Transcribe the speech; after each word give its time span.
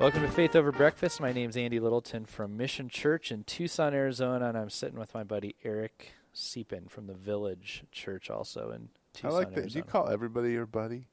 Welcome 0.00 0.22
to 0.22 0.28
Faith 0.28 0.56
Over 0.56 0.72
Breakfast. 0.72 1.20
My 1.20 1.30
name's 1.30 1.58
Andy 1.58 1.78
Littleton 1.78 2.24
from 2.24 2.56
Mission 2.56 2.88
Church 2.88 3.30
in 3.30 3.44
Tucson, 3.44 3.92
Arizona, 3.92 4.48
and 4.48 4.56
I'm 4.56 4.70
sitting 4.70 4.98
with 4.98 5.12
my 5.12 5.24
buddy 5.24 5.56
Eric 5.62 6.14
Seepin 6.32 6.88
from 6.88 7.06
the 7.06 7.12
Village 7.12 7.84
Church, 7.92 8.30
also 8.30 8.70
in 8.70 8.88
Tucson, 9.12 9.30
I 9.30 9.34
like 9.34 9.54
that. 9.54 9.68
Do 9.68 9.76
you 9.76 9.84
call 9.84 10.08
everybody 10.08 10.52
your 10.52 10.64
buddy? 10.64 11.08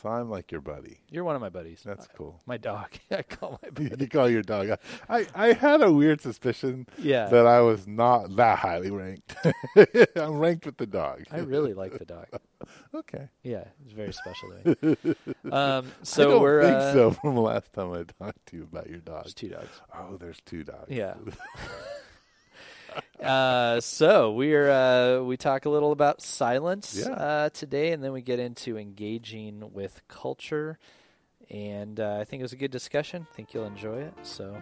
So 0.00 0.08
I'm 0.08 0.30
like 0.30 0.52
your 0.52 0.60
buddy. 0.60 1.00
you're 1.10 1.24
one 1.24 1.34
of 1.34 1.40
my 1.42 1.48
buddies. 1.48 1.82
That's 1.84 2.04
Uh, 2.06 2.10
cool. 2.16 2.40
My 2.46 2.56
dog. 2.56 2.90
I 3.10 3.22
call 3.22 3.58
my 3.62 3.70
buddy. 3.70 3.96
you 3.98 4.08
call 4.08 4.30
your 4.30 4.42
dog. 4.42 4.78
I, 5.08 5.26
I 5.34 5.52
had 5.54 5.82
a 5.82 5.92
weird 5.92 6.20
suspicion 6.20 6.86
Yeah, 6.96 7.26
that 7.26 7.46
I 7.46 7.60
was 7.62 7.88
not 7.88 8.36
that 8.36 8.60
highly 8.60 8.92
ranked. 8.92 9.34
I'm 10.16 10.38
ranked 10.38 10.66
with 10.66 10.76
the 10.76 10.86
dog. 10.86 11.24
I 11.32 11.38
really 11.38 11.74
like 11.74 11.98
the 11.98 12.04
dog. 12.04 12.26
okay. 12.94 13.28
Yeah, 13.42 13.64
it's 13.84 13.92
very 13.92 14.12
special 14.12 14.50
to 14.50 14.86
me. 15.04 15.14
Um, 15.50 15.86
I 16.00 16.04
so 16.04 16.30
don't 16.30 16.42
we're 16.42 16.62
think 16.62 16.76
uh, 16.76 16.92
so. 16.92 17.10
From 17.10 17.34
the 17.34 17.40
last 17.40 17.72
time 17.72 17.92
I 17.92 18.04
talked 18.24 18.46
to 18.46 18.56
you 18.56 18.62
about 18.62 18.88
your 18.88 18.98
dog. 19.00 19.24
there's 19.24 19.34
two 19.34 19.48
dogs. 19.48 19.80
Oh, 19.92 20.16
there's 20.16 20.40
two 20.46 20.62
dogs. 20.62 20.90
Yeah. 20.90 21.14
Uh, 23.22 23.80
so 23.80 24.32
we're 24.32 24.70
uh, 24.70 25.22
we 25.22 25.36
talk 25.36 25.64
a 25.64 25.70
little 25.70 25.92
about 25.92 26.22
silence 26.22 26.96
Yeah. 27.04 27.12
uh, 27.12 27.48
today, 27.50 27.92
and 27.92 28.02
then 28.02 28.12
we 28.12 28.22
get 28.22 28.38
into 28.38 28.76
engaging 28.78 29.72
with 29.72 30.00
culture. 30.08 30.78
And 31.50 31.98
uh, 31.98 32.18
I 32.20 32.24
think 32.24 32.40
it 32.40 32.44
was 32.44 32.52
a 32.52 32.56
good 32.56 32.70
discussion. 32.70 33.26
I 33.30 33.34
think 33.34 33.54
you'll 33.54 33.64
enjoy 33.66 33.98
it. 34.02 34.14
So, 34.22 34.60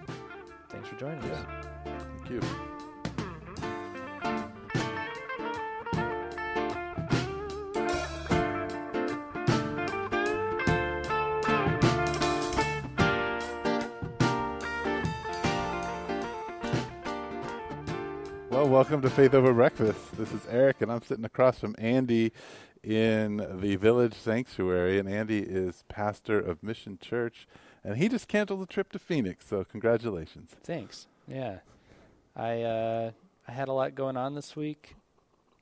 thanks 0.71 0.89
for 0.89 0.97
joining 0.97 1.21
us. 1.31 1.47
Thank 1.85 2.31
you. 2.31 2.41
Welcome 18.77 19.01
to 19.01 19.09
Faith 19.09 19.33
Over 19.33 19.55
Breakfast. 19.55 20.19
This 20.19 20.33
is 20.33 20.43
Eric, 20.51 20.83
and 20.83 20.93
I'm 20.93 21.01
sitting 21.01 21.25
across 21.25 21.59
from 21.59 21.75
Andy 21.79 22.31
in 22.83 23.39
the 23.59 23.77
Village 23.77 24.13
Sanctuary. 24.13 24.99
And 24.99 25.09
Andy 25.09 25.39
is 25.39 25.83
pastor 25.89 26.39
of 26.39 26.63
Mission 26.63 26.99
Church, 27.01 27.49
and 27.83 27.97
he 27.97 28.11
just 28.11 28.29
canceled 28.29 28.61
the 28.61 28.67
trip 28.67 28.93
to 28.93 28.99
Phoenix. 28.99 29.47
So, 29.47 29.65
congratulations. 29.65 30.51
Thanks. 30.63 31.07
Yeah, 31.27 31.61
I 32.37 32.61
uh, 32.61 33.11
I 33.49 33.53
had 33.53 33.69
a 33.69 33.73
lot 33.73 33.95
going 33.95 34.19
on 34.19 34.35
this 34.35 34.55
week. 34.55 34.95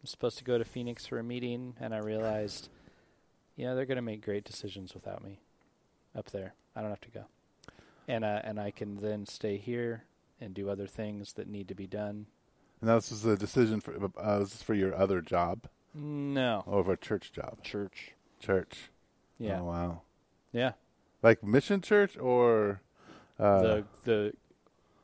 I'm 0.02 0.06
supposed 0.06 0.38
to 0.38 0.44
go 0.44 0.58
to 0.58 0.64
Phoenix 0.64 1.06
for 1.06 1.20
a 1.20 1.22
meeting, 1.22 1.76
and 1.78 1.94
I 1.94 1.98
realized, 1.98 2.68
you 3.54 3.64
know, 3.64 3.76
they're 3.76 3.86
going 3.86 3.94
to 3.94 4.02
make 4.02 4.24
great 4.24 4.42
decisions 4.42 4.92
without 4.92 5.22
me 5.22 5.38
up 6.18 6.32
there. 6.32 6.54
I 6.74 6.80
don't 6.80 6.90
have 6.90 7.00
to 7.02 7.10
go, 7.10 7.26
and 8.08 8.24
uh, 8.24 8.40
and 8.42 8.58
I 8.58 8.72
can 8.72 8.96
then 8.96 9.24
stay 9.24 9.56
here 9.56 10.02
and 10.40 10.52
do 10.52 10.68
other 10.68 10.88
things 10.88 11.34
that 11.34 11.46
need 11.46 11.68
to 11.68 11.76
be 11.76 11.86
done. 11.86 12.26
And 12.86 12.98
this 12.98 13.10
was 13.10 13.24
a 13.24 13.34
decision 13.34 13.80
for 13.80 13.94
uh, 14.18 14.40
this 14.40 14.56
is 14.56 14.62
for 14.62 14.74
your 14.74 14.94
other 14.94 15.22
job 15.22 15.68
No, 15.94 16.64
or 16.66 16.92
a 16.92 16.98
church 16.98 17.32
job? 17.32 17.62
church. 17.62 18.12
Church. 18.40 18.90
Yeah, 19.38 19.60
Oh, 19.60 19.64
wow. 19.64 20.00
yeah. 20.52 20.72
Like 21.22 21.42
mission 21.42 21.80
church 21.80 22.18
or 22.18 22.82
uh, 23.38 23.62
the 23.62 23.84
the 24.04 24.32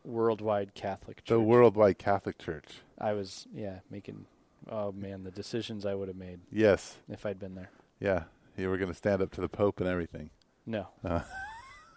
worldwide 0.04 0.74
Catholic 0.74 1.18
Church. 1.24 1.28
the 1.28 1.40
worldwide 1.40 1.96
Catholic 1.96 2.36
Church? 2.36 2.82
I 2.98 3.14
was 3.14 3.46
yeah 3.54 3.78
making. 3.90 4.26
Oh 4.70 4.92
man, 4.92 5.24
the 5.24 5.30
decisions 5.30 5.86
I 5.86 5.94
would 5.94 6.08
have 6.08 6.18
made 6.18 6.40
Yes. 6.52 6.98
if 7.08 7.24
I'd 7.24 7.38
been 7.38 7.54
there. 7.54 7.70
Yeah. 7.98 8.24
You 8.58 8.68
were 8.68 8.76
going 8.76 8.90
to 8.90 8.94
stand 8.94 9.22
up 9.22 9.30
to 9.32 9.40
the 9.40 9.48
Pope 9.48 9.80
and 9.80 9.88
everything. 9.88 10.28
No, 10.66 10.88
Uh, 11.02 11.22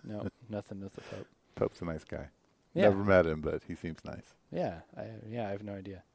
no, 0.02 0.30
nothing 0.50 0.80
with 0.80 0.94
the 0.94 1.02
Pope. 1.02 1.28
Pope's 1.56 1.82
a 1.82 1.86
nice 1.86 2.06
guy. 2.06 2.30
Yeah. 2.74 2.84
Never 2.84 3.04
met 3.04 3.26
him, 3.26 3.42
but 3.42 3.62
he 3.68 3.76
seems 3.76 4.00
nice. 4.06 4.34
Yeah, 4.52 4.80
I, 4.98 5.04
yeah, 5.30 5.48
I 5.48 5.52
have 5.52 5.64
no 5.64 5.74
idea. 5.74 6.04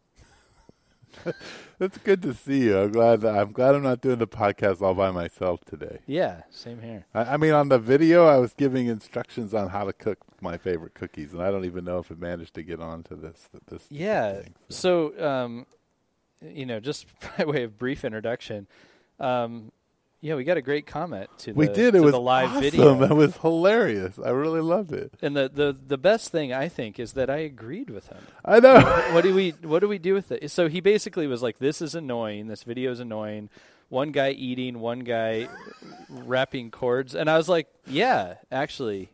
It's 1.80 1.96
good 1.98 2.20
to 2.22 2.34
see 2.34 2.64
you. 2.64 2.76
I'm 2.78 2.90
glad. 2.92 3.20
That, 3.20 3.36
I'm 3.38 3.52
glad 3.52 3.74
I'm 3.76 3.82
not 3.84 4.00
doing 4.00 4.18
the 4.18 4.26
podcast 4.26 4.82
all 4.82 4.94
by 4.94 5.10
myself 5.12 5.64
today. 5.64 6.00
Yeah, 6.06 6.42
same 6.50 6.82
here. 6.82 7.06
I, 7.14 7.34
I 7.34 7.36
mean, 7.36 7.52
on 7.52 7.68
the 7.68 7.78
video, 7.78 8.26
I 8.26 8.38
was 8.38 8.52
giving 8.52 8.88
instructions 8.88 9.54
on 9.54 9.68
how 9.68 9.84
to 9.84 9.92
cook 9.92 10.18
my 10.40 10.56
favorite 10.58 10.94
cookies, 10.94 11.32
and 11.32 11.40
I 11.42 11.50
don't 11.52 11.64
even 11.64 11.84
know 11.84 11.98
if 11.98 12.10
it 12.10 12.18
managed 12.18 12.54
to 12.54 12.62
get 12.64 12.80
onto 12.80 13.14
this. 13.14 13.48
This 13.70 13.84
Yeah. 13.90 14.42
thing, 14.42 14.54
So, 14.68 15.18
um, 15.24 15.66
you 16.42 16.66
know, 16.66 16.80
just 16.80 17.06
by 17.38 17.44
way 17.44 17.62
of 17.62 17.78
brief 17.78 18.04
introduction, 18.04 18.66
um, 19.20 19.70
yeah, 20.20 20.34
we 20.34 20.44
got 20.44 20.56
a 20.56 20.62
great 20.62 20.86
comment 20.86 21.30
to 21.38 21.52
the, 21.52 21.58
we 21.58 21.68
did. 21.68 21.94
It 21.94 22.00
was 22.00 22.12
the 22.12 22.20
live 22.20 22.50
awesome. 22.50 22.60
video, 22.62 23.02
It 23.04 23.10
was 23.14 23.36
hilarious. 23.36 24.18
I 24.18 24.30
really 24.30 24.60
loved 24.60 24.92
it. 24.92 25.12
and 25.22 25.36
the, 25.36 25.48
the 25.48 25.76
the 25.86 25.98
best 25.98 26.30
thing 26.32 26.52
I 26.52 26.68
think 26.68 26.98
is 26.98 27.12
that 27.12 27.30
I 27.30 27.38
agreed 27.38 27.88
with 27.90 28.08
him. 28.08 28.18
I 28.44 28.58
know. 28.60 28.80
what 29.12 29.22
do 29.22 29.34
we 29.34 29.50
what 29.62 29.78
do 29.80 29.88
we 29.88 29.98
do 29.98 30.14
with 30.14 30.32
it? 30.32 30.50
So 30.50 30.68
he 30.68 30.80
basically 30.80 31.26
was 31.26 31.42
like, 31.42 31.58
"This 31.58 31.80
is 31.80 31.94
annoying. 31.94 32.48
This 32.48 32.62
video 32.64 32.90
is 32.90 33.00
annoying." 33.00 33.48
One 33.90 34.12
guy 34.12 34.30
eating, 34.32 34.80
one 34.80 34.98
guy 35.00 35.48
wrapping 36.10 36.70
cords, 36.70 37.14
and 37.14 37.30
I 37.30 37.36
was 37.36 37.48
like, 37.48 37.68
"Yeah, 37.86 38.34
actually, 38.52 39.10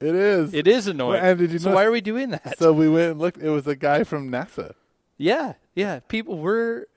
it 0.00 0.14
is. 0.14 0.54
it 0.54 0.66
is 0.66 0.86
annoying." 0.86 1.20
Well, 1.20 1.30
and 1.30 1.38
did 1.38 1.50
you 1.52 1.58
so 1.58 1.68
know- 1.70 1.74
why 1.74 1.84
are 1.84 1.90
we 1.90 2.00
doing 2.00 2.30
that? 2.30 2.58
So 2.58 2.72
we 2.72 2.88
went 2.88 3.10
and 3.12 3.20
looked. 3.20 3.42
It 3.42 3.50
was 3.50 3.66
a 3.66 3.76
guy 3.76 4.04
from 4.04 4.30
NASA, 4.30 4.74
yeah, 5.18 5.54
yeah. 5.74 6.00
People 6.08 6.38
were 6.38 6.88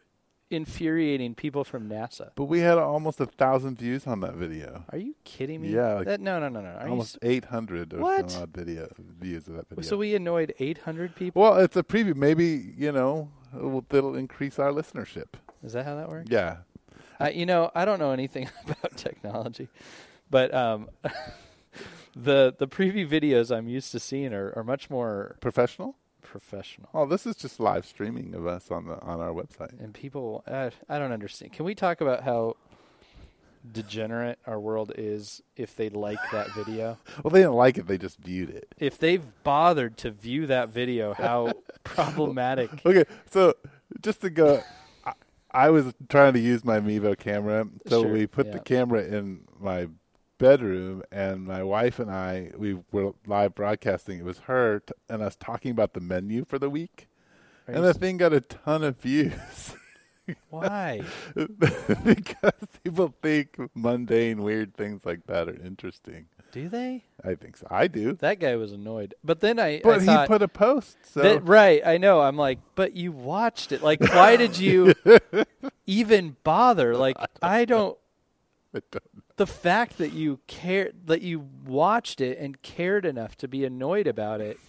infuriating 0.50 1.34
people 1.36 1.64
from 1.64 1.90
NASA. 1.90 2.30
but 2.36 2.46
we 2.46 2.60
had 2.60 2.78
almost 2.78 3.20
a 3.20 3.26
thousand 3.26 3.78
views 3.80 4.06
on 4.06 4.20
that 4.22 4.36
video. 4.36 4.84
Are 4.92 4.98
you 4.98 5.16
kidding 5.24 5.62
me? 5.62 5.70
Yeah, 5.70 5.94
like 5.96 6.06
That, 6.06 6.22
no, 6.22 6.40
no, 6.40 6.50
no, 6.50 6.62
no. 6.62 6.70
Are 6.70 6.88
almost 6.88 7.18
eight 7.22 7.46
hundred 7.46 7.94
or 7.94 8.00
What? 8.00 8.30
some 8.32 8.44
odd 8.44 8.54
video 8.54 8.88
views 9.20 9.48
of 9.48 9.56
that 9.56 9.68
video. 9.70 9.84
so 9.84 9.98
we 9.98 10.14
annoyed 10.16 10.54
800 10.60 11.16
people. 11.16 11.42
well, 11.42 11.58
it's 11.58 11.76
a 11.76 11.84
preview. 11.84 12.16
Maybe 12.16 12.74
you 12.78 12.92
know 12.92 13.32
it'll, 13.56 13.86
it'll 13.92 14.16
increase 14.16 14.60
our 14.60 14.72
listenership. 14.72 15.34
Is 15.64 15.74
that 15.74 15.86
how 15.86 15.96
that 15.96 16.10
works? 16.10 16.30
Yeah. 16.30 16.58
Uh, 17.20 17.30
you 17.34 17.46
know, 17.46 17.72
I 17.74 17.86
don't 17.86 18.00
know 18.00 18.12
anything 18.12 18.50
about 18.66 18.98
technology, 18.98 19.70
but 20.30 20.54
um, 20.54 20.90
the 22.16 22.54
the 22.58 22.68
preview 22.68 23.08
videos 23.08 23.56
I'm 23.56 23.68
used 23.68 23.92
to 23.94 24.00
seeing 24.00 24.34
are, 24.34 24.54
are 24.56 24.64
much 24.64 24.90
more 24.90 25.38
Professional. 25.40 25.96
Professional. 26.24 26.90
Oh, 26.94 27.06
this 27.06 27.26
is 27.28 27.36
just 27.36 27.60
live 27.60 27.86
streaming 27.86 28.34
of 28.34 28.48
us 28.48 28.72
on 28.72 28.88
the 28.88 29.00
on 29.02 29.20
our 29.20 29.32
website. 29.32 29.80
And 29.80 29.94
people, 29.94 30.44
uh, 30.48 30.72
I 30.90 30.98
don't 31.00 31.12
understand. 31.12 31.54
Can 31.54 31.66
we 31.66 31.76
talk 31.76 32.02
about 32.02 32.24
how 32.24 32.56
degenerate 33.70 34.40
our 34.46 34.60
world 34.60 34.92
is 34.98 35.42
if 35.56 35.76
they 35.76 35.90
like 35.90 36.20
that 36.32 36.54
video? 36.54 36.98
Well, 37.24 37.32
they 37.32 37.40
didn't 37.40 37.54
like 37.54 37.78
it. 37.78 37.88
They 37.88 37.98
just 37.98 38.18
viewed 38.20 38.50
it. 38.50 38.68
If 38.78 38.98
they've 38.98 39.24
bothered 39.44 39.98
to 39.98 40.12
view 40.12 40.48
that 40.48 40.70
video, 40.70 41.14
how 41.14 41.54
problematic. 41.84 42.70
Okay, 42.86 43.06
so 43.30 43.54
just 44.02 44.22
to 44.22 44.30
go, 44.30 44.62
I, 45.06 45.14
I 45.52 45.70
was 45.70 45.94
trying 46.10 46.34
to 46.34 46.40
use 46.40 46.66
my 46.66 46.80
Mevo 46.80 47.18
camera, 47.18 47.68
so 47.88 48.02
Sure, 48.04 48.12
we 48.12 48.28
put 48.28 48.48
yeah. 48.48 48.54
the 48.54 48.60
camera 48.60 49.04
in 49.04 49.46
my 49.60 49.88
bedroom, 50.44 51.04
and 51.12 51.46
my 51.46 51.64
wife 51.64 52.00
and 52.00 52.12
I 52.12 52.52
we 52.58 52.78
were 52.92 53.14
live 53.26 53.56
broadcasting. 53.56 54.20
It 54.20 54.26
was 54.26 54.40
her 54.40 54.82
t- 54.82 54.94
and 55.10 55.22
us 55.22 55.36
talking 55.36 55.72
about 55.72 55.94
the 55.94 56.02
menu 56.02 56.44
for 56.44 56.60
the 56.60 56.70
week, 56.70 57.08
Are 57.68 57.76
and 57.76 57.84
the 57.84 57.94
thing 57.94 58.18
got 58.18 58.34
a 58.34 58.42
ton 58.42 58.84
of 58.84 58.98
views 58.98 59.76
Why? 60.50 61.02
because 61.36 62.68
people 62.84 63.14
think 63.22 63.58
mundane, 63.74 64.42
weird 64.42 64.74
things 64.76 65.06
like 65.06 65.26
that 65.28 65.48
are 65.50 65.56
interesting. 65.56 66.28
Do 66.52 66.70
they? 66.70 67.04
I 67.24 67.36
think 67.36 67.58
so. 67.58 67.68
I 67.70 67.88
do, 67.88 68.14
That 68.14 68.40
guy 68.40 68.56
was 68.58 68.74
annoyed. 68.74 69.16
But 69.24 69.40
then 69.40 69.60
I, 69.60 69.82
but 69.84 69.98
I 69.98 70.00
he 70.00 70.06
thought, 70.06 70.28
put 70.28 70.42
a 70.42 70.48
post. 70.48 70.98
So 71.12 71.22
that, 71.22 71.48
right, 71.48 71.82
I 71.86 71.98
know. 71.98 72.22
I'm 72.22 72.38
like, 72.38 72.60
but 72.76 72.96
you 72.96 73.12
watched 73.12 73.72
it. 73.72 73.82
Like, 73.82 74.00
why 74.02 74.36
did 74.36 74.58
you 74.60 74.94
even 75.88 76.36
bother? 76.44 76.96
Like, 76.96 77.18
I 77.42 77.66
don't. 77.66 77.98
I 78.76 78.82
don't- 78.92 79.23
The 79.36 79.48
fact 79.48 79.98
that 79.98 80.14
you 80.14 80.40
cared, 80.48 81.08
that 81.08 81.22
you 81.22 81.48
watched 81.66 82.22
it 82.22 82.38
and 82.38 82.62
cared 82.62 83.06
enough 83.06 83.36
to 83.38 83.48
be 83.48 83.66
annoyed 83.66 84.06
about 84.08 84.42
it, 84.42 84.60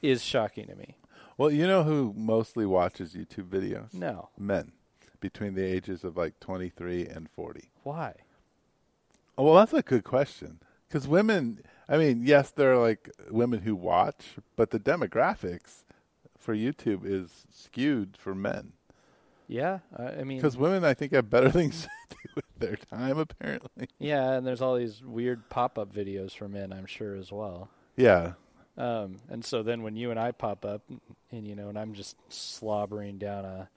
is 0.00 0.22
shocking 0.22 0.66
to 0.66 0.76
me. 0.76 0.96
well, 1.36 1.50
you 1.50 1.66
know 1.66 1.82
who 1.84 2.12
mostly 2.16 2.64
watches 2.66 3.14
YouTube 3.14 3.48
videos? 3.48 3.92
No, 3.94 4.28
men 4.38 4.72
between 5.20 5.54
the 5.54 5.64
ages 5.64 6.02
of 6.04 6.16
like 6.16 6.38
23 6.40 7.06
and 7.06 7.28
40? 7.30 7.70
why? 7.84 8.14
Oh, 9.38 9.44
well, 9.44 9.54
that's 9.54 9.72
a 9.72 9.80
good 9.82 10.04
question. 10.04 10.60
Because 10.88 11.08
women, 11.08 11.60
I 11.88 11.96
mean, 11.96 12.22
yes, 12.26 12.50
there 12.50 12.72
are 12.74 12.78
like 12.78 13.08
women 13.30 13.62
who 13.62 13.74
watch, 13.74 14.34
but 14.56 14.70
the 14.70 14.78
demographics 14.78 15.84
for 16.38 16.54
YouTube 16.54 17.00
is 17.04 17.46
skewed 17.50 18.16
for 18.18 18.34
men. 18.34 18.72
Yeah, 19.48 19.78
I 19.96 20.02
I 20.20 20.24
mean, 20.24 20.36
Because 20.38 20.56
women, 20.58 20.84
I 20.84 20.92
think, 20.94 21.12
have 21.12 21.30
better 21.30 21.50
things 21.58 21.82
to 21.82 21.88
do 22.10 22.16
with 22.36 22.41
their 22.58 22.76
time, 22.76 23.18
apparently. 23.18 23.88
yeah, 23.98 24.32
and 24.32 24.46
there's 24.46 24.62
all 24.62 24.76
these 24.76 25.02
weird 25.04 25.48
pop-up 25.50 25.92
videos 25.92 26.32
for 26.32 26.48
men, 26.48 26.72
I'm 26.72 26.86
sure 26.86 27.14
as 27.14 27.32
well. 27.32 27.68
Yeah. 27.96 28.32
Um, 28.76 29.16
and 29.28 29.44
so 29.44 29.62
then 29.62 29.82
when 29.82 29.96
you 29.96 30.10
and 30.10 30.18
I 30.18 30.32
pop 30.32 30.64
up, 30.64 30.82
and 31.30 31.46
you 31.46 31.54
know, 31.54 31.68
and 31.68 31.78
I'm 31.78 31.92
just 31.92 32.16
slobbering 32.32 33.18
down 33.18 33.44
a 33.44 33.68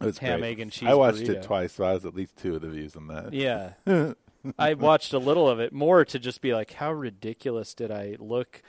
ham, 0.00 0.40
great. 0.40 0.50
egg, 0.50 0.60
and 0.60 0.72
cheese. 0.72 0.88
I 0.88 0.94
watched 0.94 1.18
burrito. 1.18 1.36
it 1.36 1.42
twice, 1.42 1.72
so 1.74 1.84
I 1.84 1.92
was 1.92 2.04
at 2.04 2.14
least 2.14 2.36
two 2.36 2.56
of 2.56 2.62
the 2.62 2.68
views 2.68 2.96
on 2.96 3.06
that. 3.08 3.32
Yeah, 3.32 3.74
I 4.58 4.74
watched 4.74 5.12
a 5.12 5.18
little 5.18 5.48
of 5.48 5.60
it 5.60 5.72
more 5.72 6.04
to 6.04 6.18
just 6.18 6.40
be 6.40 6.52
like, 6.52 6.72
how 6.72 6.92
ridiculous 6.92 7.74
did 7.74 7.90
I 7.92 8.16
look 8.18 8.62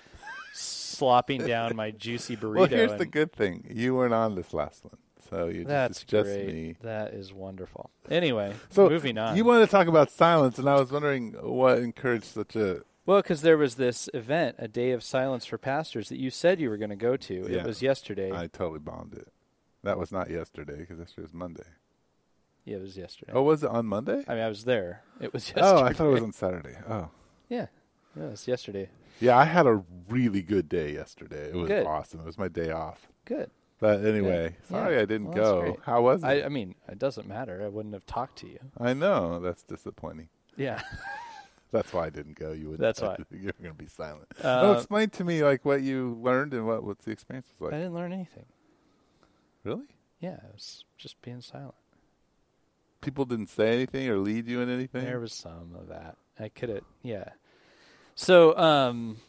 slopping 0.54 1.48
down 1.48 1.76
my 1.76 1.92
juicy 1.92 2.36
burrito? 2.36 2.56
well, 2.56 2.68
here's 2.68 2.92
and- 2.92 3.00
the 3.02 3.06
good 3.08 3.34
thing: 3.34 3.66
you 3.72 3.96
weren't 3.96 4.14
on 4.14 4.36
this 4.36 4.54
last 4.54 4.84
one, 4.84 4.98
so 5.32 5.48
you 5.48 5.64
That's 5.64 6.02
it's 6.04 6.12
just 6.12 6.26
great. 6.30 6.46
me. 6.48 6.76
That 6.84 7.14
is 7.16 7.34
wonderful. 7.34 7.90
Anyway, 8.10 8.54
So 8.70 8.88
moving 8.90 9.18
on. 9.18 9.36
You 9.38 9.44
wanted 9.46 9.66
to 9.66 9.72
talk 9.72 9.88
about 9.88 10.12
silence, 10.12 10.60
and 10.60 10.70
I 10.70 10.76
was 10.76 10.92
wondering 10.92 11.34
what 11.42 11.80
encouraged 11.80 12.26
such 12.26 12.56
a. 12.56 12.82
well, 13.08 13.20
because 13.22 13.42
there 13.42 13.58
was 13.58 13.76
this 13.76 14.08
event, 14.14 14.58
a 14.60 14.68
day 14.68 14.92
of 14.92 15.02
silence 15.04 15.46
for 15.48 15.58
pastors, 15.58 16.10
that 16.10 16.20
you 16.20 16.30
said 16.30 16.60
you 16.60 16.70
were 16.70 16.78
going 16.78 16.90
to 16.92 16.96
go 16.96 17.18
to. 17.18 17.48
Yeah. 17.50 17.62
It 17.62 17.66
was 17.66 17.82
yesterday. 17.82 18.32
I 18.32 18.46
totally 18.48 18.80
bombed 18.80 19.14
it. 19.16 19.30
That 19.84 19.98
was 19.98 20.12
not 20.12 20.30
yesterday 20.30 20.76
because 20.78 21.00
yesterday 21.00 21.24
was 21.24 21.34
Monday. 21.34 21.64
yeah, 22.66 22.76
it 22.78 22.82
was 22.82 22.96
yesterday. 22.98 23.32
Oh, 23.34 23.42
was 23.42 23.64
it 23.64 23.70
on 23.72 23.88
Monday? 23.88 24.24
I 24.28 24.36
mean, 24.36 24.44
I 24.44 24.48
was 24.50 24.66
there. 24.66 25.02
It 25.20 25.34
was 25.34 25.48
yesterday. 25.48 25.66
Oh, 25.68 25.82
I 25.84 25.94
thought 25.94 26.08
it 26.08 26.14
was 26.14 26.22
on 26.24 26.34
Saturday. 26.34 26.76
Oh, 26.88 27.10
Yeah, 27.50 27.66
yeah, 28.16 28.26
it 28.28 28.30
was 28.32 28.48
yesterday. 28.48 28.90
yeah. 29.20 29.36
I 29.38 29.46
had 29.46 29.66
a 29.66 29.82
really 30.08 30.44
good 30.44 30.70
day 30.70 30.94
yesterday. 30.94 31.46
It 31.50 31.56
was 31.56 31.68
Good. 31.70 31.88
awesome. 31.88 32.20
It 32.20 32.26
was 32.28 32.38
my 32.38 32.48
day 32.50 32.70
off. 32.70 33.08
Good. 33.26 33.50
But 33.82 34.06
anyway, 34.06 34.56
Yeah. 34.62 34.70
sorry 34.70 34.98
I 35.00 35.06
didn't 35.06 35.32
Well, 35.34 35.36
go. 35.36 35.80
How 35.84 36.02
was 36.04 36.24
it? 36.24 36.28
I, 36.28 36.44
I 36.44 36.50
mean, 36.50 36.76
it 36.88 37.00
doesn't 37.00 37.28
matter. 37.28 37.62
I 37.66 37.68
wouldn't 37.68 37.94
have 37.96 38.06
talked 38.06 38.38
to 38.40 38.48
you. 38.48 38.60
I 38.80 38.94
know 38.94 39.40
that's 39.40 39.64
disappointing. 39.64 40.30
Yeah. 40.56 40.82
That's 41.72 41.94
why 41.94 42.08
I 42.08 42.10
didn't 42.10 42.38
go. 42.38 42.52
You 42.52 42.72
would. 42.72 42.80
That's 42.80 43.00
why. 43.02 43.16
you're 43.32 43.54
going 43.54 43.72
to 43.72 43.82
be 43.82 43.88
silent. 43.88 44.28
Uh, 44.44 44.60
oh, 44.62 44.72
explain 44.74 45.10
to 45.12 45.24
me 45.24 45.42
like 45.42 45.64
what 45.64 45.82
you 45.82 46.20
learned 46.22 46.54
and 46.54 46.68
what 46.68 46.84
what 46.84 47.00
the 47.00 47.12
experience 47.12 47.48
was 47.58 47.62
like. 47.62 47.74
I 47.74 47.78
didn't 47.78 47.94
learn 47.94 48.12
anything. 48.12 48.44
Really? 49.64 49.86
Yeah, 50.20 50.34
it 50.34 50.52
was 50.54 50.84
just 50.98 51.22
being 51.22 51.40
silent. 51.40 51.76
People 53.00 53.24
didn't 53.24 53.48
say 53.48 53.74
anything 53.74 54.10
or 54.10 54.18
lead 54.18 54.48
you 54.48 54.60
in 54.60 54.70
anything. 54.70 55.06
There 55.06 55.22
was 55.22 55.32
some 55.32 55.74
of 55.80 55.88
that. 55.88 56.18
I 56.38 56.50
could 56.50 56.68
have, 56.68 56.84
yeah. 57.04 57.30
So, 58.16 58.58
um, 58.58 59.22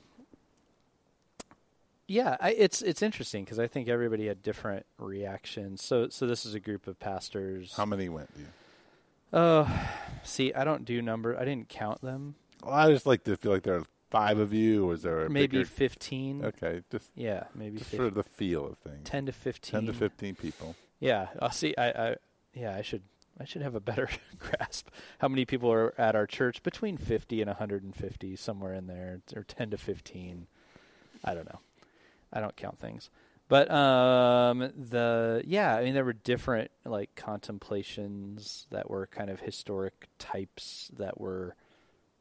yeah, 2.08 2.36
I, 2.40 2.50
it's 2.52 2.82
it's 2.82 3.02
interesting 3.02 3.44
because 3.44 3.58
I 3.58 3.66
think 3.66 3.88
everybody 3.88 4.26
had 4.26 4.42
different 4.42 4.86
reactions. 4.98 5.82
So, 5.84 6.08
so 6.08 6.26
this 6.26 6.44
is 6.44 6.54
a 6.54 6.60
group 6.60 6.86
of 6.86 6.98
pastors. 7.00 7.74
How 7.76 7.84
many 7.86 8.08
went? 8.08 8.30
You? 8.36 8.46
Oh, 9.32 9.86
see, 10.22 10.52
I 10.52 10.64
don't 10.64 10.84
do 10.84 11.00
number. 11.00 11.38
I 11.38 11.44
didn't 11.44 11.68
count 11.68 12.02
them. 12.02 12.34
Well, 12.62 12.74
I 12.74 12.90
just 12.92 13.06
like 13.06 13.24
to 13.24 13.36
feel 13.36 13.52
like 13.52 13.62
there 13.62 13.76
are 13.76 13.84
five 14.10 14.38
of 14.38 14.52
you, 14.52 14.84
or 14.84 14.88
was 14.88 15.02
there 15.02 15.24
a 15.24 15.30
Maybe 15.30 15.58
bigger- 15.58 15.64
fifteen. 15.64 16.44
Okay, 16.44 16.82
just, 16.90 17.10
Yeah, 17.14 17.44
maybe 17.54 17.78
just 17.78 17.90
15, 17.90 18.08
for 18.10 18.14
the 18.14 18.22
feel 18.22 18.66
of 18.66 18.78
things. 18.78 19.00
ten 19.08 19.26
to 19.26 19.32
fifteen. 19.32 19.72
Ten 19.80 19.86
to 19.86 19.92
fifteen 19.94 20.34
people. 20.34 20.76
Yeah, 21.00 21.28
I'll 21.40 21.50
see. 21.50 21.74
I, 21.78 21.88
I, 22.10 22.16
yeah, 22.54 22.76
I 22.76 22.82
should, 22.82 23.02
I 23.40 23.44
should 23.44 23.62
have 23.62 23.74
a 23.74 23.80
better 23.80 24.08
grasp 24.38 24.88
how 25.18 25.28
many 25.28 25.44
people 25.46 25.72
are 25.72 25.94
at 25.98 26.14
our 26.14 26.26
church. 26.26 26.62
Between 26.62 26.96
fifty 26.98 27.40
and 27.40 27.50
hundred 27.50 27.82
and 27.84 27.96
fifty, 27.96 28.36
somewhere 28.36 28.74
in 28.74 28.86
there, 28.86 29.20
or 29.34 29.44
ten 29.44 29.70
to 29.70 29.78
fifteen. 29.78 30.46
I 31.24 31.34
don't 31.34 31.46
know. 31.46 31.60
I 32.32 32.40
don't 32.40 32.56
count 32.56 32.78
things, 32.78 33.10
but 33.48 33.70
um, 33.70 34.58
the 34.76 35.42
yeah, 35.46 35.76
I 35.76 35.84
mean, 35.84 35.94
there 35.94 36.04
were 36.04 36.12
different 36.12 36.70
like 36.84 37.14
contemplations 37.14 38.66
that 38.70 38.88
were 38.90 39.06
kind 39.06 39.30
of 39.30 39.40
historic 39.40 40.08
types 40.18 40.90
that 40.96 41.20
were 41.20 41.54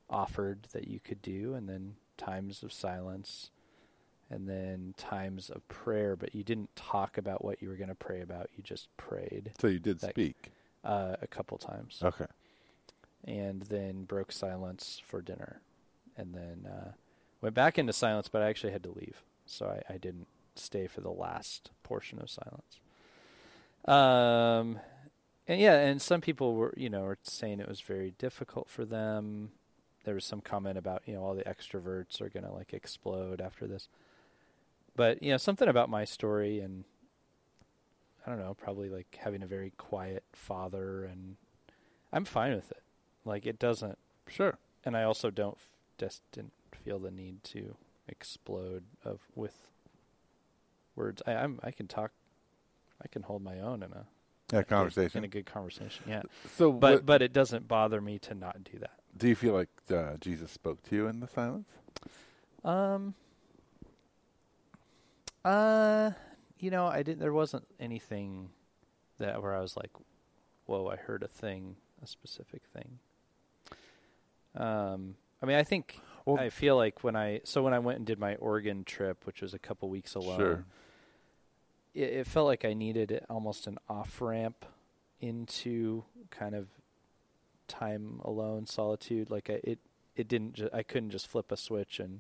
offered 0.09 0.67
that 0.73 0.87
you 0.87 0.99
could 0.99 1.21
do, 1.21 1.53
and 1.53 1.67
then 1.69 1.95
times 2.17 2.63
of 2.63 2.71
silence 2.73 3.49
and 4.29 4.47
then 4.47 4.93
times 4.97 5.49
of 5.49 5.67
prayer, 5.67 6.15
but 6.15 6.33
you 6.33 6.41
didn't 6.43 6.73
talk 6.75 7.17
about 7.17 7.43
what 7.43 7.61
you 7.61 7.67
were 7.67 7.75
going 7.75 7.89
to 7.89 7.95
pray 7.95 8.21
about. 8.21 8.49
You 8.55 8.63
just 8.63 8.87
prayed 8.95 9.51
So 9.59 9.67
you 9.67 9.79
did 9.79 9.99
That- 9.99 10.11
speak. 10.11 10.51
uh, 10.85 11.17
a 11.21 11.27
couple 11.27 11.57
times, 11.57 11.99
Okay. 12.01 12.27
and 13.25 13.63
then 13.63 14.03
broke 14.05 14.31
silence 14.31 15.01
for 15.05 15.21
dinner, 15.21 15.61
and 16.15 16.33
then 16.33 16.65
uh, 16.65 16.91
went 17.41 17.55
back 17.55 17.77
into 17.77 17.91
silence. 17.93 18.29
But 18.29 18.41
I 18.41 18.49
actually 18.49 18.71
had 18.71 18.83
to 18.83 18.91
leave, 18.91 19.21
so 19.51 19.67
I, 19.67 19.93
I 19.93 19.97
didn't 19.97 20.27
stay 20.55 20.87
for 20.87 21.01
the 21.01 21.11
last 21.11 21.71
portion 21.83 22.19
of 22.19 22.29
silence. 22.29 22.79
Um, 23.85 24.79
and 25.47 25.59
yeah, 25.59 25.77
and 25.79 26.01
some 26.01 26.21
people 26.21 26.55
were, 26.55 26.73
you 26.77 26.89
know, 26.89 27.01
were 27.01 27.17
saying 27.23 27.59
it 27.59 27.67
was 27.67 27.81
very 27.81 28.13
difficult 28.17 28.69
for 28.69 28.85
them. 28.85 29.51
There 30.03 30.13
was 30.15 30.25
some 30.25 30.41
comment 30.41 30.77
about, 30.77 31.03
you 31.05 31.13
know, 31.13 31.21
all 31.23 31.35
the 31.35 31.43
extroverts 31.43 32.21
are 32.21 32.29
going 32.29 32.45
to 32.45 32.51
like 32.51 32.73
explode 32.73 33.41
after 33.41 33.67
this. 33.67 33.87
But, 34.95 35.21
you 35.23 35.31
know, 35.31 35.37
something 35.37 35.67
about 35.67 35.89
my 35.89 36.05
story 36.05 36.59
and 36.59 36.83
I 38.25 38.29
don't 38.29 38.39
know, 38.39 38.53
probably 38.53 38.89
like 38.89 39.17
having 39.21 39.41
a 39.41 39.47
very 39.47 39.71
quiet 39.77 40.23
father 40.33 41.03
and 41.05 41.37
I'm 42.13 42.25
fine 42.25 42.53
with 42.55 42.71
it. 42.71 42.83
Like 43.25 43.45
it 43.45 43.59
doesn't 43.59 43.97
Sure. 44.27 44.57
and 44.85 44.95
I 44.95 45.03
also 45.03 45.29
don't 45.29 45.57
just 45.97 46.21
didn't 46.31 46.53
feel 46.83 46.99
the 46.99 47.11
need 47.11 47.43
to 47.45 47.75
explode 48.11 48.83
of 49.03 49.19
with 49.35 49.67
words. 50.95 51.21
I, 51.25 51.33
I'm 51.33 51.59
I 51.63 51.71
can 51.71 51.87
talk, 51.87 52.11
I 53.03 53.07
can 53.07 53.23
hold 53.23 53.41
my 53.43 53.59
own 53.59 53.81
in 53.83 53.91
a 53.93 54.05
Yeah, 54.53 54.63
conversation. 54.63 55.19
in 55.19 55.23
a 55.23 55.27
good 55.27 55.45
conversation. 55.45 56.03
Yeah, 56.07 56.21
so, 56.57 56.71
but 56.71 56.93
what, 56.93 57.05
but 57.05 57.21
it 57.21 57.33
doesn't 57.33 57.67
bother 57.67 58.01
me 58.01 58.19
to 58.19 58.33
not 58.35 58.63
do 58.63 58.77
that. 58.79 58.99
do 59.17 59.27
you 59.27 59.35
feel 59.35 59.53
like 59.53 59.69
uh, 59.89 60.17
Jesus 60.19 60.51
spoke 60.51 60.83
to 60.83 60.95
you 60.95 61.07
in 61.07 61.19
the 61.21 61.27
silence? 61.27 61.67
Um. 62.63 63.15
Uh, 65.43 66.11
you 66.59 66.69
know, 66.69 66.85
I 66.85 67.01
didn't. 67.01 67.19
There 67.19 67.33
wasn't 67.33 67.65
anything 67.79 68.49
that 69.17 69.41
where 69.41 69.55
I 69.55 69.61
was 69.61 69.75
like, 69.75 69.89
"Whoa!" 70.67 70.87
I 70.87 70.95
heard 70.97 71.23
a 71.23 71.27
thing, 71.27 71.77
a 72.03 72.05
specific 72.07 72.61
thing. 72.71 72.99
Um, 74.55 75.15
I 75.41 75.45
mean, 75.47 75.55
I 75.57 75.63
think 75.63 75.99
Well- 76.25 76.39
I 76.39 76.49
feel 76.49 76.75
like 76.75 77.03
when 77.03 77.15
I 77.15 77.41
so 77.43 77.63
when 77.63 77.73
I 77.73 77.79
went 77.79 77.97
and 77.97 78.05
did 78.05 78.19
my 78.19 78.35
Oregon 78.35 78.83
trip, 78.83 79.25
which 79.25 79.41
was 79.41 79.53
a 79.53 79.59
couple 79.59 79.89
weeks 79.89 80.15
alone, 80.15 80.37
Sure. 80.39 80.65
it, 81.93 82.09
it 82.13 82.27
felt 82.27 82.47
like 82.47 82.63
I 82.65 82.73
needed 82.73 83.23
almost 83.29 83.67
an 83.67 83.77
off 83.89 84.21
ramp 84.21 84.65
into 85.19 86.03
kind 86.29 86.55
of 86.55 86.67
time 87.67 88.19
alone, 88.23 88.65
solitude. 88.65 89.29
Like 89.29 89.49
I, 89.49 89.59
it, 89.63 89.79
it 90.15 90.27
didn't. 90.27 90.53
Ju- 90.53 90.69
I 90.73 90.83
couldn't 90.83 91.09
just 91.11 91.27
flip 91.27 91.51
a 91.51 91.57
switch 91.57 91.99
and, 91.99 92.19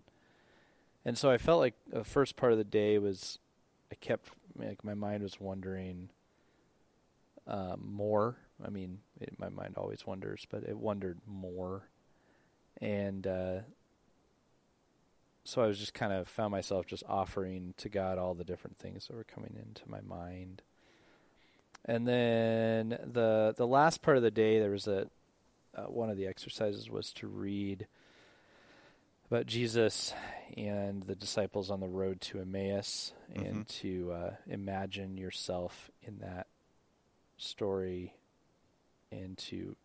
and 1.05 1.17
so 1.17 1.29
I 1.31 1.37
felt 1.37 1.59
like 1.59 1.73
the 1.87 2.03
first 2.03 2.35
part 2.35 2.51
of 2.51 2.57
the 2.57 2.63
day 2.63 2.97
was, 2.99 3.39
I 3.91 3.95
kept 3.95 4.29
like 4.57 4.83
my 4.83 4.93
mind 4.93 5.23
was 5.23 5.39
wondering. 5.39 6.09
Um, 7.47 7.89
more. 7.93 8.37
I 8.63 8.69
mean, 8.69 8.99
it, 9.19 9.33
my 9.39 9.49
mind 9.49 9.73
always 9.75 10.05
wonders, 10.05 10.45
but 10.49 10.63
it 10.63 10.77
wondered 10.77 11.17
more, 11.25 11.87
and 12.79 13.25
uh, 13.25 13.59
so 15.43 15.61
I 15.61 15.67
was 15.67 15.79
just 15.79 15.93
kind 15.93 16.13
of 16.13 16.27
found 16.27 16.51
myself 16.51 16.85
just 16.85 17.03
offering 17.07 17.73
to 17.77 17.89
God 17.89 18.17
all 18.17 18.33
the 18.33 18.43
different 18.43 18.77
things 18.77 19.07
that 19.07 19.15
were 19.15 19.23
coming 19.23 19.55
into 19.57 19.89
my 19.89 20.01
mind. 20.01 20.61
And 21.83 22.07
then 22.07 22.89
the 22.89 23.53
the 23.57 23.65
last 23.65 24.01
part 24.01 24.17
of 24.17 24.23
the 24.23 24.31
day, 24.31 24.59
there 24.59 24.69
was 24.69 24.87
a 24.87 25.07
uh, 25.75 25.83
one 25.83 26.09
of 26.09 26.17
the 26.17 26.27
exercises 26.27 26.89
was 26.89 27.11
to 27.13 27.27
read 27.27 27.87
about 29.29 29.45
Jesus 29.47 30.13
and 30.57 31.03
the 31.03 31.15
disciples 31.15 31.71
on 31.71 31.79
the 31.79 31.87
road 31.87 32.19
to 32.21 32.39
Emmaus, 32.39 33.13
and 33.33 33.67
to 33.67 34.11
uh, 34.11 34.31
imagine 34.47 35.17
yourself 35.17 35.89
in 36.03 36.19
that 36.19 36.47
story, 37.37 38.13
and 39.11 39.37
to 39.37 39.75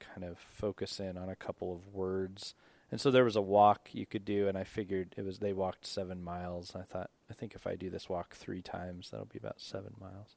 kind 0.00 0.24
of 0.24 0.38
focus 0.38 0.98
in 0.98 1.16
on 1.16 1.28
a 1.28 1.36
couple 1.36 1.72
of 1.72 1.94
words. 1.94 2.54
And 2.90 3.00
so 3.00 3.10
there 3.10 3.24
was 3.24 3.36
a 3.36 3.42
walk 3.42 3.88
you 3.92 4.06
could 4.06 4.24
do, 4.24 4.48
and 4.48 4.56
I 4.56 4.64
figured 4.64 5.14
it 5.16 5.24
was 5.24 5.38
they 5.40 5.52
walked 5.52 5.86
seven 5.86 6.22
miles. 6.22 6.74
I 6.76 6.82
thought, 6.82 7.10
I 7.30 7.34
think 7.34 7.54
if 7.54 7.66
I 7.66 7.74
do 7.74 7.90
this 7.90 8.08
walk 8.08 8.34
three 8.36 8.62
times, 8.62 9.10
that'll 9.10 9.26
be 9.26 9.38
about 9.38 9.60
seven 9.60 9.94
miles. 10.00 10.36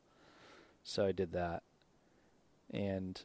So 0.84 1.06
I 1.06 1.12
did 1.12 1.32
that, 1.34 1.64
and 2.72 3.22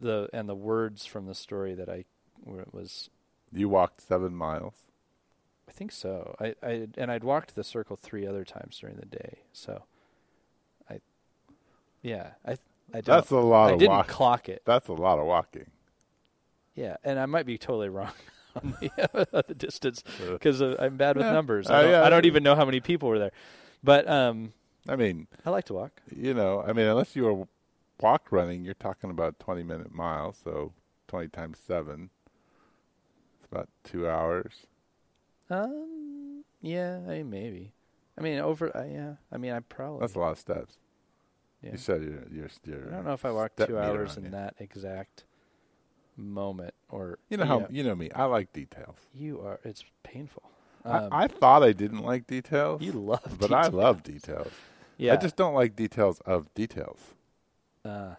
the 0.00 0.28
and 0.32 0.48
the 0.48 0.54
words 0.54 1.06
from 1.06 1.26
the 1.26 1.34
story 1.34 1.74
that 1.74 1.88
I 1.88 2.04
where 2.42 2.60
it 2.60 2.74
was, 2.74 3.10
You 3.50 3.70
walked 3.70 4.02
seven 4.02 4.34
miles. 4.36 4.84
I 5.68 5.72
think 5.72 5.92
so. 5.92 6.36
I, 6.40 6.54
I 6.62 6.88
and 6.96 7.10
I'd 7.10 7.24
walked 7.24 7.54
the 7.54 7.64
circle 7.64 7.96
three 7.96 8.26
other 8.26 8.44
times 8.44 8.78
during 8.78 8.96
the 8.96 9.06
day. 9.06 9.38
So, 9.52 9.84
I, 10.90 11.00
yeah, 12.02 12.32
I 12.46 12.58
I 12.92 13.00
don't. 13.00 13.26
That's 13.26 13.30
a 13.30 13.36
lot 13.38 13.70
I 13.70 13.74
of 13.74 13.78
didn't 13.78 13.82
walking. 13.82 14.14
clock 14.14 14.48
it. 14.48 14.62
That's 14.64 14.88
a 14.88 14.92
lot 14.92 15.18
of 15.18 15.26
walking. 15.26 15.70
Yeah, 16.74 16.96
and 17.04 17.18
I 17.18 17.26
might 17.26 17.46
be 17.46 17.56
totally 17.58 17.88
wrong 17.88 18.12
on 18.56 18.76
the, 18.80 19.44
the 19.48 19.54
distance 19.54 20.02
because 20.30 20.60
I'm 20.60 20.96
bad 20.96 21.16
with 21.16 21.26
Yeah. 21.26 21.32
numbers. 21.32 21.70
Uh, 21.70 21.74
I, 21.74 21.82
don't, 21.82 21.90
yeah. 21.92 22.02
I 22.04 22.10
don't 22.10 22.24
even 22.26 22.42
know 22.42 22.54
how 22.56 22.64
many 22.64 22.80
people 22.80 23.08
were 23.08 23.18
there, 23.18 23.32
but 23.82 24.08
um, 24.08 24.52
I 24.88 24.96
mean, 24.96 25.26
I 25.46 25.50
like 25.50 25.64
to 25.66 25.74
walk. 25.74 26.00
you 26.14 26.34
know, 26.34 26.62
I 26.66 26.72
mean, 26.72 26.86
unless 26.86 27.14
you 27.16 27.24
were 27.24 27.46
walk 28.00 28.26
running, 28.32 28.64
you're 28.64 28.74
talking 28.74 29.10
about 29.10 29.38
20 29.38 29.62
minute 29.62 29.94
miles. 29.94 30.38
So 30.42 30.72
20 31.08 31.28
times 31.28 31.58
seven. 31.64 32.10
It's 33.40 33.52
about 33.52 33.68
two 33.84 34.08
hours. 34.08 34.66
Um, 35.50 36.44
yeah, 36.60 36.96
I 37.06 37.18
mean, 37.18 37.30
maybe. 37.30 37.72
I 38.18 38.22
mean, 38.22 38.38
over. 38.38 38.74
Uh, 38.76 38.84
yeah, 38.84 39.14
I 39.32 39.36
mean, 39.36 39.52
I 39.52 39.60
probably. 39.60 40.00
That's 40.00 40.14
a 40.14 40.18
lot 40.18 40.32
of 40.32 40.38
steps. 40.38 40.78
yeah. 41.62 41.72
You 41.72 41.78
said 41.78 42.02
you're, 42.02 42.24
you're, 42.32 42.48
you're 42.64 42.88
I 42.88 42.96
don't 42.96 43.04
know 43.04 43.12
if 43.12 43.24
I 43.24 43.30
walked 43.30 43.58
two 43.66 43.78
hours 43.78 44.16
in 44.16 44.30
that 44.30 44.54
exact 44.58 45.24
moment 46.16 46.74
or 46.88 47.18
You 47.28 47.36
know 47.36 47.44
how 47.44 47.66
you 47.70 47.82
know 47.82 47.94
me. 47.94 48.10
I 48.14 48.24
like 48.24 48.52
details. 48.52 48.96
you 49.14 49.40
are. 49.40 49.60
It's 49.64 49.84
painful. 50.02 50.42
Um, 50.84 51.08
I, 51.12 51.24
I 51.24 51.26
thought 51.28 51.62
I 51.62 51.72
didn't 51.72 52.02
like 52.02 52.26
details, 52.26 52.82
you 52.82 52.92
love, 52.92 53.36
but 53.40 53.50
I 53.52 53.68
love 53.68 54.02
details. 54.02 54.52
Yeah. 54.98 55.14
I 55.14 55.16
just 55.16 55.34
don't 55.34 55.54
like 55.54 55.74
details 55.74 56.20
of 56.26 56.52
details. 56.54 56.98
Uh, 57.84 58.14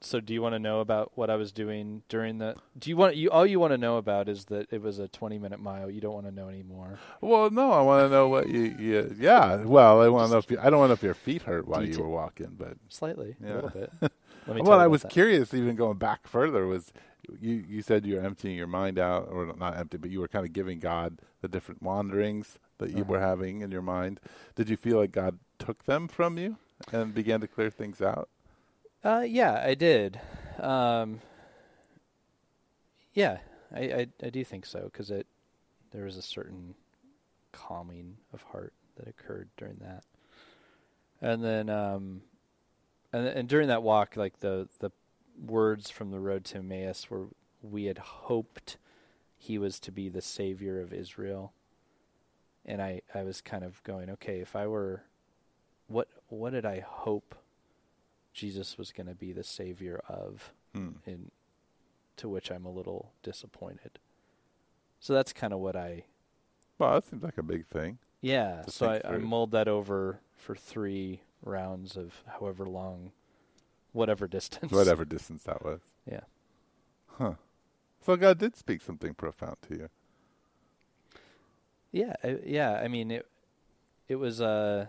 so 0.00 0.20
do 0.20 0.34
you 0.34 0.42
want 0.42 0.54
to 0.54 0.58
know 0.58 0.80
about 0.80 1.12
what 1.14 1.30
I 1.30 1.36
was 1.36 1.50
doing 1.52 2.02
during 2.10 2.38
the? 2.38 2.56
Do 2.78 2.90
you 2.90 2.96
want 2.96 3.16
you 3.16 3.30
all 3.30 3.46
you 3.46 3.58
want 3.60 3.72
to 3.72 3.78
know 3.78 3.96
about 3.96 4.28
is 4.28 4.46
that 4.46 4.66
it 4.70 4.82
was 4.82 4.98
a 4.98 5.08
twenty 5.08 5.38
minute 5.38 5.60
mile. 5.60 5.90
You 5.90 6.00
don't 6.02 6.12
want 6.14 6.26
to 6.26 6.32
know 6.32 6.48
anymore. 6.48 6.98
Well, 7.22 7.48
no, 7.50 7.70
I 7.70 7.80
want 7.82 8.06
to 8.06 8.10
know 8.10 8.28
what 8.28 8.48
you, 8.48 8.74
you. 8.78 9.16
Yeah, 9.18 9.56
well, 9.64 10.02
I 10.02 10.08
want 10.08 10.28
to 10.28 10.32
know 10.32 10.38
if 10.38 10.50
you, 10.50 10.58
I 10.60 10.68
don't 10.68 10.78
want 10.78 10.88
to 10.88 10.92
know 10.92 10.94
if 10.94 11.02
your 11.02 11.14
feet 11.14 11.42
hurt 11.42 11.66
while 11.66 11.82
you 11.84 11.98
were 11.98 12.08
walking, 12.08 12.54
but 12.58 12.76
Slightly, 12.90 13.36
Yeah. 13.42 13.52
a 13.52 13.54
little 13.54 13.70
bit. 13.70 13.92
Well, 14.46 14.78
I 14.78 14.86
was 14.86 15.02
that. 15.02 15.10
curious. 15.10 15.54
Even 15.54 15.76
going 15.76 15.98
back 15.98 16.26
further, 16.26 16.66
was 16.66 16.92
you? 17.40 17.64
You 17.68 17.82
said 17.82 18.04
you 18.06 18.16
were 18.16 18.22
emptying 18.22 18.56
your 18.56 18.66
mind 18.66 18.98
out, 18.98 19.28
or 19.30 19.46
not 19.56 19.76
empty, 19.76 19.96
but 19.96 20.10
you 20.10 20.20
were 20.20 20.28
kind 20.28 20.44
of 20.46 20.52
giving 20.52 20.78
God 20.78 21.20
the 21.40 21.48
different 21.48 21.82
wanderings 21.82 22.58
that 22.78 22.90
you 22.90 23.02
Uh-huh. 23.02 23.04
were 23.04 23.20
having 23.20 23.60
in 23.62 23.70
your 23.70 23.82
mind. 23.82 24.20
Did 24.54 24.68
you 24.68 24.76
feel 24.76 24.98
like 24.98 25.12
God 25.12 25.38
took 25.58 25.84
them 25.84 26.08
from 26.08 26.38
you 26.38 26.58
and 26.92 27.14
began 27.14 27.40
to 27.40 27.48
clear 27.48 27.70
things 27.70 28.00
out? 28.02 28.28
Uh, 29.04 29.24
yeah, 29.26 29.62
I 29.64 29.74
did. 29.74 30.20
Um, 30.58 31.20
yeah, 33.12 33.38
I, 33.74 33.80
I 33.80 34.06
I 34.22 34.30
do 34.30 34.44
think 34.44 34.66
so 34.66 34.84
because 34.84 35.10
it 35.10 35.26
there 35.92 36.04
was 36.04 36.16
a 36.16 36.22
certain 36.22 36.74
calming 37.52 38.18
of 38.32 38.42
heart 38.42 38.72
that 38.96 39.08
occurred 39.08 39.50
during 39.56 39.76
that, 39.76 40.04
and 41.20 41.42
then 41.42 41.68
um, 41.70 42.22
and 43.16 43.26
and 43.28 43.48
during 43.48 43.68
that 43.68 43.82
walk, 43.82 44.16
like 44.16 44.40
the 44.40 44.68
the 44.80 44.90
words 45.44 45.90
from 45.90 46.10
the 46.10 46.20
road 46.20 46.44
to 46.46 46.58
Emmaus 46.58 47.08
were 47.10 47.26
we 47.62 47.84
had 47.84 47.98
hoped 47.98 48.76
he 49.36 49.58
was 49.58 49.78
to 49.80 49.90
be 49.92 50.08
the 50.08 50.22
savior 50.22 50.80
of 50.80 50.92
Israel, 50.92 51.52
and 52.64 52.80
I 52.82 53.00
I 53.14 53.22
was 53.22 53.40
kind 53.40 53.64
of 53.64 53.82
going 53.84 54.10
okay 54.10 54.40
if 54.40 54.54
I 54.56 54.66
were 54.66 55.04
what 55.86 56.08
what 56.28 56.50
did 56.50 56.64
I 56.66 56.80
hope 56.80 57.34
Jesus 58.32 58.76
was 58.78 58.90
going 58.92 59.06
to 59.06 59.14
be 59.14 59.32
the 59.32 59.44
savior 59.44 60.00
of, 60.08 60.52
Hmm. 60.74 60.88
in 61.06 61.30
to 62.16 62.28
which 62.28 62.50
I'm 62.50 62.64
a 62.64 62.70
little 62.70 63.12
disappointed. 63.22 63.98
So 65.00 65.12
that's 65.12 65.32
kind 65.32 65.52
of 65.52 65.60
what 65.60 65.76
I 65.76 66.04
Well, 66.78 66.94
that 66.94 67.04
seems 67.04 67.22
like 67.22 67.38
a 67.38 67.42
big 67.42 67.66
thing. 67.66 67.98
yeah. 68.20 68.62
So 68.66 68.88
I, 68.88 69.00
I 69.04 69.18
mulled 69.18 69.50
that 69.52 69.68
over 69.68 70.20
for 70.36 70.54
three 70.56 71.20
rounds 71.44 71.96
of 71.96 72.22
however 72.38 72.66
long, 72.66 73.12
whatever 73.92 74.26
distance. 74.26 74.72
Whatever 74.72 75.04
distance 75.04 75.44
that 75.44 75.64
was. 75.64 75.80
Yeah. 76.10 76.20
Huh. 77.18 77.34
So 78.04 78.16
God 78.16 78.38
did 78.38 78.56
speak 78.56 78.82
something 78.82 79.14
profound 79.14 79.56
to 79.68 79.74
you. 79.74 79.88
Yeah, 81.92 82.14
I, 82.22 82.38
yeah. 82.44 82.72
I 82.72 82.88
mean, 82.88 83.10
it 83.10 83.26
it 84.08 84.16
was. 84.16 84.40
Uh, 84.40 84.86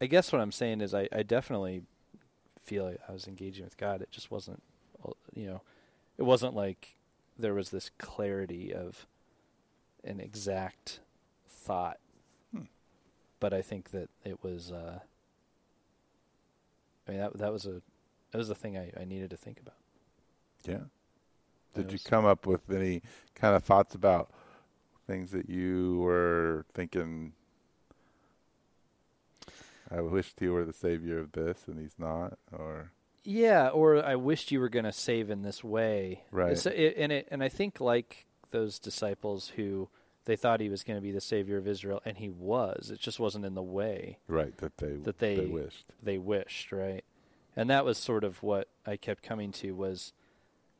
I 0.00 0.06
guess 0.06 0.32
what 0.32 0.40
I'm 0.40 0.52
saying 0.52 0.80
is, 0.80 0.94
I, 0.94 1.08
I 1.12 1.22
definitely 1.22 1.82
feel 2.62 2.84
like 2.84 3.00
I 3.06 3.12
was 3.12 3.28
engaging 3.28 3.64
with 3.64 3.76
God. 3.76 4.00
It 4.00 4.10
just 4.10 4.30
wasn't, 4.30 4.62
uh, 5.06 5.12
you 5.34 5.46
know, 5.46 5.60
it 6.16 6.22
wasn't 6.22 6.54
like 6.54 6.96
there 7.38 7.52
was 7.52 7.68
this 7.70 7.90
clarity 7.98 8.72
of 8.72 9.06
an 10.02 10.20
exact 10.20 11.00
thought. 11.48 11.98
Hmm. 12.54 12.64
But 13.38 13.52
I 13.52 13.60
think 13.60 13.90
that 13.90 14.08
it 14.24 14.42
was. 14.42 14.72
Uh, 14.72 15.00
I 17.10 17.12
mean, 17.12 17.20
that 17.22 17.38
that 17.38 17.52
was 17.52 17.66
a 17.66 17.82
that 18.30 18.38
was 18.38 18.48
the 18.48 18.54
thing 18.54 18.78
I, 18.78 18.92
I 18.98 19.04
needed 19.04 19.30
to 19.30 19.36
think 19.36 19.60
about. 19.60 19.74
Yeah. 20.64 20.84
Did 21.74 21.92
you 21.92 21.98
come 21.98 22.24
up 22.24 22.46
with 22.46 22.70
any 22.70 23.02
kind 23.34 23.54
of 23.56 23.64
thoughts 23.64 23.94
about 23.94 24.30
things 25.06 25.30
that 25.32 25.48
you 25.48 25.98
were 25.98 26.66
thinking? 26.72 27.32
I 29.90 30.00
wished 30.00 30.38
he 30.38 30.48
were 30.48 30.64
the 30.64 30.72
savior 30.72 31.18
of 31.18 31.32
this, 31.32 31.64
and 31.66 31.78
he's 31.78 31.98
not, 31.98 32.38
or 32.52 32.92
Yeah, 33.24 33.68
or 33.68 34.04
I 34.04 34.14
wished 34.14 34.52
you 34.52 34.60
were 34.60 34.68
going 34.68 34.84
to 34.84 34.92
save 34.92 35.30
in 35.30 35.42
this 35.42 35.64
way. 35.64 36.22
Right. 36.30 36.64
It, 36.66 36.94
and 36.96 37.10
it, 37.10 37.28
and 37.30 37.42
I 37.42 37.48
think 37.48 37.80
like 37.80 38.26
those 38.50 38.78
disciples 38.78 39.52
who 39.56 39.88
they 40.30 40.36
thought 40.36 40.60
he 40.60 40.68
was 40.68 40.84
going 40.84 40.96
to 40.96 41.02
be 41.02 41.10
the 41.10 41.20
savior 41.20 41.58
of 41.58 41.66
Israel, 41.66 42.00
and 42.04 42.16
he 42.18 42.28
was. 42.28 42.88
It 42.92 43.00
just 43.00 43.18
wasn't 43.18 43.44
in 43.44 43.54
the 43.56 43.62
way 43.64 44.18
right 44.28 44.56
that 44.58 44.76
they 44.76 44.92
that 44.92 45.18
they, 45.18 45.40
wished. 45.40 45.86
they 46.00 46.18
wished, 46.18 46.70
right? 46.70 47.04
And 47.56 47.68
that 47.68 47.84
was 47.84 47.98
sort 47.98 48.22
of 48.22 48.40
what 48.40 48.68
I 48.86 48.96
kept 48.96 49.24
coming 49.24 49.50
to 49.54 49.72
was, 49.72 50.12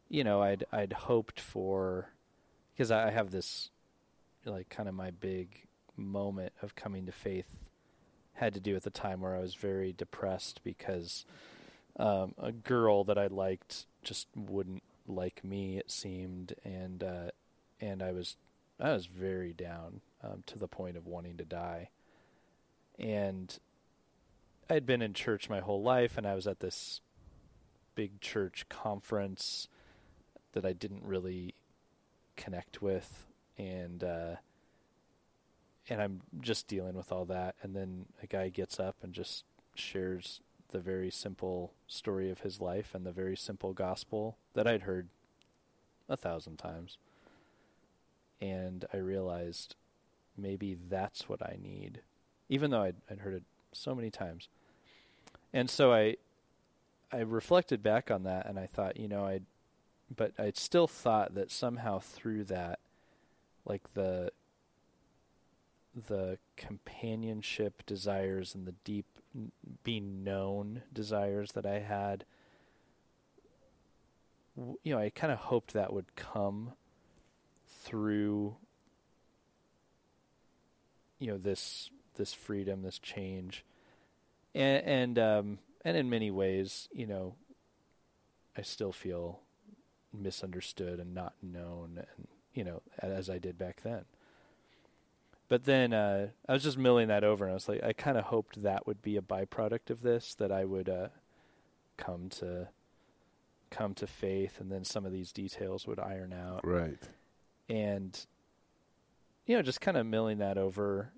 you 0.09 0.23
know, 0.23 0.41
I'd 0.41 0.63
I'd 0.71 0.93
hoped 0.93 1.41
for, 1.41 2.11
because 2.73 2.93
I 2.93 3.11
have 3.11 3.33
this, 3.33 3.71
like, 4.45 4.69
kind 4.69 4.89
of 4.89 4.95
my 4.95 5.11
big 5.11 5.67
moment 5.97 6.53
of 6.63 6.77
coming 6.77 7.05
to 7.07 7.13
faith 7.13 7.65
had 8.35 8.55
to 8.55 8.61
do 8.61 8.77
at 8.77 8.85
the 8.85 8.91
time 8.91 9.21
where 9.21 9.35
I 9.35 9.41
was 9.41 9.57
very 9.57 9.93
depressed 9.93 10.63
because 10.63 11.25
um, 11.99 12.37
a 12.39 12.53
girl 12.53 13.03
that 13.03 13.19
I 13.19 13.27
liked 13.27 13.87
just 14.05 14.29
wouldn't 14.37 14.85
like 15.09 15.43
me. 15.43 15.77
It 15.77 15.91
seemed, 15.91 16.55
and 16.65 17.03
uh, 17.03 17.31
and 17.81 18.01
I 18.01 18.13
was 18.13 18.37
I 18.81 18.93
was 18.93 19.07
very 19.07 19.53
down 19.53 20.01
um, 20.23 20.43
to 20.47 20.59
the 20.59 20.69
point 20.69 20.97
of 20.97 21.07
wanting 21.07 21.37
to 21.37 21.45
die, 21.45 21.91
and 22.99 23.59
I'd 24.69 24.87
been 24.87 25.03
in 25.03 25.15
church 25.15 25.51
my 25.51 25.61
whole 25.61 25.83
life, 25.83 26.17
and 26.17 26.27
I 26.27 26.35
was 26.35 26.47
at 26.47 26.61
this 26.61 27.01
big 27.95 28.21
church 28.21 28.67
conference 28.69 29.69
that 30.53 30.65
I 30.65 30.73
didn't 30.73 31.05
really 31.05 31.55
connect 32.37 32.81
with, 32.81 33.27
and 33.59 34.03
uh, 34.03 34.37
and 35.89 36.01
I'm 36.01 36.23
just 36.41 36.69
dealing 36.69 36.95
with 36.95 37.13
all 37.13 37.25
that, 37.27 37.57
and 37.63 37.75
then 37.75 38.07
a 38.23 38.27
guy 38.27 38.49
gets 38.49 38.81
up 38.81 38.97
and 39.03 39.13
just 39.13 39.45
shares 39.75 40.41
the 40.71 40.79
very 40.79 41.11
simple 41.11 41.73
story 41.87 42.31
of 42.31 42.41
his 42.41 42.61
life 42.61 42.95
and 42.95 43.05
the 43.05 43.13
very 43.13 43.37
simple 43.37 43.73
gospel 43.73 44.37
that 44.55 44.67
I'd 44.67 44.83
heard 44.83 45.09
a 46.09 46.17
thousand 46.17 46.59
times, 46.59 46.97
and 48.41 48.85
I 48.93 48.99
realized 48.99 49.77
maybe 50.37 50.77
that's 50.89 51.29
what 51.29 51.43
I 51.43 51.57
need, 51.61 52.01
even 52.49 52.71
though 52.71 52.83
I'd, 52.83 52.97
I'd 53.11 53.21
heard 53.21 53.35
it 53.35 53.43
so 53.73 53.95
many 53.95 54.11
times. 54.11 54.49
And 55.53 55.69
so 55.69 55.93
I 55.93 56.17
I 57.13 57.19
reflected 57.19 57.83
back 57.83 58.11
on 58.11 58.23
that 58.23 58.47
and 58.47 58.59
I 58.59 58.67
thought, 58.67 58.97
you 58.97 59.09
know, 59.09 59.27
I 59.27 59.41
but 60.15 60.33
I 60.39 60.53
still 60.55 60.87
thought 60.87 61.35
that 61.35 61.51
somehow 61.51 61.99
through 61.99 62.45
that 62.45 62.79
like 63.65 63.95
the 63.95 64.33
the 66.09 66.39
companionship 66.57 67.85
desires 67.85 68.55
and 68.55 68.67
the 68.67 68.75
deep 68.85 69.07
being 69.83 70.23
known 70.23 70.83
desires 70.93 71.53
that 71.53 71.67
I 71.67 71.81
had 71.81 72.25
you 74.83 74.93
know, 74.95 74.99
I 74.99 75.11
kind 75.11 75.33
of 75.33 75.39
hoped 75.39 75.73
that 75.73 75.93
would 75.93 76.15
come 76.17 76.73
through 77.81 78.57
you 81.19 81.27
know 81.27 81.39
this 81.39 81.91
this 82.17 82.33
freedom, 82.33 82.83
this 82.83 82.99
change 82.99 83.65
and 84.55 84.85
and 84.85 85.19
um 85.19 85.59
and 85.85 85.97
in 85.97 86.11
many 86.11 86.31
ways, 86.31 86.89
you 86.93 87.07
know, 87.07 87.35
I 88.57 88.63
still 88.63 88.93
feel 88.93 89.41
misunderstood 90.13 90.99
and 90.99 91.15
not 91.15 91.35
known 91.43 91.99
and 92.17 92.29
you 92.53 92.65
know, 92.65 92.83
as 92.99 93.31
I 93.31 93.39
did 93.39 93.57
back 93.57 93.83
then. 93.83 94.05
But 95.49 95.65
then 95.65 95.93
uh 95.93 96.29
I 96.49 96.53
was 96.53 96.63
just 96.63 96.79
milling 96.79 97.09
that 97.09 97.25
over 97.25 97.45
and 97.45 97.53
I 97.53 97.55
was 97.55 97.69
like 97.69 97.83
I 97.83 97.93
kind 97.93 98.19
of 98.19 98.25
hoped 98.25 98.63
that 98.63 98.87
would 98.87 99.03
be 99.03 99.17
a 99.17 99.23
byproduct 99.23 99.91
of 99.91 100.03
this 100.03 100.35
that 100.35 100.53
I 100.53 100.65
would 100.65 100.89
uh 100.89 101.09
come 101.97 102.29
to 102.31 102.69
come 103.71 103.95
to 103.95 104.07
faith 104.07 104.61
and 104.61 104.71
then 104.73 104.85
some 104.85 105.07
of 105.07 105.13
these 105.13 105.33
details 105.33 105.87
would 105.87 106.01
iron 106.01 106.33
out 106.33 106.67
Right. 106.67 106.99
And 107.71 108.27
you 109.47 109.57
know 109.57 109.63
just 109.63 109.81
kind 109.81 109.97
of 109.97 110.05
milling 110.07 110.39
that 110.39 110.59
over 110.59 111.13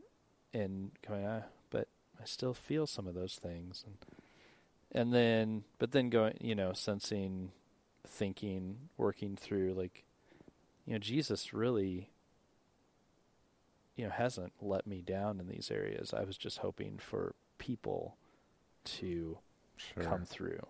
and 0.54 0.90
going 1.06 1.26
ah 1.26 1.42
but 1.70 1.88
i 2.20 2.24
still 2.24 2.54
feel 2.54 2.86
some 2.86 3.06
of 3.06 3.14
those 3.14 3.34
things. 3.36 3.84
And 3.86 3.96
and 4.94 5.12
then 5.14 5.64
but 5.78 5.92
then 5.92 6.10
going 6.10 6.36
you 6.40 6.54
know 6.54 6.72
sensing 6.74 7.50
thinking 8.06 8.76
working 8.98 9.36
through 9.36 9.72
like 9.72 10.04
you 10.84 10.92
know 10.92 10.98
jesus 10.98 11.54
really 11.54 12.10
you 13.96 14.04
know 14.04 14.10
hasn't 14.10 14.52
let 14.60 14.86
me 14.86 15.00
down 15.02 15.38
in 15.40 15.48
these 15.48 15.70
areas. 15.70 16.12
I 16.14 16.24
was 16.24 16.36
just 16.38 16.58
hoping 16.58 16.98
for 16.98 17.34
people 17.58 18.16
to 18.84 19.38
Sure. 19.76 20.04
come 20.04 20.24
through 20.24 20.66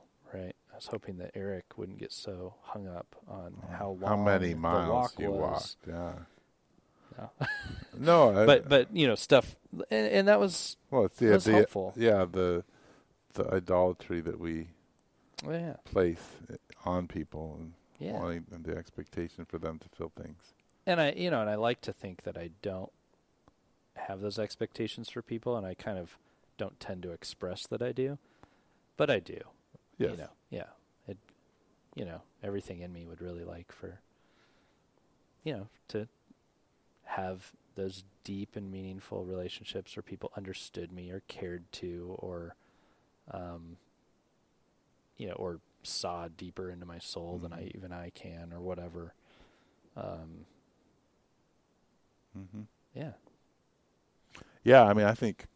was 0.83 0.89
hoping 0.91 1.19
that 1.19 1.31
eric 1.35 1.65
wouldn't 1.77 1.99
get 1.99 2.13
so 2.13 2.55
hung 2.63 2.89
up 2.89 3.15
on 3.29 3.55
Oh, 3.63 3.77
how 3.77 3.89
long 4.01 4.19
How 4.19 4.25
many 4.25 4.53
the 4.53 4.59
miles 4.59 4.89
walk 4.91 5.13
you 5.19 5.31
was. 5.31 5.77
walked? 5.87 5.89
Yeah. 5.89 6.13
No. 7.19 7.31
No, 7.99 8.31
I, 8.43 8.47
but 8.47 8.69
but 8.69 8.97
you 8.97 9.07
know 9.07 9.15
stuff 9.15 9.55
and, 9.91 10.07
and 10.09 10.29
that 10.29 10.41
was 10.41 10.77
well, 10.91 11.05
it's 11.05 11.17
the 11.17 11.31
was 11.33 11.47
idea. 11.47 11.57
helpful. 11.61 11.93
Yeah, 11.97 12.25
the 12.31 12.65
the 13.35 13.53
idolatry 13.55 14.21
that 14.23 14.39
we 14.41 14.69
oh, 15.47 15.53
yeah 15.53 15.75
place 15.85 16.23
on 16.85 17.07
people, 17.07 17.57
and 17.61 17.73
Yeah. 17.99 18.13
wanting 18.19 18.47
and 18.53 18.65
the 18.65 18.77
expectation 18.77 19.45
for 19.45 19.59
them 19.59 19.79
to 19.79 19.89
fill 19.97 20.11
things. 20.21 20.55
and 20.87 21.01
I 21.01 21.13
you 21.13 21.31
know 21.31 21.41
and 21.43 21.51
I 21.51 21.55
like 21.55 21.81
to 21.83 21.93
think 21.93 22.23
that 22.23 22.37
I 22.37 22.51
don't 22.63 22.91
have 24.09 24.21
those 24.21 24.39
expectations 24.39 25.11
for 25.11 25.21
people 25.23 25.57
and 25.57 25.67
I 25.67 25.75
kind 25.75 25.99
of 25.99 26.17
don't 26.57 26.81
tend 26.81 27.03
to 27.03 27.11
express 27.13 27.67
that 27.69 27.83
I 27.83 27.93
do 27.93 28.19
but 28.97 29.11
I 29.11 29.19
do 29.21 29.39
Yes. 29.99 30.13
you 30.13 30.17
know 30.17 30.31
yeah 30.51 30.67
it 31.07 31.19
you 31.95 32.05
know 32.05 32.23
everything 32.43 32.81
in 32.81 32.93
me 32.93 33.07
would 33.07 33.21
really 33.21 33.45
like 33.45 33.73
for 33.73 34.01
you 35.45 35.53
know 35.53 35.69
to 35.89 36.09
have 37.05 37.53
those 37.75 38.05
deep 38.25 38.57
and 38.57 38.71
meaningful 38.71 39.25
relationships 39.25 39.97
where 39.97 40.03
people 40.03 40.31
understood 40.37 40.93
me 40.93 41.11
or 41.11 41.23
cared 41.29 41.71
to 41.73 42.15
or 42.19 42.55
um 43.33 43.77
you 45.17 45.27
know 45.27 45.35
or 45.35 45.61
saw 45.83 46.29
deeper 46.37 46.71
into 46.71 46.87
my 46.87 46.99
soul 46.99 47.39
than 47.39 47.53
I 47.53 47.65
Mhm. 47.65 47.75
even 47.75 47.93
I 47.93 48.11
can 48.11 48.53
or 48.53 48.61
whatever 48.61 49.15
um 49.97 50.47
hmm 52.35 52.67
yeah 52.95 53.13
Yeah, 54.65 54.85
I 54.85 54.95
mean, 54.95 55.07
I 55.07 55.15
think 55.15 55.47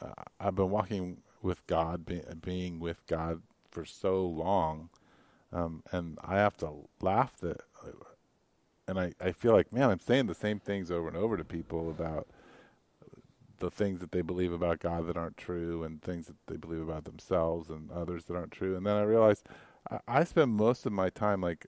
uh, 0.00 0.12
I've 0.40 0.54
been 0.54 0.70
walking 0.70 1.18
with 1.42 1.66
God, 1.66 2.04
be, 2.06 2.22
being 2.42 2.80
with 2.80 3.06
God 3.06 3.42
for 3.76 3.84
so 3.84 4.24
long, 4.24 4.88
um, 5.52 5.82
and 5.92 6.18
I 6.24 6.36
have 6.36 6.56
to 6.58 6.88
laugh 7.02 7.36
that, 7.42 7.60
and 8.88 8.98
I, 8.98 9.12
I 9.20 9.32
feel 9.32 9.52
like, 9.52 9.70
man, 9.70 9.90
I'm 9.90 10.00
saying 10.00 10.28
the 10.28 10.34
same 10.34 10.58
things 10.58 10.90
over 10.90 11.08
and 11.08 11.16
over 11.16 11.36
to 11.36 11.44
people 11.44 11.90
about 11.90 12.26
the 13.58 13.70
things 13.70 14.00
that 14.00 14.12
they 14.12 14.22
believe 14.22 14.52
about 14.54 14.80
God 14.80 15.06
that 15.08 15.16
aren't 15.18 15.36
true, 15.36 15.84
and 15.84 16.00
things 16.00 16.26
that 16.26 16.36
they 16.46 16.56
believe 16.56 16.80
about 16.80 17.04
themselves 17.04 17.68
and 17.68 17.90
others 17.90 18.24
that 18.24 18.34
aren't 18.34 18.52
true, 18.52 18.78
and 18.78 18.86
then 18.86 18.96
I 18.96 19.02
realize 19.02 19.44
I, 19.90 19.98
I 20.08 20.24
spend 20.24 20.52
most 20.52 20.86
of 20.86 20.92
my 20.92 21.10
time 21.10 21.42
like 21.42 21.66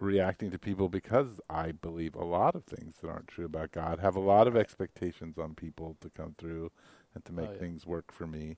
reacting 0.00 0.50
to 0.50 0.58
people 0.58 0.88
because 0.88 1.40
I 1.48 1.70
believe 1.70 2.16
a 2.16 2.24
lot 2.24 2.56
of 2.56 2.64
things 2.64 2.96
that 3.00 3.08
aren't 3.08 3.28
true 3.28 3.44
about 3.44 3.70
God, 3.70 4.00
have 4.00 4.16
a 4.16 4.20
lot 4.20 4.48
of 4.48 4.56
expectations 4.56 5.38
on 5.38 5.54
people 5.54 5.96
to 6.00 6.10
come 6.10 6.34
through 6.36 6.72
and 7.14 7.24
to 7.24 7.32
make 7.32 7.50
Oh, 7.50 7.52
yeah. 7.52 7.58
things 7.60 7.86
work 7.86 8.10
for 8.10 8.26
me. 8.26 8.56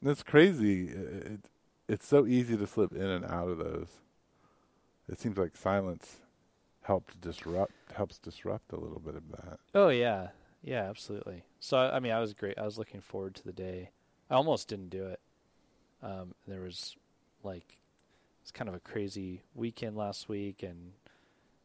And 0.00 0.10
it's 0.10 0.22
crazy. 0.22 0.88
It, 0.88 1.26
it, 1.26 1.40
it's 1.90 2.06
so 2.06 2.24
easy 2.24 2.56
to 2.56 2.66
slip 2.66 2.92
in 2.92 3.02
and 3.02 3.24
out 3.24 3.48
of 3.48 3.58
those. 3.58 3.88
It 5.08 5.18
seems 5.18 5.36
like 5.36 5.56
silence 5.56 6.18
helps 6.82 7.14
disrupt 7.16 7.72
helps 7.94 8.16
disrupt 8.18 8.72
a 8.72 8.78
little 8.78 9.00
bit 9.00 9.16
of 9.16 9.28
that. 9.32 9.58
Oh 9.74 9.88
yeah, 9.88 10.28
yeah, 10.62 10.88
absolutely. 10.88 11.42
So 11.58 11.76
I 11.76 11.96
I 11.96 12.00
mean, 12.00 12.12
I 12.12 12.20
was 12.20 12.32
great. 12.32 12.58
I 12.58 12.64
was 12.64 12.78
looking 12.78 13.00
forward 13.00 13.34
to 13.36 13.44
the 13.44 13.52
day. 13.52 13.90
I 14.30 14.34
almost 14.34 14.68
didn't 14.68 14.90
do 14.90 15.06
it. 15.06 15.20
Um, 16.00 16.34
there 16.46 16.60
was 16.60 16.96
like 17.42 17.78
it's 18.40 18.52
kind 18.52 18.68
of 18.68 18.74
a 18.74 18.80
crazy 18.80 19.42
weekend 19.54 19.96
last 19.96 20.28
week, 20.28 20.62
and 20.62 20.92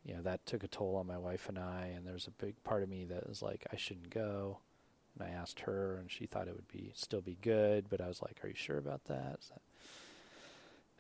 you 0.04 0.16
know 0.16 0.24
that 0.24 0.48
took 0.48 0.64
a 0.64 0.68
toll 0.68 0.96
on 0.96 1.06
my 1.06 1.20
wife 1.20 1.48
and 1.48 1.60
I. 1.60 1.92
And 1.96 2.06
there's 2.06 2.28
a 2.28 2.32
big 2.32 2.62
part 2.64 2.82
of 2.82 2.90
me 2.90 3.06
that 3.06 3.30
was 3.30 3.44
like, 3.44 3.68
I 3.72 3.76
shouldn't 3.76 4.10
go. 4.10 4.58
And 5.18 5.30
I 5.30 5.32
asked 5.32 5.62
her, 5.62 5.98
and 5.98 6.12
she 6.12 6.26
thought 6.26 6.48
it 6.48 6.56
would 6.56 6.68
be 6.68 6.92
still 6.96 7.22
be 7.22 7.38
good, 7.42 7.86
but 7.90 8.02
I 8.02 8.08
was 8.08 8.24
like, 8.24 8.44
Are 8.44 8.48
you 8.48 8.56
sure 8.56 8.80
about 8.80 9.06
that? 9.06 9.40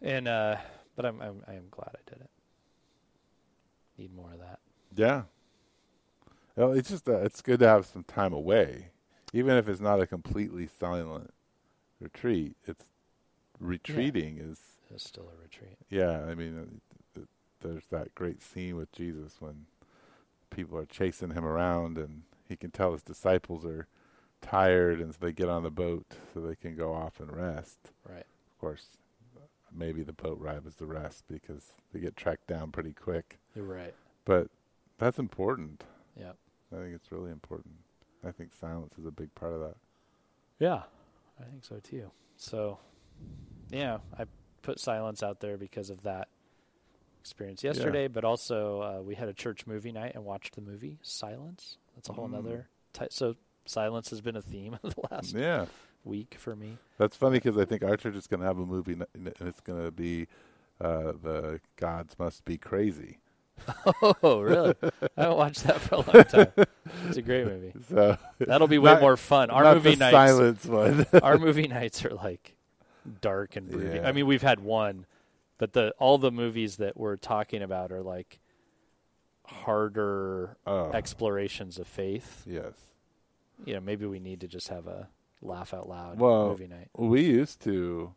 And 0.02 0.28
uh, 0.28 0.58
but 0.96 1.06
I'm, 1.06 1.22
I'm 1.22 1.42
I 1.48 1.54
am 1.54 1.68
glad 1.72 1.90
I 1.94 2.10
did 2.10 2.22
it. 2.22 2.30
Need 3.98 4.14
more 4.16 4.32
of 4.34 4.40
that. 4.40 4.60
Yeah. 4.96 5.24
Well, 6.56 6.72
it's 6.74 6.90
just 6.90 7.08
uh, 7.08 7.20
it's 7.22 7.42
good 7.42 7.60
to 7.60 7.68
have 7.68 7.86
some 7.86 8.04
time 8.04 8.34
away, 8.34 8.90
even 9.34 9.56
if 9.58 9.68
it's 9.68 9.82
not 9.82 10.02
a 10.02 10.08
completely 10.08 10.68
silent 10.80 11.34
retreat. 12.00 12.56
It's 12.66 12.86
retreating 13.60 14.38
is 14.38 14.60
It's 14.94 15.04
still 15.08 15.30
a 15.38 15.42
retreat. 15.42 15.78
yeah. 15.90 16.26
I 16.30 16.36
mean, 16.36 16.82
th- 17.14 17.28
there's 17.62 17.86
that 17.92 18.14
great 18.16 18.42
scene 18.42 18.76
with 18.76 18.92
Jesus 18.92 19.36
when 19.40 19.66
people 20.50 20.78
are 20.78 20.86
chasing 20.86 21.32
him 21.32 21.46
around, 21.46 21.98
and 21.98 22.24
he 22.48 22.56
can 22.56 22.72
tell 22.72 22.92
his 22.94 23.04
disciples 23.04 23.66
are 23.66 23.88
tired, 24.42 25.00
and 25.02 25.14
so 25.14 25.18
they 25.22 25.32
get 25.34 25.50
on 25.50 25.64
the 25.64 25.72
boat 25.72 26.06
so 26.34 26.40
they 26.40 26.56
can 26.56 26.76
go 26.76 26.94
off 26.94 27.20
and 27.20 27.36
rest. 27.36 27.92
Right. 28.08 28.26
Of 28.54 28.60
course, 28.60 28.88
maybe 29.76 30.04
the 30.04 30.14
boat 30.14 30.40
ride 30.40 30.64
was 30.64 30.76
the 30.76 30.86
rest 30.86 31.24
because 31.28 31.74
they 31.94 32.00
get 32.00 32.16
tracked 32.16 32.48
down 32.48 32.72
pretty 32.72 32.94
quick. 32.94 33.40
You're 33.56 33.66
right. 33.66 33.94
But 34.26 34.48
that's 34.98 35.20
important. 35.20 35.84
Yeah. 36.20 36.32
I 36.74 36.78
think 36.78 36.96
it's 36.96 37.12
really 37.12 37.32
important. 37.32 37.76
I 38.26 38.32
think 38.32 38.52
silence 38.54 38.94
is 38.98 39.06
a 39.06 39.12
big 39.12 39.34
part 39.36 39.54
of 39.54 39.60
that. 39.62 39.76
Yeah, 40.60 40.84
I 41.40 41.44
think 41.44 41.64
so 41.64 41.80
too. 41.80 42.10
So, 42.38 42.80
yeah, 43.70 43.98
I 44.18 44.26
put 44.62 44.80
silence 44.80 45.22
out 45.22 45.42
there 45.42 45.58
because 45.58 45.90
of 45.90 46.04
that 46.04 46.28
experience 47.20 47.64
yesterday, 47.64 48.08
but 48.08 48.24
also 48.24 48.82
uh, 48.82 49.02
we 49.02 49.16
had 49.16 49.28
a 49.28 49.34
church 49.34 49.68
movie 49.68 49.92
night 49.92 50.14
and 50.16 50.24
watched 50.26 50.56
the 50.56 50.62
movie 50.62 51.00
Silence. 51.02 51.78
That's 51.96 52.10
a 52.10 52.14
whole 52.14 52.28
Mm. 52.28 52.32
nother. 52.34 52.70
Ty- 52.94 53.08
so, 53.12 53.36
silence 53.66 54.10
has 54.10 54.22
been 54.22 54.36
a 54.36 54.42
theme 54.42 54.78
of 54.84 54.96
the 54.96 55.02
last 55.12 55.34
Yeah, 55.36 55.66
week 56.06 56.36
for 56.40 56.56
me. 56.56 56.78
that's 56.98 57.16
funny 57.18 57.38
because 57.40 57.58
I 57.58 57.66
think 57.66 57.84
our 57.84 57.98
church 57.98 58.16
is 58.16 58.28
going 58.28 58.40
to 58.42 58.46
have 58.46 58.58
a 58.60 58.66
movie, 58.66 58.94
n- 58.94 59.06
and 59.14 59.48
it's 59.48 59.60
going 59.62 59.84
to 59.84 59.92
be 59.92 60.28
uh, 60.80 61.14
the 61.22 61.60
Gods 61.78 62.16
Must 62.20 62.44
Be 62.46 62.58
Crazy. 62.58 63.20
oh, 64.22 64.42
really? 64.42 64.76
I 65.18 65.22
haven't 65.22 65.38
watched 65.38 65.64
that 65.64 65.80
for 65.82 65.96
a 65.96 65.98
long 66.00 66.24
time. 66.26 66.68
It's 67.08 67.18
a 67.18 67.22
great 67.22 67.46
movie. 67.48 67.72
So 67.90 68.18
That'll 68.40 68.68
be 68.68 68.78
way 68.78 68.92
Not- 68.94 69.02
more 69.02 69.18
fun. 69.18 69.50
Our 69.50 69.64
not 69.64 69.76
movie 69.78 69.92
the 69.96 70.12
nights. 70.12 70.14
silence 70.14 70.66
one. 70.66 71.06
our 71.24 71.38
movie 71.38 71.68
nights 71.68 72.04
are 72.06 72.14
like 72.14 72.56
dark 73.22 73.56
and 73.56 73.70
brooding. 73.70 74.02
Yeah. 74.04 74.08
I 74.08 74.12
mean, 74.12 74.28
we've 74.28 74.42
had 74.42 74.60
one, 74.60 75.06
but 75.58 75.72
the 75.74 75.94
all 76.00 76.18
the 76.18 76.32
movies 76.32 76.76
that 76.78 76.98
we're 76.98 77.16
talking 77.16 77.62
about 77.62 77.92
are 77.94 78.02
like 78.04 78.40
harder 79.46 80.58
oh, 80.66 80.92
explorations 80.92 81.80
of 81.80 81.88
faith. 81.88 82.44
yes. 82.46 82.74
You 83.64 83.76
know, 83.76 83.80
maybe 83.80 84.06
we 84.06 84.20
need 84.20 84.42
to 84.42 84.48
just 84.50 84.68
have 84.68 84.86
a 84.86 85.08
laugh 85.46 85.74
out 85.74 85.88
loud 85.90 86.20
Well, 86.20 86.50
movie 86.50 86.68
night. 86.68 86.90
We 86.98 87.22
used 87.22 87.62
to 87.64 88.14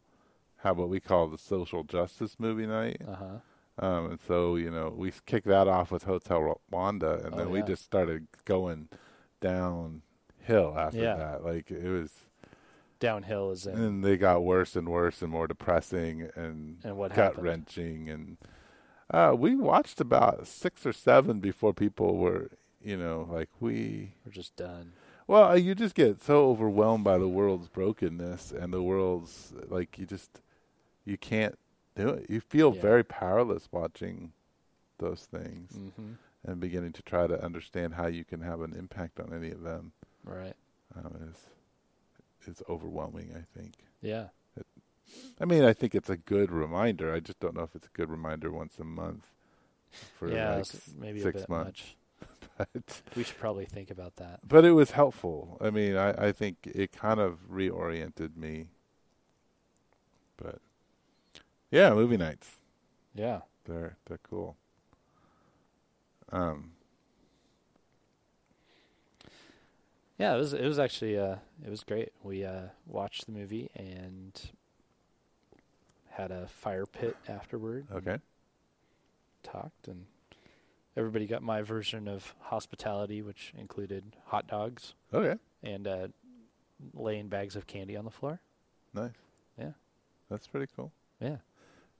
have 0.58 0.76
what 0.78 0.88
we 0.88 1.00
call 1.00 1.28
the 1.28 1.38
social 1.38 1.84
justice 1.84 2.36
movie 2.38 2.66
night. 2.66 3.00
Uh 3.06 3.14
huh. 3.14 3.86
Um, 3.86 4.10
and 4.10 4.18
so, 4.26 4.56
you 4.56 4.70
know, 4.72 4.92
we 4.96 5.12
kicked 5.24 5.46
that 5.46 5.68
off 5.68 5.92
with 5.92 6.02
Hotel 6.02 6.58
Rwanda, 6.72 7.24
and 7.24 7.34
Oh, 7.34 7.36
then 7.38 7.50
we 7.50 7.60
yeah. 7.60 7.64
just 7.66 7.84
started 7.84 8.26
going 8.44 8.88
downhill 9.40 10.74
after 10.76 10.98
Yeah. 10.98 11.16
that. 11.16 11.44
Like, 11.44 11.70
it 11.70 11.88
was, 11.88 12.24
Downhill 12.98 13.52
is 13.52 13.66
in. 13.66 13.78
and 13.78 14.04
they 14.04 14.16
got 14.16 14.42
worse 14.42 14.74
and 14.74 14.88
worse 14.88 15.22
and 15.22 15.30
more 15.30 15.46
depressing 15.46 16.28
and, 16.34 16.78
And 16.82 16.96
what 16.96 17.10
gut 17.10 17.16
happened? 17.18 17.44
wrenching. 17.44 18.08
And 18.08 18.36
uh, 19.12 19.34
we 19.38 19.54
watched 19.54 20.00
about 20.00 20.48
six 20.48 20.84
or 20.84 20.92
seven 20.92 21.38
before 21.38 21.72
people 21.72 22.16
were, 22.16 22.50
you 22.82 22.96
know, 22.96 23.28
like, 23.30 23.48
we. 23.60 24.14
We're 24.26 24.32
just 24.32 24.56
done. 24.56 24.92
Well, 25.28 25.50
uh, 25.50 25.54
you 25.54 25.74
just 25.76 25.94
get 25.94 26.20
so 26.22 26.48
overwhelmed 26.50 27.04
by 27.04 27.18
the 27.18 27.28
world's 27.28 27.68
brokenness 27.68 28.50
and 28.50 28.72
the 28.72 28.82
world's, 28.82 29.52
like, 29.68 29.98
you 29.98 30.06
just, 30.06 30.40
you 31.04 31.16
can't 31.18 31.56
do 31.94 32.08
it. 32.08 32.26
You 32.30 32.40
feel 32.40 32.74
Yeah. 32.74 32.80
very 32.80 33.04
powerless 33.04 33.68
watching 33.70 34.32
those 34.98 35.26
things 35.26 35.72
Mm-hmm. 35.72 36.12
and 36.44 36.60
beginning 36.60 36.92
to 36.94 37.02
try 37.02 37.26
to 37.26 37.40
understand 37.44 37.94
how 37.94 38.06
you 38.06 38.24
can 38.24 38.40
have 38.40 38.62
an 38.62 38.72
impact 38.74 39.20
on 39.20 39.32
any 39.32 39.50
of 39.50 39.62
them 39.62 39.92
Right. 40.24 40.56
um, 40.96 41.14
is 41.30 41.50
is 42.46 42.62
overwhelming. 42.68 43.34
I 43.36 43.42
think. 43.42 43.74
Yeah. 44.00 44.28
I 45.40 45.44
mean, 45.44 45.62
I 45.64 45.72
think 45.74 45.94
it's 45.94 46.08
a 46.08 46.16
good 46.16 46.50
reminder. 46.50 47.12
I 47.12 47.20
just 47.20 47.38
don't 47.40 47.54
know 47.54 47.62
if 47.62 47.74
it's 47.76 47.86
a 47.86 47.90
good 47.92 48.08
reminder 48.10 48.50
once 48.50 48.78
a 48.78 48.84
month 48.84 49.26
for 50.18 50.32
yeah. 50.32 50.56
like 50.56 50.66
maybe 50.98 51.20
six 51.20 51.36
a 51.36 51.40
bit 51.42 51.48
months. 51.50 51.66
much. 51.82 51.96
But, 52.58 53.02
We 53.16 53.22
should 53.22 53.38
probably 53.38 53.64
think 53.66 53.90
about 53.90 54.16
that. 54.16 54.40
but 54.46 54.64
it 54.64 54.72
was 54.72 54.90
helpful. 54.90 55.56
I 55.60 55.70
mean, 55.70 55.96
I, 55.96 56.28
I 56.28 56.32
think 56.32 56.56
it 56.64 56.92
kind 56.92 57.20
of 57.20 57.38
reoriented 57.50 58.36
me. 58.36 58.66
But 60.36 60.60
yeah, 61.70 61.94
movie 61.94 62.16
nights. 62.16 62.56
Yeah. 63.14 63.40
They're 63.64 63.96
they're 64.06 64.18
cool. 64.28 64.56
Um, 66.32 66.72
Yeah, 70.18 70.34
it 70.34 70.38
was 70.38 70.52
it 70.52 70.66
was 70.66 70.78
actually 70.80 71.16
uh 71.16 71.36
it 71.64 71.70
was 71.70 71.84
great. 71.84 72.12
We 72.24 72.44
uh 72.44 72.68
watched 72.86 73.26
the 73.26 73.32
movie 73.32 73.70
and 73.76 74.50
had 76.10 76.32
a 76.32 76.48
fire 76.48 76.86
pit 76.86 77.16
afterward. 77.28 77.86
okay. 77.94 78.18
Talked 79.44 79.86
and 79.86 80.06
everybody 80.98 81.26
got 81.26 81.42
my 81.42 81.62
version 81.62 82.08
of 82.08 82.34
hospitality, 82.40 83.22
which 83.22 83.52
included 83.56 84.16
hot 84.26 84.46
dogs 84.48 84.94
Okay. 85.14 85.37
and 85.62 85.87
uh 85.87 86.08
laying 86.94 87.28
bags 87.28 87.56
of 87.56 87.66
candy 87.66 87.96
on 87.96 88.04
the 88.04 88.11
floor. 88.11 88.40
Nice. 88.94 89.11
Yeah. 89.58 89.72
That's 90.30 90.46
pretty 90.46 90.70
cool. 90.76 90.92
Yeah. 91.20 91.37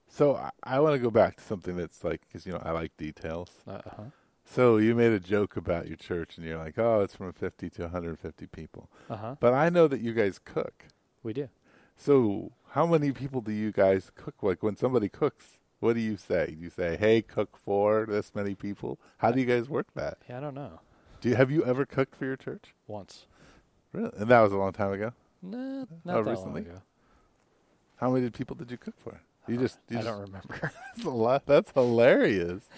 So 0.07 0.35
I, 0.35 0.49
I 0.63 0.79
want 0.79 0.93
to 0.95 0.99
go 0.99 1.09
back 1.11 1.37
to 1.37 1.43
something 1.43 1.75
that's 1.75 2.03
like, 2.03 2.21
because 2.27 2.45
you 2.45 2.51
know 2.53 2.61
I 2.63 2.71
like 2.71 2.95
details. 2.97 3.49
Uh 3.67 3.81
huh. 3.85 4.03
So 4.45 4.77
you 4.77 4.95
made 4.95 5.11
a 5.11 5.19
joke 5.19 5.55
about 5.57 5.87
your 5.87 5.97
church, 5.97 6.37
and 6.37 6.45
you're 6.45 6.57
like, 6.57 6.79
"Oh, 6.79 7.01
it's 7.01 7.15
from 7.15 7.31
50 7.31 7.69
to 7.71 7.81
150 7.83 8.47
people." 8.47 8.89
Uh 9.09 9.15
huh. 9.17 9.35
But 9.39 9.53
I 9.53 9.69
know 9.69 9.87
that 9.87 10.01
you 10.01 10.13
guys 10.13 10.39
cook. 10.43 10.85
We 11.21 11.33
do. 11.33 11.49
So 11.97 12.51
how 12.71 12.85
many 12.87 13.11
people 13.11 13.41
do 13.41 13.51
you 13.51 13.71
guys 13.71 14.11
cook? 14.15 14.41
Like 14.41 14.63
when 14.63 14.75
somebody 14.75 15.09
cooks, 15.09 15.57
What 15.79 15.93
do 15.93 16.01
you 16.01 16.17
say? 16.17 16.47
Do 16.57 16.61
you 16.63 16.69
say, 16.69 16.97
"Hey, 16.97 17.21
cook 17.21 17.57
for 17.57 18.05
this 18.07 18.33
many 18.35 18.53
people"? 18.55 18.99
How 19.17 19.31
do 19.31 19.39
you 19.39 19.45
guys 19.45 19.69
work 19.69 19.87
that? 19.95 20.17
Yeah, 20.29 20.37
I 20.37 20.39
don't 20.41 20.55
know. 20.55 20.79
Do 21.21 21.29
you 21.29 21.35
have 21.35 21.51
you 21.51 21.63
ever 21.65 21.85
cooked 21.85 22.15
for 22.15 22.25
your 22.25 22.35
church? 22.37 22.73
Once. 22.87 23.25
Really? 23.93 24.11
And 24.17 24.29
that 24.29 24.41
was 24.41 24.51
a 24.51 24.57
long 24.57 24.73
time 24.73 24.91
ago. 24.93 25.13
No, 25.41 25.87
not 26.03 26.17
Oh, 26.17 26.23
that 26.23 26.31
recently? 26.31 26.61
long 26.61 26.69
ago. 26.71 26.81
How 27.97 28.09
many 28.11 28.29
people 28.29 28.55
did 28.55 28.71
you 28.71 28.77
cook 28.77 28.95
for? 28.97 29.19
You 29.47 29.57
just, 29.57 29.79
you 29.89 29.97
I 29.97 30.01
just 30.01 30.11
don't 30.13 30.21
remember. 30.21 30.71
that's 30.95 31.05
a 31.05 31.09
lot. 31.09 31.45
That's 31.45 31.71
hilarious. 31.71 32.69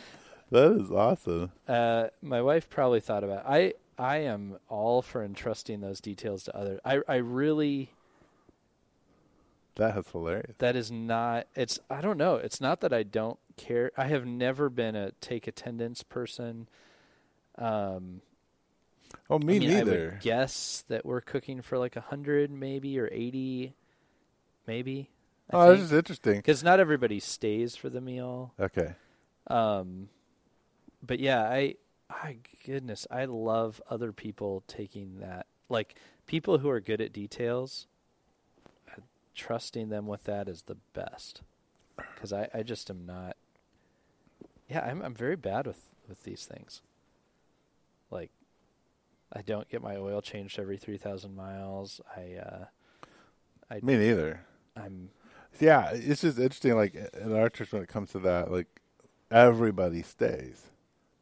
That 0.52 0.72
is 0.80 0.92
awesome. 0.92 1.52
Uh, 1.68 2.08
my 2.22 2.42
wife 2.42 2.70
probably 2.70 3.00
thought 3.00 3.24
about. 3.24 3.46
I 3.48 3.74
I 3.98 4.18
am 4.20 4.58
all 4.70 5.02
for 5.02 5.24
entrusting 5.24 5.82
those 5.82 6.00
details 6.02 6.44
to 6.44 6.56
others. 6.56 6.80
I 6.86 7.02
I 7.08 7.16
really 7.18 7.92
That 9.76 9.98
is 9.98 10.06
hilarious. 10.12 10.56
that 10.60 10.76
is 10.76 10.92
not. 10.92 11.48
It's 11.56 11.80
I 11.90 12.02
don't 12.02 12.18
know. 12.18 12.36
It's 12.36 12.60
not 12.62 12.82
that 12.82 12.92
I 12.94 13.04
don't 13.04 13.40
care. 13.58 13.92
I 13.98 14.08
have 14.08 14.26
never 14.26 14.70
been 14.70 14.96
a 14.96 15.12
take 15.22 15.48
attendance 15.48 16.04
person. 16.04 16.68
Um, 17.58 18.22
Oh, 19.30 19.40
me 19.40 19.58
I 19.58 19.60
mean, 19.60 19.70
I 19.72 19.74
neither. 19.76 20.10
would 20.12 20.20
guess 20.22 20.86
that 20.88 21.06
we're 21.06 21.20
cooking 21.22 21.62
for 21.62 21.78
like 21.78 21.96
a 21.98 22.02
hundred, 22.02 22.50
maybe 22.52 22.98
or 23.00 23.10
eighty, 23.12 23.74
maybe. 24.68 25.10
oh, 25.52 25.72
this 25.74 25.82
is 25.82 25.92
interesting. 25.94 26.38
because 26.38 26.64
not 26.64 26.80
everybody 26.80 27.20
stays 27.20 27.76
for 27.76 27.90
the 27.90 28.00
meal. 28.02 28.54
Okay. 28.60 28.94
Um, 29.48 30.08
but 31.04 31.20
yeah, 31.20 31.42
I, 31.44 31.76
I 32.10 32.38
goodness, 32.66 33.06
I 33.12 33.26
love 33.26 33.82
other 33.90 34.14
people 34.14 34.64
taking 34.68 35.20
that, 35.20 35.46
like 35.68 35.96
people 36.26 36.60
who 36.60 36.70
are 36.70 36.80
good 36.80 37.02
at 37.02 37.12
details. 37.12 37.88
Trusting 39.36 39.90
them 39.90 40.08
with 40.08 40.26
that 40.26 40.48
is 40.48 40.64
the 40.64 40.78
best, 40.94 41.42
because 41.96 42.34
I, 42.34 42.50
I 42.54 42.64
just 42.64 42.90
am 42.90 43.06
not. 43.06 43.38
Yeah, 44.70 44.82
I'm 44.82 45.02
I'm 45.02 45.14
very 45.14 45.36
bad 45.36 45.68
with 45.68 45.90
with 46.08 46.24
these 46.24 46.46
things. 46.46 46.82
Like, 48.10 48.32
I 49.32 49.42
don't 49.42 49.70
get 49.70 49.82
my 49.82 49.96
oil 49.96 50.22
changed 50.22 50.60
every 50.60 50.78
three 50.78 50.98
thousand 50.98 51.36
miles. 51.36 52.02
I, 52.16 52.36
uh, 52.36 52.66
I, 53.70 53.80
Me 53.82 53.96
neither. 53.98 54.42
I'm 54.76 55.10
Yeah, 55.60 55.92
it's 55.94 56.22
just 56.22 56.38
interesting. 56.38 56.76
Like 56.76 56.96
in 57.20 57.34
our 57.34 57.50
church, 57.50 57.72
when 57.72 57.82
it 57.82 57.90
comes 57.90 58.12
to 58.12 58.20
that, 58.20 58.52
like 58.52 58.68
everybody 59.32 60.02
stays 60.02 60.64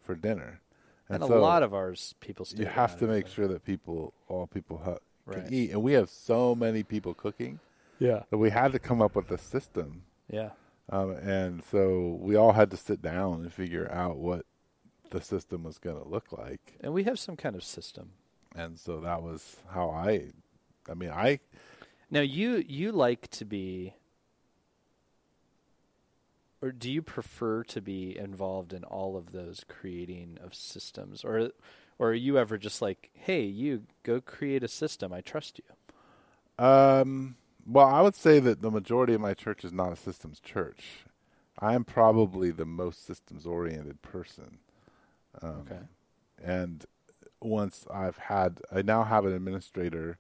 for 0.02 0.16
dinner, 0.16 0.62
and, 1.08 1.22
so 1.24 1.38
a 1.38 1.40
lot 1.40 1.62
of 1.62 1.76
ours 1.76 2.16
people 2.20 2.44
stay. 2.46 2.64
you 2.64 2.66
have 2.66 2.98
to 3.00 3.06
make 3.06 3.28
sure 3.28 3.48
that 3.48 3.64
people, 3.64 4.14
all 4.28 4.48
people, 4.48 4.82
ha- 4.84 4.98
can 5.32 5.44
Right. 5.44 5.52
eat. 5.52 5.72
And 5.72 5.84
we 5.84 5.94
have 5.94 6.10
so 6.10 6.56
many 6.56 6.82
people 6.82 7.14
cooking 7.14 7.60
Yeah. 8.00 8.24
we 8.32 8.50
had 8.50 8.72
to 8.72 8.80
come 8.80 9.02
up 9.02 9.16
with 9.16 9.30
a 9.32 9.38
system. 9.38 10.04
Yeah. 10.30 10.52
Um, 10.90 11.12
and 11.12 11.64
so 11.64 12.18
we 12.20 12.36
all 12.36 12.54
had 12.54 12.72
to 12.72 12.78
sit 12.78 13.02
down 13.02 13.42
and 13.42 13.54
figure 13.54 13.90
out 13.92 14.18
what 14.18 14.46
the 15.12 15.22
system 15.22 15.64
was 15.64 15.78
going 15.78 16.02
to 16.02 16.08
look 16.08 16.32
like. 16.32 16.78
And 16.82 16.94
we 16.94 17.04
have 17.04 17.20
some 17.20 17.36
kind 17.36 17.56
of 17.56 17.64
system. 17.64 18.12
And 18.56 18.80
so 18.80 19.00
that 19.02 19.22
was 19.22 19.58
how 19.72 19.90
I, 19.90 20.32
I 20.90 20.94
mean, 20.96 21.12
I, 21.12 21.40
Now 22.10 22.22
you 22.22 22.64
you 22.68 22.92
like 22.92 23.30
to 23.32 23.46
be 23.46 23.94
or 26.62 26.72
do 26.72 26.92
you 26.92 27.02
prefer 27.02 27.64
to 27.66 27.82
be 27.82 28.18
involved 28.18 28.74
in 28.74 28.84
all 28.84 29.16
of 29.16 29.32
those 29.32 29.64
creating 29.68 30.38
of 30.44 30.54
systems 30.56 31.24
or 31.24 31.52
or 32.00 32.10
are 32.12 32.14
you 32.14 32.38
ever 32.38 32.58
just 32.58 32.82
like, 32.82 33.10
"Hey, 33.14 33.44
you 33.44 33.84
go 34.04 34.22
create 34.22 34.64
a 34.64 34.68
system. 34.68 35.14
I 35.14 35.22
trust 35.22 35.60
you." 35.60 36.66
um, 36.66 37.36
well, 37.70 37.88
I 37.88 38.02
would 38.02 38.16
say 38.16 38.40
that 38.40 38.62
the 38.62 38.72
majority 38.72 39.14
of 39.14 39.22
my 39.22 39.34
church 39.34 39.64
is 39.64 39.72
not 39.72 39.94
a 39.94 39.96
systems 39.96 40.40
church. 40.40 41.06
I 41.60 41.76
am 41.76 41.84
probably 41.84 42.52
the 42.52 42.66
most 42.66 43.06
systems 43.06 43.46
oriented 43.46 44.02
person. 44.02 44.60
Um, 45.42 45.62
Okay. 45.62 45.80
And 46.42 46.86
once 47.42 47.86
I've 47.94 48.18
had, 48.18 48.62
I 48.72 48.82
now 48.82 49.04
have 49.04 49.26
an 49.26 49.34
administrator. 49.34 50.18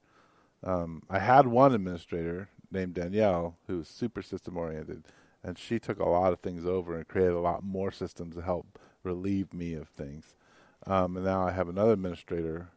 Um, 0.64 1.04
I 1.10 1.20
had 1.20 1.48
one 1.48 1.74
administrator 1.74 2.50
named 2.72 2.96
Danielle 2.96 3.56
who 3.68 3.78
was 3.78 3.88
super 3.88 4.22
system 4.22 4.58
oriented, 4.58 5.06
and 5.44 5.58
she 5.58 5.80
took 5.80 6.00
a 6.00 6.10
lot 6.10 6.34
of 6.34 6.40
things 6.40 6.66
over 6.66 6.96
and 6.96 7.08
created 7.08 7.34
a 7.34 7.40
lot 7.40 7.64
more 7.64 7.92
systems 7.92 8.36
to 8.36 8.42
help 8.42 8.78
relieve 9.04 9.54
me 9.54 9.74
of 9.74 9.88
things. 9.90 10.36
Um, 10.86 11.16
and 11.16 11.26
now 11.26 11.48
I 11.48 11.52
have 11.52 11.70
another 11.70 11.94
administrator, 11.94 12.70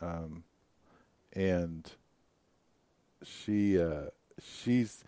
um, 0.00 0.44
and 1.34 1.92
she 3.24 3.80
uh, 3.80 4.06
she's 4.42 5.04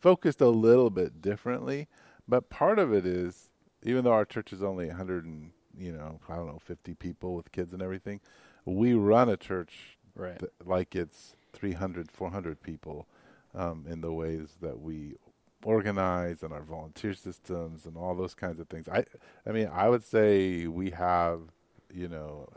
focused 0.00 0.40
a 0.40 0.48
little 0.48 0.90
bit 0.90 1.20
differently, 1.22 1.88
but 2.28 2.50
part 2.50 2.78
of 2.78 2.92
it 2.92 3.06
is 3.06 3.50
even 3.82 4.04
though 4.04 4.12
our 4.12 4.24
church 4.24 4.52
is 4.52 4.62
only 4.62 4.86
100 4.88 5.24
and 5.24 5.50
you 5.76 5.92
know 5.92 6.20
I 6.28 6.36
don't 6.36 6.46
know 6.46 6.58
50 6.64 6.94
people 6.94 7.34
with 7.34 7.52
kids 7.52 7.72
and 7.72 7.82
everything, 7.82 8.20
we 8.64 8.94
run 8.94 9.28
a 9.28 9.36
church 9.36 9.98
Right. 10.16 10.38
th- 10.38 10.52
like 10.64 10.94
it's 10.94 11.34
300 11.52 12.10
400 12.10 12.62
people 12.62 13.06
um, 13.54 13.84
in 13.88 14.00
the 14.00 14.12
ways 14.12 14.56
that 14.60 14.80
we 14.80 15.16
organize 15.64 16.42
and 16.42 16.52
our 16.52 16.62
volunteer 16.62 17.14
systems 17.14 17.86
and 17.86 17.96
all 17.96 18.14
those 18.14 18.34
kinds 18.34 18.60
of 18.60 18.68
things. 18.68 18.88
I 18.88 19.04
I 19.46 19.52
mean 19.52 19.68
I 19.72 19.88
would 19.88 20.04
say 20.04 20.66
we 20.66 20.90
have 20.90 21.40
you 21.92 22.08
know 22.08 22.48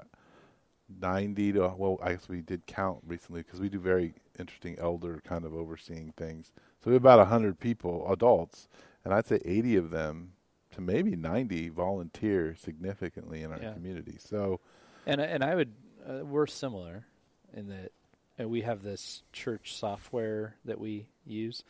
90 0.90 1.54
to 1.54 1.74
well 1.78 2.00
I 2.02 2.14
guess 2.14 2.30
we 2.30 2.42
did 2.42 2.66
count 2.66 3.00
recently 3.06 3.42
because 3.42 3.60
we 3.60 3.70
do 3.70 3.80
very 3.80 4.14
interesting 4.40 4.78
elder 4.80 5.22
kind 5.26 5.46
of 5.46 5.54
overseeing 5.54 6.14
things. 6.18 6.52
So 6.84 6.90
we 6.92 6.94
have 6.94 7.04
about 7.04 7.20
100 7.20 7.60
people, 7.60 8.10
adults, 8.12 8.68
and 9.04 9.14
I'd 9.14 9.26
say 9.26 9.40
80 9.44 9.76
of 9.78 9.90
them 9.92 10.34
to 10.72 10.82
maybe 10.82 11.16
90 11.16 11.70
volunteer 11.70 12.56
significantly 12.56 13.42
in 13.44 13.52
our 13.52 13.60
Yeah. 13.62 13.74
community. 13.74 14.18
So 14.20 14.60
And 15.06 15.22
and 15.22 15.44
I 15.44 15.56
would 15.56 15.74
uh, 16.08 16.26
we're 16.26 16.48
similar 16.48 17.06
in 17.54 17.68
that 17.70 17.92
uh, 18.40 18.48
we 18.48 18.62
have 18.62 18.84
this 18.84 19.24
church 19.34 19.76
software 19.76 20.56
that 20.66 20.80
we 20.80 21.08
use, 21.26 21.64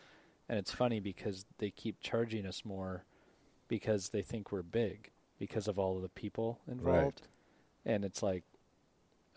and 0.49 0.59
it's 0.59 0.71
funny 0.71 0.99
because 0.99 1.45
they 1.57 1.69
keep 1.71 1.99
charging 2.01 2.45
us 2.45 2.65
more 2.65 3.05
because 3.67 4.09
they 4.09 4.21
think 4.21 4.51
we're 4.51 4.61
big 4.63 5.11
because 5.39 5.67
of 5.67 5.79
all 5.79 5.95
of 5.95 6.01
the 6.01 6.09
people 6.09 6.59
involved, 6.67 7.21
and 7.85 8.03
it's 8.05 8.21
like 8.23 8.43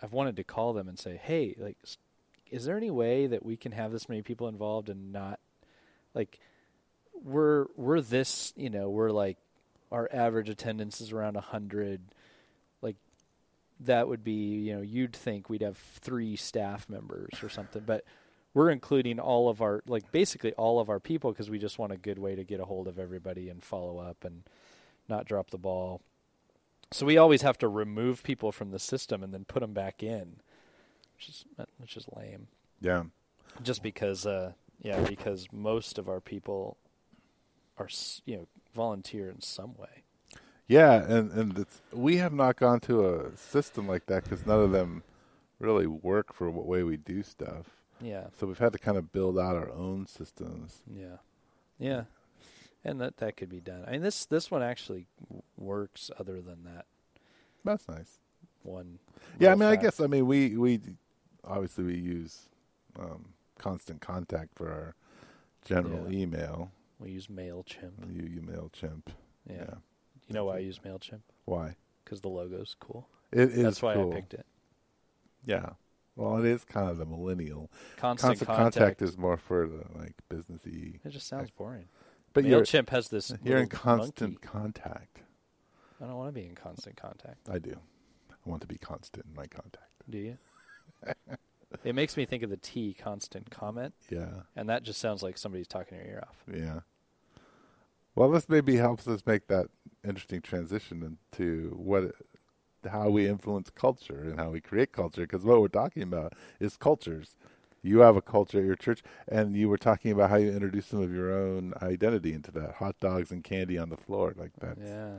I've 0.02 0.12
wanted 0.12 0.36
to 0.36 0.44
call 0.44 0.72
them 0.72 0.88
and 0.88 0.98
say, 0.98 1.20
hey, 1.22 1.54
like, 1.58 1.76
is 2.50 2.64
there 2.64 2.76
any 2.76 2.90
way 2.90 3.26
that 3.26 3.44
we 3.44 3.56
can 3.56 3.72
have 3.72 3.92
this 3.92 4.08
many 4.08 4.22
people 4.22 4.48
involved 4.48 4.88
and 4.88 5.12
not 5.12 5.38
like 6.14 6.40
we're 7.22 7.66
we're 7.76 8.00
this 8.00 8.52
you 8.56 8.70
know 8.70 8.88
we're 8.88 9.10
like 9.10 9.36
our 9.92 10.08
average 10.12 10.48
attendance 10.48 11.00
is 11.00 11.12
around 11.12 11.36
a 11.36 11.40
hundred 11.40 12.00
like 12.82 12.96
that 13.78 14.08
would 14.08 14.24
be 14.24 14.58
you 14.58 14.74
know 14.74 14.82
you'd 14.82 15.14
think 15.14 15.48
we'd 15.48 15.62
have 15.62 15.76
three 15.76 16.36
staff 16.36 16.88
members 16.88 17.42
or 17.42 17.48
something 17.48 17.82
but 17.86 18.04
we're 18.52 18.70
including 18.70 19.20
all 19.20 19.48
of 19.48 19.62
our 19.62 19.82
like 19.86 20.10
basically 20.10 20.52
all 20.54 20.80
of 20.80 20.88
our 20.88 20.98
people 20.98 21.30
because 21.30 21.50
we 21.50 21.58
just 21.58 21.78
want 21.78 21.92
a 21.92 21.96
good 21.96 22.18
way 22.18 22.34
to 22.34 22.42
get 22.42 22.60
a 22.60 22.64
hold 22.64 22.88
of 22.88 22.98
everybody 22.98 23.48
and 23.48 23.62
follow 23.62 23.98
up 23.98 24.24
and 24.24 24.42
not 25.08 25.26
drop 25.26 25.50
the 25.50 25.58
ball 25.58 26.00
so 26.92 27.06
we 27.06 27.16
always 27.16 27.42
have 27.42 27.58
to 27.58 27.68
remove 27.68 28.22
people 28.22 28.52
from 28.52 28.70
the 28.70 28.78
system 28.78 29.22
and 29.22 29.32
then 29.32 29.44
put 29.44 29.60
them 29.60 29.72
back 29.72 30.02
in 30.02 30.36
which 31.20 31.28
is 31.28 31.44
which 31.78 31.96
is 31.96 32.06
lame. 32.16 32.48
Yeah, 32.80 33.04
just 33.62 33.82
because 33.82 34.26
uh 34.26 34.52
yeah 34.80 35.00
because 35.00 35.48
most 35.52 35.98
of 35.98 36.08
our 36.08 36.20
people 36.20 36.78
are 37.78 37.88
you 38.24 38.36
know 38.36 38.46
volunteer 38.74 39.28
in 39.28 39.40
some 39.40 39.76
way. 39.76 40.04
Yeah, 40.66 41.02
and 41.02 41.30
and 41.32 41.58
it's, 41.58 41.82
we 41.92 42.16
have 42.16 42.32
not 42.32 42.56
gone 42.56 42.80
to 42.80 43.06
a 43.06 43.36
system 43.36 43.86
like 43.86 44.06
that 44.06 44.24
because 44.24 44.46
none 44.46 44.60
of 44.60 44.72
them 44.72 45.02
really 45.58 45.86
work 45.86 46.32
for 46.32 46.48
what 46.50 46.66
way 46.66 46.82
we 46.82 46.96
do 46.96 47.22
stuff. 47.22 47.66
yeah. 48.00 48.28
So 48.38 48.46
we've 48.46 48.58
had 48.58 48.72
to 48.72 48.78
kind 48.78 48.96
of 48.96 49.12
build 49.12 49.38
out 49.38 49.56
our 49.56 49.70
own 49.70 50.06
systems. 50.06 50.80
Yeah, 50.90 51.18
yeah, 51.78 52.04
and 52.84 53.00
that 53.00 53.18
that 53.18 53.36
could 53.36 53.48
be 53.48 53.60
done. 53.60 53.84
I 53.86 53.92
mean, 53.92 54.02
this 54.02 54.24
this 54.26 54.50
one 54.50 54.62
actually 54.62 55.06
works. 55.56 56.10
Other 56.18 56.40
than 56.40 56.64
that 56.64 56.86
That's 57.64 57.88
nice. 57.88 58.18
one. 58.62 58.98
Yeah, 59.38 59.52
I 59.52 59.54
mean, 59.54 59.68
I 59.68 59.76
guess 59.76 60.00
I 60.00 60.06
mean 60.06 60.26
we 60.26 60.56
we 60.56 60.80
obviously 61.44 61.84
we 61.84 61.96
use 61.96 62.48
um, 62.98 63.34
constant 63.58 64.00
contact 64.00 64.50
for 64.54 64.68
our 64.70 64.94
general 65.64 66.10
Yeah. 66.10 66.18
email. 66.22 66.72
we 66.98 67.10
use 67.12 67.28
Mailchimp. 67.28 68.12
You 68.14 68.26
you 68.26 68.40
Mailchimp. 68.40 69.08
Yeah, 69.48 69.54
Yeah. 69.56 69.74
you 70.28 70.34
know 70.34 70.44
why 70.46 70.56
I 70.56 70.58
use 70.60 70.78
Mailchimp? 70.80 71.20
Why? 71.44 71.76
Because 72.04 72.20
the 72.20 72.28
logo's 72.28 72.74
cool. 72.80 73.08
It 73.32 73.50
is 73.50 73.62
That's 73.62 73.82
why 73.82 73.94
cool. 73.94 74.10
I 74.12 74.14
picked 74.16 74.34
it. 74.34 74.46
Yeah. 75.44 75.70
Well, 76.16 76.36
it 76.38 76.44
is 76.44 76.64
kind 76.64 76.90
of 76.90 76.98
the 76.98 77.06
millennial. 77.06 77.70
Constant, 77.96 78.30
Constant 78.40 78.48
contact. 78.48 78.74
contact 78.74 79.02
is 79.02 79.16
more 79.16 79.36
for 79.38 79.66
the 79.66 79.84
like 79.98 80.14
businessy. 80.28 80.98
It 81.04 81.10
just 81.10 81.26
sounds 81.28 81.50
boring. 81.50 81.86
But 82.32 82.44
Mailchimp 82.44 82.90
has 82.90 83.08
this. 83.08 83.32
you're 83.44 83.58
in 83.58 83.68
constant 83.68 84.34
monkey. 84.34 84.46
contact. 84.46 85.22
I 86.00 86.06
don't 86.06 86.16
want 86.16 86.28
to 86.28 86.40
be 86.40 86.46
in 86.46 86.54
constant 86.54 86.96
contact. 86.96 87.48
I 87.50 87.58
do. 87.58 87.76
I 88.30 88.48
want 88.48 88.62
to 88.62 88.68
be 88.68 88.78
constant 88.78 89.26
in 89.26 89.34
my 89.34 89.46
contact. 89.46 89.90
Do 90.08 90.18
you? 90.18 90.38
it 91.84 91.94
makes 91.94 92.16
me 92.16 92.24
think 92.24 92.42
of 92.42 92.50
the 92.50 92.56
T 92.56 92.94
constant 92.94 93.50
comment, 93.50 93.94
Yeah. 94.10 94.42
and 94.56 94.68
that 94.68 94.82
just 94.82 95.00
sounds 95.00 95.22
like 95.22 95.36
somebody's 95.36 95.68
talking 95.68 95.98
your 95.98 96.06
ear 96.06 96.24
off. 96.26 96.36
Yeah. 96.52 96.80
Well, 98.14 98.30
this 98.30 98.48
maybe 98.48 98.76
helps 98.76 99.06
us 99.06 99.22
make 99.26 99.46
that 99.48 99.66
interesting 100.04 100.40
transition 100.42 101.18
into 101.36 101.74
what, 101.76 102.12
how 102.90 103.08
we 103.10 103.28
influence 103.28 103.70
culture 103.70 104.22
and 104.22 104.38
how 104.38 104.50
we 104.50 104.60
create 104.60 104.92
culture. 104.92 105.22
Because 105.22 105.44
what 105.44 105.60
we're 105.60 105.68
talking 105.68 106.02
about 106.02 106.32
is 106.58 106.76
cultures. 106.76 107.36
You 107.82 108.00
have 108.00 108.16
a 108.16 108.22
culture 108.22 108.58
at 108.58 108.64
your 108.64 108.74
church, 108.76 109.02
and 109.26 109.56
you 109.56 109.68
were 109.68 109.78
talking 109.78 110.12
about 110.12 110.30
how 110.30 110.36
you 110.36 110.50
introduce 110.50 110.86
some 110.86 111.00
of 111.02 111.12
your 111.14 111.32
own 111.32 111.72
identity 111.80 112.32
into 112.34 112.50
that. 112.52 112.74
Hot 112.76 112.98
dogs 113.00 113.30
and 113.30 113.42
candy 113.42 113.78
on 113.78 113.88
the 113.88 113.96
floor, 113.96 114.34
like 114.36 114.52
that. 114.60 114.76
Yeah. 114.78 115.10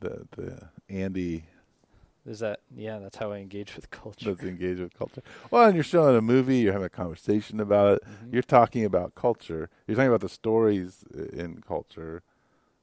The 0.00 0.26
the 0.36 0.68
Andy 0.88 1.44
Is 2.26 2.38
that 2.40 2.60
yeah? 2.74 2.98
That's 2.98 3.18
how 3.18 3.32
I 3.32 3.38
engage 3.38 3.76
with 3.76 3.90
culture. 3.90 4.34
does 4.34 4.40
engage 4.46 4.78
with 4.78 4.94
culture. 4.96 5.22
Well, 5.50 5.64
and 5.66 5.74
you're 5.74 5.84
showing 5.84 6.16
a 6.16 6.22
movie, 6.22 6.58
you're 6.58 6.72
having 6.72 6.86
a 6.86 6.90
conversation 6.90 7.60
about 7.60 7.96
it. 7.96 8.02
Mhm. 8.04 8.32
You're 8.32 8.42
talking 8.42 8.84
about 8.84 9.14
culture. 9.14 9.68
You're 9.86 9.96
talking 9.96 10.08
about 10.08 10.20
the 10.22 10.28
stories 10.30 11.04
in 11.32 11.60
culture, 11.66 12.22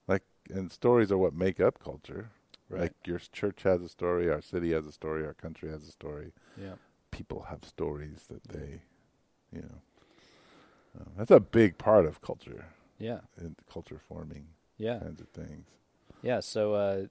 like, 0.07 0.23
and 0.53 0.71
stories 0.71 1.11
are 1.11 1.17
what 1.17 1.33
make 1.33 1.59
up 1.59 1.79
culture. 1.79 2.29
Right. 2.69 2.81
Like 2.81 2.93
your 3.05 3.19
church 3.19 3.63
has 3.63 3.81
a 3.81 3.89
story, 3.89 4.29
our 4.29 4.41
city 4.41 4.73
has 4.73 4.85
a 4.85 4.91
story, 4.91 5.25
our 5.25 5.33
country 5.33 5.69
has 5.71 5.87
a 5.87 5.91
story. 5.91 6.33
yeah. 6.61 6.73
People 7.11 7.43
have 7.49 7.63
stories 7.63 8.25
that 8.29 8.43
they, 8.49 8.81
you 9.53 9.61
know, 9.61 9.81
uh, 10.99 11.03
that's 11.17 11.31
a 11.31 11.39
big 11.39 11.77
part 11.77 12.05
of 12.05 12.21
culture 12.21 12.65
Yeah. 12.99 13.19
and 13.37 13.55
culture 13.71 13.99
forming 14.07 14.47
Yeah. 14.77 14.99
kinds 14.99 15.21
of 15.21 15.29
things. 15.29 15.67
Yeah. 16.21 16.39
So, 16.41 16.73
uh, 16.73 17.05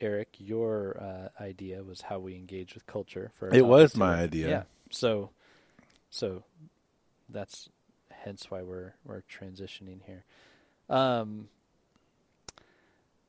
Eric, 0.00 0.36
your 0.38 0.96
uh, 1.00 1.42
idea 1.42 1.82
was 1.82 2.02
how 2.02 2.18
we 2.18 2.34
engage 2.34 2.74
with 2.74 2.86
culture. 2.86 3.30
For 3.34 3.48
It 3.54 3.66
was 3.66 3.96
my 3.96 4.16
idea. 4.20 4.48
Yeah. 4.48 4.62
So, 4.90 5.30
so 6.10 6.44
that's 7.28 7.68
hence 8.10 8.50
why 8.50 8.62
we're 8.62 8.94
we're 9.04 9.22
transitioning 9.22 10.02
here. 10.04 10.24
Um. 10.90 11.48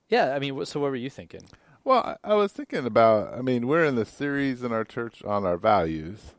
Yeah. 0.09 0.35
I 0.35 0.39
mean, 0.39 0.65
so 0.65 0.79
what 0.79 0.89
were 0.91 0.95
you 0.95 1.09
thinking? 1.09 1.43
Well, 1.83 2.17
I, 2.23 2.31
I 2.31 2.33
was 2.35 2.51
thinking 2.51 2.85
about. 2.85 3.33
I 3.33 3.41
mean, 3.41 3.67
we're 3.67 3.85
in 3.85 3.95
the 3.95 4.05
series 4.05 4.63
in 4.63 4.71
our 4.71 4.83
church 4.83 5.23
on 5.23 5.45
our 5.45 5.57
values 5.57 6.33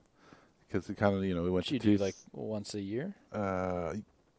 because 0.68 0.88
we 0.88 0.94
kind 0.94 1.16
of, 1.16 1.24
you 1.24 1.34
know, 1.34 1.42
we 1.42 1.50
went 1.50 1.66
to 1.66 1.78
do 1.78 1.96
like 1.96 2.14
once 2.32 2.74
a 2.74 2.80
year? 2.80 3.14
Uh, 3.32 3.94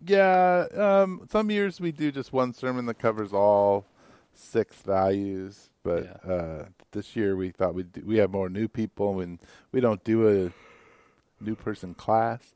yeah. 0.05 0.65
Um, 0.75 1.27
some 1.31 1.49
years 1.51 1.79
we 1.79 1.91
do 1.91 2.11
just 2.11 2.31
one 2.33 2.53
sermon 2.53 2.85
that 2.87 2.99
covers 2.99 3.33
all 3.33 3.85
six 4.33 4.75
values, 4.81 5.69
but 5.83 6.23
uh, 6.29 6.65
this 6.91 7.15
year 7.15 7.35
we 7.35 7.49
thought 7.49 7.73
we 7.73 7.85
we 8.03 8.17
have 8.17 8.31
more 8.31 8.49
new 8.49 8.67
people 8.67 9.19
and 9.19 9.39
we 9.71 9.79
don't 9.81 10.03
do 10.03 10.27
a 10.27 11.43
new 11.43 11.55
person 11.55 11.93
class. 11.93 12.53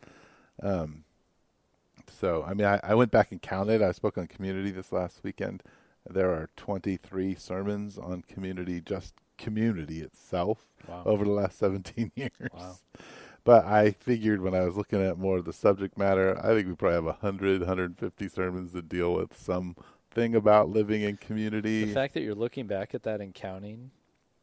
Um, 0.62 1.04
so 2.20 2.44
I 2.48 2.54
mean, 2.54 2.68
I, 2.68 2.80
I 2.84 2.94
went 2.96 3.12
back 3.12 3.32
and 3.32 3.42
counted. 3.42 3.82
I 3.82 3.92
spoke 3.94 4.18
on 4.18 4.28
community 4.28 4.72
this 4.72 4.92
last 4.92 5.22
weekend. 5.24 5.64
There 6.10 6.32
are 6.32 6.50
23 6.58 7.36
sermons 7.36 7.98
on 7.98 8.24
community, 8.24 8.82
just 8.82 9.14
community 9.38 10.02
itself, 10.02 10.68
Wow. 10.88 11.04
over 11.06 11.24
the 11.26 11.32
last 11.32 11.60
17 11.60 12.12
years. 12.16 12.32
Wow. 12.54 12.78
But 13.44 13.66
I 13.66 13.92
figured 13.92 14.42
when 14.42 14.54
I 14.54 14.62
was 14.62 14.76
looking 14.76 15.02
at 15.02 15.18
more 15.18 15.38
of 15.38 15.46
the 15.46 15.54
subject 15.54 15.98
matter, 15.98 16.40
I 16.44 16.54
think 16.54 16.68
we 16.68 16.76
probably 16.76 16.96
have 16.96 17.06
100, 17.06 17.62
150 17.62 18.28
sermons 18.28 18.74
that 18.74 18.88
deal 18.88 19.14
with 19.14 19.36
something 19.36 20.36
about 20.36 20.70
living 20.70 21.02
in 21.02 21.18
community. 21.18 21.86
The 21.86 21.94
fact 21.94 22.14
that 22.14 22.22
you're 22.22 22.36
looking 22.36 22.68
back 22.68 22.94
at 22.94 23.04
that 23.04 23.20
and 23.20 23.34
counting 23.34 23.92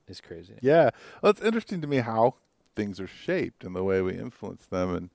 is 0.09 0.21
crazy. 0.21 0.55
yeah. 0.63 0.91
Well, 1.23 1.31
it's 1.31 1.43
interesting 1.43 1.81
to 1.83 1.87
me 1.87 1.99
how 1.99 2.35
things 2.75 2.99
are 2.99 3.07
shaped 3.07 3.63
and 3.63 3.77
the 3.77 3.85
way 3.85 4.01
we 4.01 4.19
influence 4.19 4.67
them. 4.67 4.95
And, 4.95 5.11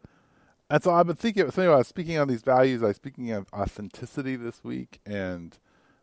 and 0.70 0.84
so 0.84 0.94
I've 0.94 1.08
been 1.08 1.16
thinking, 1.16 1.46
thinking 1.46 1.66
about 1.66 1.86
speaking 1.86 2.18
on 2.18 2.28
these 2.28 2.42
values. 2.42 2.84
I 2.84 2.88
was 2.88 2.98
speaking 2.98 3.32
of 3.32 3.48
authenticity 3.54 4.36
this 4.36 4.64
week 4.64 5.00
and 5.06 5.58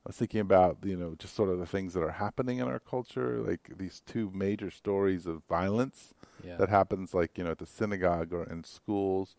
I 0.07 0.09
was 0.09 0.17
thinking 0.17 0.41
about, 0.41 0.79
you 0.83 0.97
know, 0.97 1.15
just 1.19 1.35
sort 1.35 1.51
of 1.51 1.59
the 1.59 1.67
things 1.67 1.93
that 1.95 2.03
are 2.03 2.13
happening 2.13 2.59
in 2.59 2.67
our 2.69 2.79
culture, 2.81 3.39
like 3.47 3.71
these 3.77 4.01
two 4.07 4.31
major 4.35 4.71
stories 4.71 5.27
of 5.27 5.43
violence 5.49 6.15
Yeah. 6.43 6.57
that 6.57 6.71
happens 6.71 7.13
like 7.13 7.37
you 7.37 7.45
know 7.45 7.51
at 7.51 7.59
the 7.59 7.67
synagogue 7.67 8.33
or 8.33 8.45
in 8.45 8.65
schools 8.65 9.37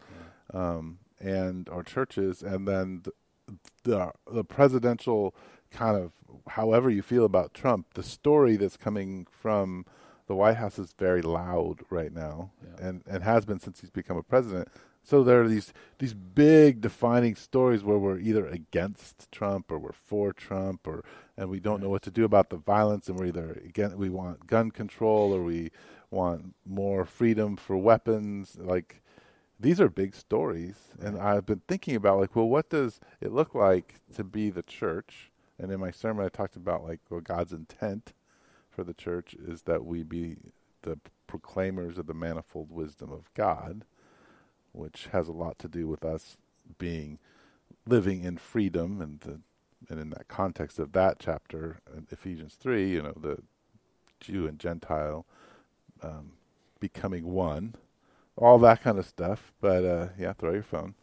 yeah. 0.54 0.60
um, 0.78 1.00
and 1.20 1.68
or 1.70 1.84
churches 1.84 2.44
and 2.44 2.68
then 2.68 3.02
the, 3.06 3.12
the 3.84 4.12
the 4.32 4.44
presidential 4.44 5.34
kind 5.72 5.98
of 5.98 6.12
however 6.50 6.90
you 6.92 7.02
feel 7.02 7.26
about 7.26 7.54
Trump 7.56 7.94
the 7.96 8.04
story 8.04 8.56
that's 8.56 8.78
coming 8.78 9.26
from 9.32 9.86
the 10.28 10.36
White 10.36 10.58
House 10.58 10.78
is 10.78 10.94
very 10.94 11.24
loud 11.24 11.80
right 11.90 12.14
now 12.14 12.52
Yeah. 12.64 12.88
and 12.88 13.04
and 13.08 13.24
has 13.24 13.46
been 13.46 13.60
since 13.60 13.82
he's 13.82 13.90
become 13.90 14.18
a 14.18 14.24
president 14.24 14.68
so 15.04 15.24
there 15.24 15.42
are 15.42 15.48
these 15.48 15.74
these 16.00 16.14
big 16.14 16.82
defining 16.82 17.36
stories 17.36 17.84
where 17.84 17.98
we're 17.98 18.20
either 18.20 18.46
against 18.48 19.32
Trump 19.32 19.72
or 19.72 19.80
we're 19.80 19.92
for 19.92 20.32
Trump 20.32 20.88
or 20.88 21.04
and 21.38 21.50
we 21.50 21.60
don't 21.60 21.82
know 21.82 21.90
what 21.90 22.04
to 22.04 22.12
do 22.12 22.24
about 22.24 22.50
the 22.50 22.58
violence 22.58 23.08
and 23.08 23.18
we're 23.20 23.28
either 23.28 23.62
again 23.66 23.98
we 23.98 24.10
want 24.10 24.48
gun 24.48 24.72
control 24.72 25.34
or 25.34 25.44
we 25.44 25.72
want 26.10 26.54
more 26.66 27.06
freedom 27.06 27.56
for 27.56 27.78
weapons. 27.78 28.58
Like 28.60 29.02
these 29.60 29.82
are 29.82 29.90
big 29.90 30.16
stories 30.16 30.76
and 31.00 31.18
I've 31.18 31.46
been 31.46 31.62
thinking 31.68 31.96
about 31.96 32.20
like 32.20 32.36
well 32.36 32.50
what 32.50 32.70
does 32.70 33.00
it 33.20 33.32
look 33.32 33.56
like 33.56 33.96
to 34.16 34.24
be 34.24 34.50
the 34.50 34.64
church? 34.64 35.32
And 35.60 35.72
in 35.72 35.80
my 35.80 35.92
sermon 35.92 36.26
I 36.26 36.30
talked 36.30 36.56
about 36.56 36.84
like 36.84 37.00
well 37.10 37.22
God's 37.22 37.54
intent 37.54 38.14
for 38.70 38.84
the 38.84 38.94
church 38.94 39.34
is 39.34 39.64
that 39.64 39.84
we 39.84 40.04
be 40.04 40.38
the 40.84 41.00
proclaimers 41.28 41.98
of 41.98 42.08
the 42.08 42.14
manifold 42.14 42.72
wisdom 42.72 43.12
of 43.12 43.34
God 43.34 43.84
which 44.72 45.08
has 45.12 45.28
a 45.28 45.34
lot 45.34 45.60
to 45.60 45.68
do 45.68 45.88
with 45.88 46.04
us 46.06 46.38
being 46.78 47.20
living 47.86 48.24
in 48.24 48.38
freedom 48.38 49.02
and 49.02 49.20
the 49.22 49.40
and 49.90 50.00
in 50.00 50.12
that 50.12 50.28
context 50.28 50.78
of 50.78 50.92
that 50.92 51.18
chapter 51.20 51.80
in 51.96 52.08
Ephesians 52.12 52.56
3 52.56 52.90
you 52.90 53.02
know 53.02 53.14
the 53.20 53.40
Jew 54.20 54.48
and 54.48 54.60
Gentile 54.60 55.26
um, 56.04 56.34
becoming 56.80 57.26
one 57.26 57.76
all 58.38 58.58
that 58.60 58.82
kind 58.82 58.98
of 58.98 59.06
stuff. 59.06 59.52
But 59.62 59.86
uh, 59.86 60.08
yeah 60.18 60.34
throw 60.34 60.54
your 60.54 60.64
phone. 60.64 60.96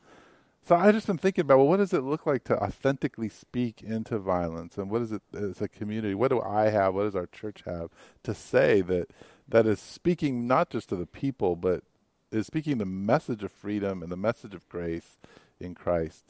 So 0.65 0.77
I 0.77 0.93
just 0.93 1.07
been 1.07 1.19
thinking 1.19 1.43
about 1.43 1.59
well 1.59 1.69
what 1.69 1.79
does 1.79 1.93
it 1.93 2.03
look 2.03 2.27
like 2.27 2.45
to 2.45 2.59
authentically 2.63 3.29
speak 3.29 3.83
into 3.83 4.19
violence? 4.19 4.77
And 4.77 4.91
what 4.91 5.03
is 5.03 5.13
it 5.13 5.23
as 5.35 5.61
a 5.63 5.69
community 5.69 6.15
what 6.15 6.31
do 6.31 6.41
I 6.41 6.71
have 6.71 6.95
what 6.95 7.05
does 7.05 7.17
our 7.17 7.27
church 7.27 7.63
have 7.65 7.91
to 8.25 8.35
say 8.35 8.81
that 8.83 9.11
that 9.49 9.67
is 9.67 9.81
speaking 9.81 10.47
not 10.47 10.71
just 10.71 10.91
to 10.91 10.97
the 10.97 11.07
people 11.07 11.57
but 11.57 11.83
is 12.31 12.47
speaking 12.47 12.79
the 12.79 12.85
message 12.87 13.43
of 13.43 13.53
freedom 13.53 14.03
and 14.03 14.13
the 14.13 14.17
message 14.17 14.55
of 14.55 14.69
grace 14.69 15.17
in 15.61 15.75
Christ 15.75 16.25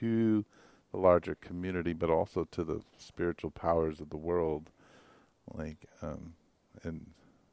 to 0.00 0.44
the 0.92 0.98
larger 0.98 1.34
community, 1.34 1.92
but 1.92 2.10
also 2.10 2.44
to 2.50 2.64
the 2.64 2.82
spiritual 2.98 3.50
powers 3.50 4.00
of 4.00 4.10
the 4.10 4.16
world. 4.16 4.70
Like, 5.52 5.86
um, 6.02 6.34
and 6.82 7.06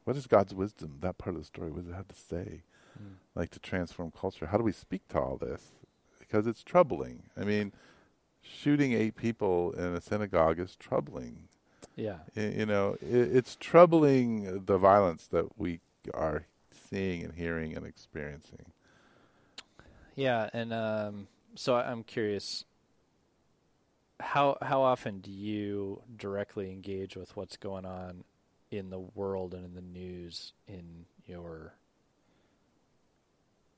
what 0.04 0.16
is 0.16 0.26
God's 0.26 0.54
wisdom? 0.54 0.98
That 1.00 1.18
part 1.18 1.34
of 1.36 1.42
the 1.42 1.46
story, 1.46 1.70
what 1.70 1.82
does 1.84 1.92
it 1.92 1.96
have 1.96 2.08
to 2.08 2.14
say? 2.14 2.62
Mm. 3.00 3.14
Like 3.34 3.50
to 3.50 3.58
transform 3.58 4.12
culture. 4.18 4.46
How 4.46 4.58
do 4.58 4.64
we 4.64 4.72
speak 4.72 5.06
to 5.08 5.18
all 5.20 5.36
this? 5.36 5.72
Because 6.18 6.46
it's 6.46 6.62
troubling. 6.62 7.24
I 7.40 7.44
mean, 7.44 7.72
shooting 8.42 8.92
eight 8.92 9.16
people 9.16 9.72
in 9.72 9.94
a 9.94 10.00
synagogue 10.00 10.58
is 10.58 10.76
troubling. 10.76 11.48
Yeah. 11.96 12.18
Y- 12.36 12.54
You 12.58 12.66
know, 12.66 12.96
it, 13.00 13.36
it's 13.36 13.56
troubling 13.56 14.64
the 14.66 14.78
violence 14.78 15.26
that 15.28 15.58
we 15.58 15.80
are 16.14 16.46
seeing 16.88 17.22
and 17.24 17.34
hearing 17.34 17.76
and 17.76 17.86
experiencing. 17.86 18.72
Yeah, 20.16 20.50
and 20.52 20.72
um, 20.72 21.28
so 21.54 21.76
I'm 21.76 22.02
curious 22.02 22.64
how 24.20 24.56
how 24.62 24.82
often 24.82 25.20
do 25.20 25.30
you 25.30 26.02
directly 26.16 26.70
engage 26.70 27.16
with 27.16 27.36
what's 27.36 27.56
going 27.56 27.84
on 27.84 28.24
in 28.70 28.90
the 28.90 28.98
world 28.98 29.54
and 29.54 29.64
in 29.64 29.74
the 29.74 29.80
news 29.80 30.52
in 30.66 31.06
your 31.26 31.74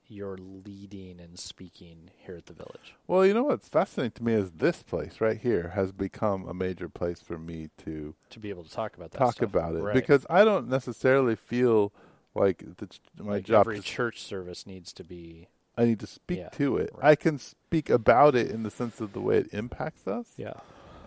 your 0.08 0.36
leading 0.36 1.20
and 1.20 1.38
speaking 1.38 2.10
here 2.18 2.36
at 2.36 2.46
the 2.46 2.52
village? 2.52 2.94
Well, 3.06 3.26
you 3.26 3.34
know 3.34 3.44
what's 3.44 3.68
fascinating 3.68 4.12
to 4.12 4.22
me 4.24 4.32
is 4.34 4.52
this 4.52 4.82
place 4.82 5.20
right 5.20 5.38
here 5.38 5.70
has 5.74 5.92
become 5.92 6.46
a 6.48 6.54
major 6.54 6.88
place 6.88 7.20
for 7.20 7.38
me 7.38 7.68
to 7.84 8.14
To 8.30 8.38
be 8.40 8.50
able 8.50 8.64
to 8.64 8.70
talk 8.70 8.96
about 8.96 9.10
that 9.12 9.18
talk 9.18 9.32
stuff. 9.32 9.50
about 9.50 9.74
it 9.74 9.82
Right. 9.82 9.92
because 9.92 10.24
I 10.30 10.44
don't 10.44 10.68
necessarily 10.68 11.36
feel 11.36 11.92
like 12.34 12.64
the, 12.76 12.88
my 13.22 13.34
Like 13.34 13.44
job. 13.44 13.60
every 13.66 13.76
to- 13.78 13.82
church 13.82 14.22
service 14.22 14.66
needs 14.66 14.92
to 14.94 15.04
be 15.04 15.48
I 15.76 15.84
need 15.84 16.00
to 16.00 16.06
speak 16.06 16.38
Yeah, 16.38 16.48
to 16.50 16.76
it. 16.76 16.90
right. 16.94 17.04
I 17.12 17.14
can 17.14 17.38
speak 17.38 17.88
about 17.88 18.34
it 18.34 18.50
in 18.50 18.62
the 18.64 18.70
sense 18.70 19.00
of 19.00 19.12
the 19.12 19.20
way 19.20 19.38
it 19.38 19.48
impacts 19.54 20.06
us. 20.06 20.26
yeah 20.36 20.54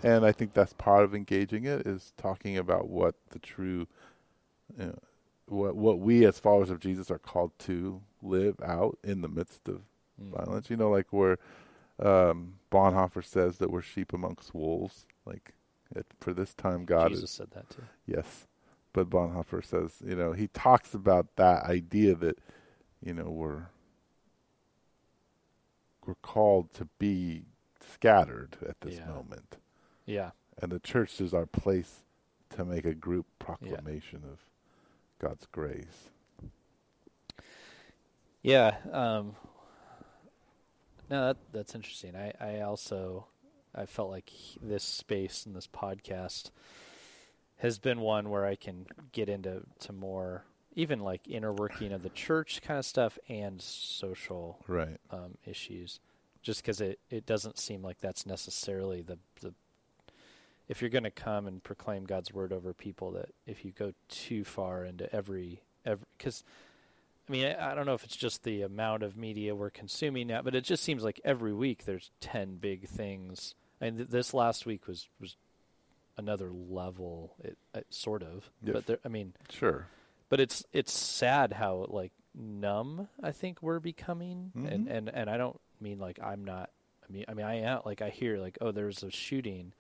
And 0.02 0.26
I 0.26 0.32
think 0.32 0.54
that's 0.54 0.74
part 0.74 1.04
of 1.04 1.14
engaging 1.14 1.66
it 1.66 1.86
is 1.86 2.12
talking 2.18 2.58
about 2.58 2.88
what 2.90 3.16
the 3.30 3.40
true, 3.40 3.88
you 4.78 4.86
know, 4.88 5.00
what 5.48 5.76
what 5.76 6.00
we 6.00 6.26
as 6.26 6.40
followers 6.40 6.70
of 6.70 6.80
Jesus 6.80 7.12
are 7.12 7.20
called 7.20 7.52
to 7.60 8.02
live 8.22 8.56
out 8.64 8.98
in 9.04 9.22
the 9.22 9.28
midst 9.30 9.68
of 9.68 9.82
Mm. 10.22 10.30
violence. 10.32 10.70
You 10.70 10.78
know, 10.78 10.92
like 10.92 11.08
where 11.12 11.38
um, 12.00 12.56
Bonhoeffer 12.72 13.24
says 13.26 13.58
that 13.58 13.72
we're 13.72 13.82
sheep 13.82 14.14
amongst 14.14 14.54
wolves. 14.54 15.06
Like 15.26 15.54
it, 15.96 16.06
for 16.20 16.34
this 16.34 16.54
time, 16.54 16.86
God 16.86 17.10
Jesus 17.10 17.32
is 17.32 17.36
said 17.36 17.52
that 17.52 17.70
too. 17.70 17.84
yes, 18.06 18.46
but 18.94 19.10
Bonhoeffer 19.10 19.64
says 19.66 19.96
you 20.06 20.16
know 20.16 20.32
he 20.34 20.48
talks 20.48 20.94
about 20.94 21.36
that 21.36 21.64
idea 21.66 22.16
that 22.16 22.38
you 23.04 23.14
know 23.14 23.30
we're 23.30 23.68
we're 26.06 26.16
called 26.16 26.74
to 26.76 26.88
be 27.00 27.44
scattered 27.94 28.58
at 28.68 28.80
this 28.82 28.96
Yeah. 28.96 29.08
moment 29.08 29.58
Yeah. 30.06 30.32
And 30.62 30.72
the 30.72 30.80
church 30.80 31.20
is 31.22 31.34
our 31.34 31.46
place 31.46 32.04
to 32.52 32.64
make 32.66 32.86
a 32.86 32.94
group 32.94 33.26
proclamation 33.40 34.22
yeah. 34.24 34.32
of 34.32 34.40
God's 35.20 35.48
grace. 35.48 36.10
Yeah. 38.42 38.76
Um, 38.92 39.36
no, 41.10 41.28
that, 41.28 41.38
that's 41.52 41.74
interesting. 41.76 42.16
I, 42.16 42.34
I 42.40 42.62
also 42.62 43.28
I 43.74 43.86
felt 43.86 44.10
like 44.12 44.30
this 44.62 44.84
space 44.84 45.46
and 45.46 45.56
this 45.56 45.68
podcast 45.68 46.52
has 47.64 47.80
been 47.80 48.02
one 48.02 48.30
where 48.30 48.46
I 48.46 48.56
can 48.56 48.86
get 49.14 49.30
into 49.30 49.64
to 49.80 49.94
more 49.94 50.44
even 50.76 51.00
like 51.00 51.22
inner 51.30 51.54
working 51.54 51.94
of 51.94 52.04
the 52.04 52.10
church 52.10 52.62
kind 52.62 52.78
of 52.78 52.86
stuff 52.86 53.18
and 53.30 53.62
social 53.62 54.60
right. 54.68 54.98
um, 55.10 55.38
issues 55.46 56.00
just 56.42 56.62
because 56.62 56.82
it, 56.82 57.00
it 57.10 57.26
doesn't 57.26 57.58
seem 57.58 57.82
like 57.82 58.00
that's 58.02 58.26
necessarily 58.26 59.02
the 59.02 59.18
the 59.42 59.54
if 60.68 60.82
you're 60.82 60.90
going 60.90 61.04
to 61.04 61.12
come 61.12 61.48
and 61.48 61.64
proclaim 61.64 62.06
God's 62.06 62.34
word 62.34 62.52
over 62.52 62.74
people 62.74 63.12
that 63.12 63.30
if 63.48 63.64
you 63.64 63.72
go 63.72 63.94
too 64.10 64.44
far 64.44 64.84
into 64.84 65.14
every 65.16 65.62
every 65.86 66.06
because 66.18 66.44
I 67.30 67.32
mean 67.32 67.46
I, 67.46 67.72
I, 67.72 67.76
don't 67.76 67.86
know 67.86 67.94
if 67.94 68.04
it's 68.04 68.18
just 68.18 68.44
the 68.44 68.64
amount 68.64 69.04
of 69.04 69.16
media 69.16 69.56
we're 69.56 69.70
consuming 69.70 70.28
now 70.28 70.42
but 70.42 70.54
it 70.54 70.66
just 70.66 70.84
seems 70.84 71.02
like 71.02 71.22
every 71.24 71.54
week 71.54 71.86
there's 71.86 72.12
10 72.20 72.58
big 72.58 72.90
things. 72.90 73.56
And 73.80 73.98
th- 73.98 74.10
this 74.10 74.34
last 74.34 74.66
week 74.66 74.86
was 74.86 75.08
was 75.22 75.38
another 76.18 76.52
level 76.52 77.36
it, 77.44 77.58
it 77.74 77.88
sort 77.90 78.22
of 78.22 78.50
yes. 78.62 78.74
but 78.74 78.86
there, 78.86 79.00
I 79.04 79.08
mean 79.08 79.34
sure 79.50 79.88
but 80.30 80.40
it's 80.40 80.66
it's 80.74 80.92
sad 80.92 81.54
how 81.54 81.86
like 81.90 82.12
numb 82.36 83.08
I 83.22 83.32
think 83.32 83.62
we're 83.62 83.80
becoming 83.80 84.52
mm-hmm. 84.56 84.68
and 84.68 84.88
and 84.88 85.10
and 85.10 85.30
I 85.30 85.38
don't 85.38 85.60
mean 85.84 86.00
like 86.00 86.20
I'm 86.24 86.44
not. 86.44 86.72
I 87.08 87.12
mean, 87.12 87.26
I 87.28 87.34
mean, 87.34 87.46
I 87.46 87.60
am 87.62 87.82
like 87.86 88.02
I 88.02 88.10
hear 88.10 88.38
like, 88.38 88.58
oh, 88.62 88.72
there's 88.72 89.04
a 89.04 89.12
shooting, 89.12 89.74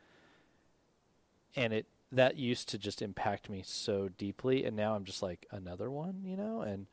and 1.56 1.74
it 1.74 1.88
that 2.12 2.36
used 2.36 2.69
to 2.69 2.78
just 2.78 3.02
impact 3.02 3.50
me 3.50 3.63
so 3.65 4.10
deeply, 4.10 4.65
and 4.65 4.76
now 4.76 4.96
I'm 4.96 5.06
just 5.06 5.24
like 5.24 5.48
another 5.50 5.89
one, 5.89 6.22
you 6.24 6.38
know, 6.38 6.62
and 6.62 6.86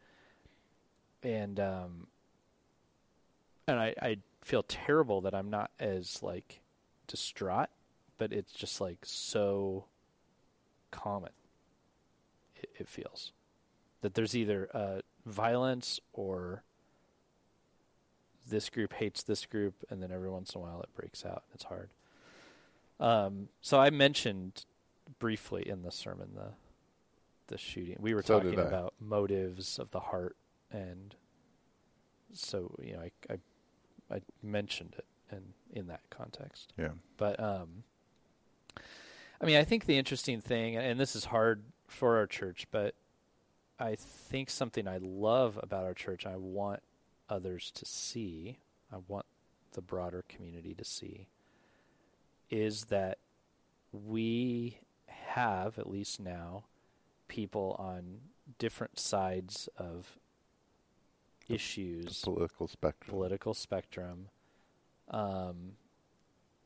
and 1.22 1.58
um, 1.60 2.06
and 3.66 3.78
I 3.78 3.94
I 4.00 4.16
feel 4.42 4.62
terrible 4.62 5.20
that 5.22 5.34
I'm 5.34 5.50
not 5.50 5.70
as 5.78 6.22
like 6.22 6.60
distraught, 7.06 7.68
but 8.20 8.34
it's 8.34 8.52
just 8.52 8.82
like 8.82 8.98
so 9.02 9.86
common. 10.90 11.32
It, 12.54 12.68
it 12.80 12.88
feels 12.88 13.32
that 14.02 14.12
there's 14.12 14.36
either 14.36 14.68
uh, 14.74 15.00
violence 15.24 16.00
or 16.12 16.62
this 18.46 18.68
group 18.68 18.92
hates 18.92 19.22
this 19.22 19.46
group, 19.46 19.74
and 19.88 20.02
then 20.02 20.12
every 20.12 20.28
once 20.28 20.54
in 20.54 20.60
a 20.60 20.62
while 20.62 20.82
it 20.82 20.94
breaks 20.94 21.24
out. 21.24 21.44
It's 21.54 21.64
hard. 21.64 21.88
Um, 23.00 23.48
so 23.62 23.80
I 23.80 23.88
mentioned 23.88 24.66
briefly 25.18 25.66
in 25.66 25.80
the 25.82 25.90
sermon 25.90 26.32
the 26.34 26.52
the 27.46 27.56
shooting. 27.56 27.96
We 28.00 28.12
were 28.12 28.22
so 28.22 28.38
talking 28.38 28.58
about 28.58 28.92
motives 29.00 29.78
of 29.78 29.92
the 29.92 30.00
heart, 30.00 30.36
and 30.70 31.14
so 32.34 32.76
you 32.82 32.92
know, 32.92 33.00
I 33.00 33.32
I, 33.32 34.16
I 34.16 34.20
mentioned 34.42 34.96
it 34.98 35.06
in 35.32 35.54
in 35.72 35.86
that 35.86 36.02
context. 36.10 36.74
Yeah. 36.76 36.90
But 37.16 37.40
um, 37.40 37.84
I 39.40 39.46
mean, 39.46 39.56
I 39.56 39.64
think 39.64 39.86
the 39.86 39.98
interesting 39.98 40.40
thing, 40.40 40.76
and 40.76 41.00
this 41.00 41.16
is 41.16 41.26
hard 41.26 41.62
for 41.86 42.16
our 42.18 42.26
church, 42.26 42.66
but 42.70 42.94
I 43.78 43.96
think 43.96 44.50
something 44.50 44.86
I 44.86 44.98
love 44.98 45.58
about 45.62 45.84
our 45.84 45.94
church, 45.94 46.26
I 46.26 46.36
want 46.36 46.82
others 47.28 47.70
to 47.72 47.86
see, 47.86 48.58
I 48.92 48.96
want 49.08 49.26
the 49.72 49.80
broader 49.80 50.24
community 50.28 50.74
to 50.74 50.84
see, 50.84 51.28
is 52.50 52.86
that 52.86 53.18
we 53.92 54.78
have, 55.06 55.78
at 55.78 55.88
least 55.88 56.20
now, 56.20 56.64
people 57.28 57.76
on 57.78 58.18
different 58.58 58.98
sides 58.98 59.68
of 59.78 60.18
the, 61.48 61.54
issues, 61.54 62.20
the 62.20 62.30
political 62.30 62.68
spectrum, 62.68 63.10
political 63.16 63.54
spectrum, 63.54 64.28
um, 65.10 65.72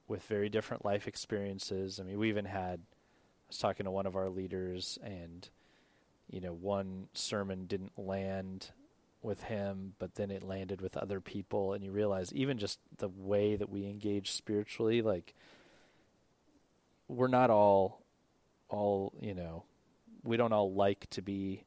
with 0.08 0.22
very 0.24 0.48
different 0.48 0.84
life 0.84 1.06
experiences. 1.06 1.98
I 2.00 2.02
mean, 2.04 2.18
we 2.18 2.28
even 2.28 2.44
had. 2.44 2.80
I 2.80 3.48
was 3.48 3.58
talking 3.58 3.84
to 3.84 3.90
one 3.90 4.06
of 4.06 4.16
our 4.16 4.28
leaders, 4.28 4.98
and 5.02 5.48
you 6.30 6.40
know, 6.40 6.52
one 6.52 7.08
sermon 7.12 7.66
didn't 7.66 7.98
land 7.98 8.70
with 9.22 9.44
him, 9.44 9.94
but 9.98 10.14
then 10.16 10.30
it 10.30 10.42
landed 10.42 10.80
with 10.80 10.96
other 10.96 11.20
people, 11.20 11.72
and 11.72 11.82
you 11.82 11.90
realize 11.90 12.32
even 12.32 12.58
just 12.58 12.78
the 12.98 13.08
way 13.08 13.56
that 13.56 13.70
we 13.70 13.86
engage 13.86 14.32
spiritually, 14.32 15.02
like 15.02 15.34
we're 17.08 17.28
not 17.28 17.50
all, 17.50 18.02
all 18.68 19.12
you 19.20 19.34
know, 19.34 19.64
we 20.22 20.36
don't 20.36 20.52
all 20.52 20.72
like 20.72 21.08
to 21.10 21.22
be 21.22 21.64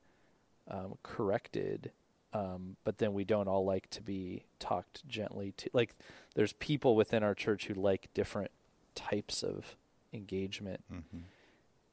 um, 0.69 0.97
corrected, 1.04 1.91
um, 2.34 2.76
but 2.84 2.98
then 2.98 3.13
we 3.13 3.24
don't 3.24 3.48
all 3.48 3.66
like 3.66 3.90
to 3.92 4.02
be 4.02 4.44
talked 4.60 5.08
gently 5.08 5.54
to. 5.58 5.70
Like, 5.74 5.96
there's 6.36 6.54
people 6.54 6.96
within 6.96 7.24
our 7.24 7.36
church 7.36 7.68
who 7.68 7.74
like 7.74 8.10
different 8.13 8.52
types 8.96 9.44
of 9.44 9.76
engagement, 10.13 10.84
mm-hmm. 10.92 11.20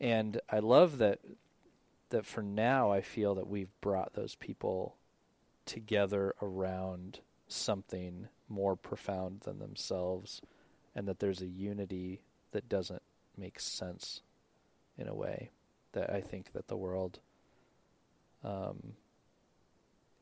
and 0.00 0.40
I 0.50 0.58
love 0.58 0.98
that. 0.98 1.20
That 2.10 2.26
for 2.26 2.42
now, 2.42 2.92
I 2.92 3.00
feel 3.00 3.34
that 3.34 3.48
we've 3.48 3.72
brought 3.80 4.14
those 4.14 4.36
people 4.36 4.94
together 5.66 6.34
around 6.40 7.20
something 7.48 8.28
more 8.48 8.76
profound 8.76 9.40
than 9.40 9.58
themselves 9.58 10.40
and 10.94 11.08
that 11.08 11.18
there's 11.18 11.40
a 11.40 11.46
unity 11.46 12.22
that 12.52 12.68
doesn't 12.68 13.02
make 13.36 13.58
sense 13.58 14.20
in 14.96 15.08
a 15.08 15.14
way 15.14 15.50
that 15.92 16.10
I 16.10 16.20
think 16.20 16.52
that 16.52 16.68
the 16.68 16.76
world 16.76 17.20
um, 18.44 18.94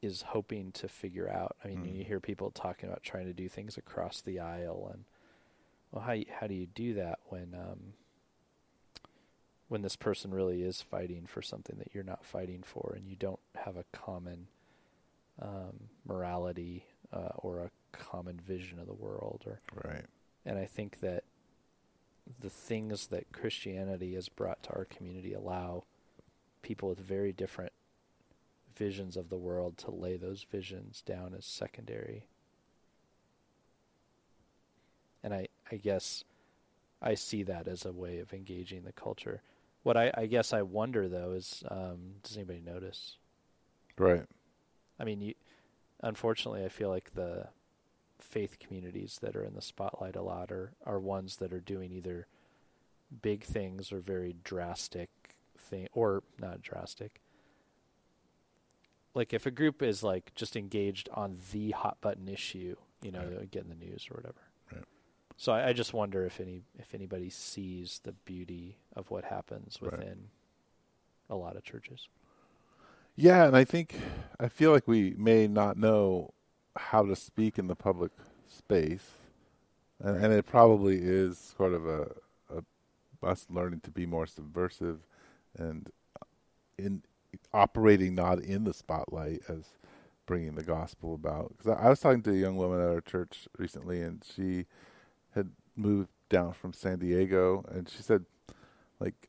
is 0.02 0.22
hoping 0.22 0.72
to 0.72 0.88
figure 0.88 1.30
out. 1.30 1.56
I 1.64 1.68
mean, 1.68 1.78
mm. 1.78 1.96
you 1.98 2.04
hear 2.04 2.20
people 2.20 2.50
talking 2.50 2.88
about 2.88 3.02
trying 3.02 3.26
to 3.26 3.32
do 3.32 3.48
things 3.48 3.78
across 3.78 4.20
the 4.20 4.40
aisle, 4.40 4.90
and 4.92 5.04
well, 5.90 6.04
how 6.04 6.16
how 6.40 6.46
do 6.46 6.54
you 6.54 6.66
do 6.66 6.94
that 6.94 7.20
when 7.26 7.54
um, 7.54 7.94
when 9.68 9.82
this 9.82 9.96
person 9.96 10.32
really 10.32 10.62
is 10.62 10.82
fighting 10.82 11.26
for 11.26 11.40
something 11.40 11.76
that 11.78 11.94
you're 11.94 12.04
not 12.04 12.24
fighting 12.24 12.62
for, 12.62 12.92
and 12.96 13.06
you 13.06 13.16
don't 13.16 13.40
have 13.54 13.76
a 13.76 13.84
common 13.92 14.48
um, 15.40 15.88
morality 16.06 16.86
uh, 17.12 17.30
or 17.36 17.60
a 17.60 17.70
common 17.92 18.38
vision 18.38 18.78
of 18.78 18.86
the 18.86 18.92
world 18.92 19.44
or 19.46 19.60
right 19.84 20.06
and 20.46 20.58
i 20.58 20.64
think 20.64 21.00
that 21.00 21.24
the 22.40 22.50
things 22.50 23.08
that 23.08 23.30
christianity 23.32 24.14
has 24.14 24.28
brought 24.28 24.62
to 24.62 24.70
our 24.70 24.86
community 24.86 25.34
allow 25.34 25.84
people 26.62 26.88
with 26.88 26.98
very 26.98 27.32
different 27.32 27.72
visions 28.76 29.16
of 29.16 29.28
the 29.28 29.37
world 29.37 29.78
to 29.78 29.90
lay 29.90 30.16
those 30.16 30.44
visions 30.50 31.02
down 31.02 31.35
as 31.37 31.44
secondary. 31.44 32.26
And 35.22 35.32
i 35.32 35.48
i 35.70 35.76
guess 35.76 36.24
i 37.00 37.14
see 37.14 37.42
that 37.44 37.68
as 37.68 37.85
a 37.85 37.92
way 37.92 38.18
of 38.18 38.32
engaging 38.32 38.82
the 38.82 38.92
culture. 38.92 39.42
What 39.82 39.96
i 39.96 40.12
i 40.14 40.26
guess 40.26 40.52
i 40.52 40.62
wonder 40.62 41.08
though 41.08 41.32
is 41.32 41.62
um, 41.70 42.14
does 42.22 42.37
anybody 42.37 42.61
notice? 42.61 43.16
Right. 43.98 44.24
I 44.98 45.04
mean, 45.04 45.20
you, 45.20 45.35
unfortunately, 46.02 46.64
I 46.64 46.68
feel 46.68 46.88
like 46.88 47.14
the 47.14 47.48
faith 48.18 48.58
communities 48.58 49.18
that 49.22 49.37
are 49.37 49.44
in 49.44 49.54
the 49.54 49.62
spotlight 49.62 50.16
a 50.16 50.22
lot 50.22 50.50
are, 50.52 50.72
are 50.87 50.98
ones 50.98 51.37
that 51.37 51.52
are 51.52 51.61
doing 51.61 51.92
either 51.92 52.26
big 53.20 53.44
things 53.44 53.92
or 53.92 54.00
very 54.00 54.37
drastic 54.44 55.11
thing 55.58 55.88
or 55.92 56.22
not 56.38 56.62
drastic. 56.62 57.22
Like 59.14 59.32
if 59.32 59.46
a 59.46 59.50
group 59.50 59.82
is 59.82 60.02
like 60.02 60.34
just 60.34 60.56
engaged 60.56 61.08
on 61.12 61.38
the 61.52 61.72
hot 61.72 61.98
button 62.00 62.28
issue, 62.28 62.76
you 63.02 63.10
know, 63.10 63.20
right. 63.20 63.50
get 63.50 63.64
in 63.64 63.68
the 63.68 63.74
news 63.74 64.06
or 64.10 64.16
whatever. 64.16 64.40
Right. 64.72 64.84
So 65.36 65.52
I, 65.52 65.68
I, 65.68 65.72
just 65.72 65.92
wonder 65.92 66.24
if 66.24 66.40
any 66.40 66.62
if 66.78 66.94
anybody 66.94 67.28
sees 67.28 68.00
the 68.04 68.12
beauty 68.12 68.78
of 68.96 69.10
what 69.10 69.24
happens 69.24 69.80
within 69.80 70.00
right. 70.00 70.16
a 71.30 71.36
lot 71.36 71.56
of 71.56 71.64
churches. 71.64 72.08
Yeah, 73.14 73.44
and 73.44 73.56
I 73.56 73.64
think 73.64 73.94
I 74.40 74.48
feel 74.48 74.72
like 74.72 74.88
we 74.88 75.14
may 75.18 75.46
not 75.46 75.76
know 75.76 76.32
how 76.76 77.04
to 77.04 77.14
speak 77.14 77.58
in 77.58 77.66
the 77.66 77.76
public 77.76 78.12
space, 78.48 79.10
and, 80.00 80.24
and 80.24 80.32
it 80.32 80.46
probably 80.46 80.98
is 81.02 81.54
sort 81.56 81.74
of 81.74 81.86
a, 81.86 82.12
a 82.50 83.26
us 83.26 83.46
learning 83.50 83.80
to 83.80 83.90
be 83.90 84.06
more 84.06 84.26
subversive 84.26 85.06
and 85.56 85.90
in 86.78 87.02
operating 87.53 88.14
not 88.14 88.41
in 88.41 88.64
the 88.64 88.74
spotlight 88.74 89.43
as 89.49 89.76
bringing 90.26 90.55
the 90.55 90.62
gospel 90.62 91.14
about. 91.14 91.55
Because 91.57 91.76
I, 91.78 91.87
I 91.87 91.89
was 91.89 92.01
talking 92.01 92.22
to 92.22 92.30
a 92.30 92.35
young 92.35 92.57
woman 92.57 92.80
at 92.80 92.89
our 92.89 93.01
church 93.01 93.49
recently, 93.59 94.01
and 94.03 94.24
she 94.24 94.66
had 95.35 95.51
moved 95.76 96.11
down 96.28 96.53
from 96.53 96.72
San 96.72 96.99
Diego, 96.99 97.64
and 97.68 97.89
she 97.89 98.03
said, 98.03 98.24
like 99.03 99.28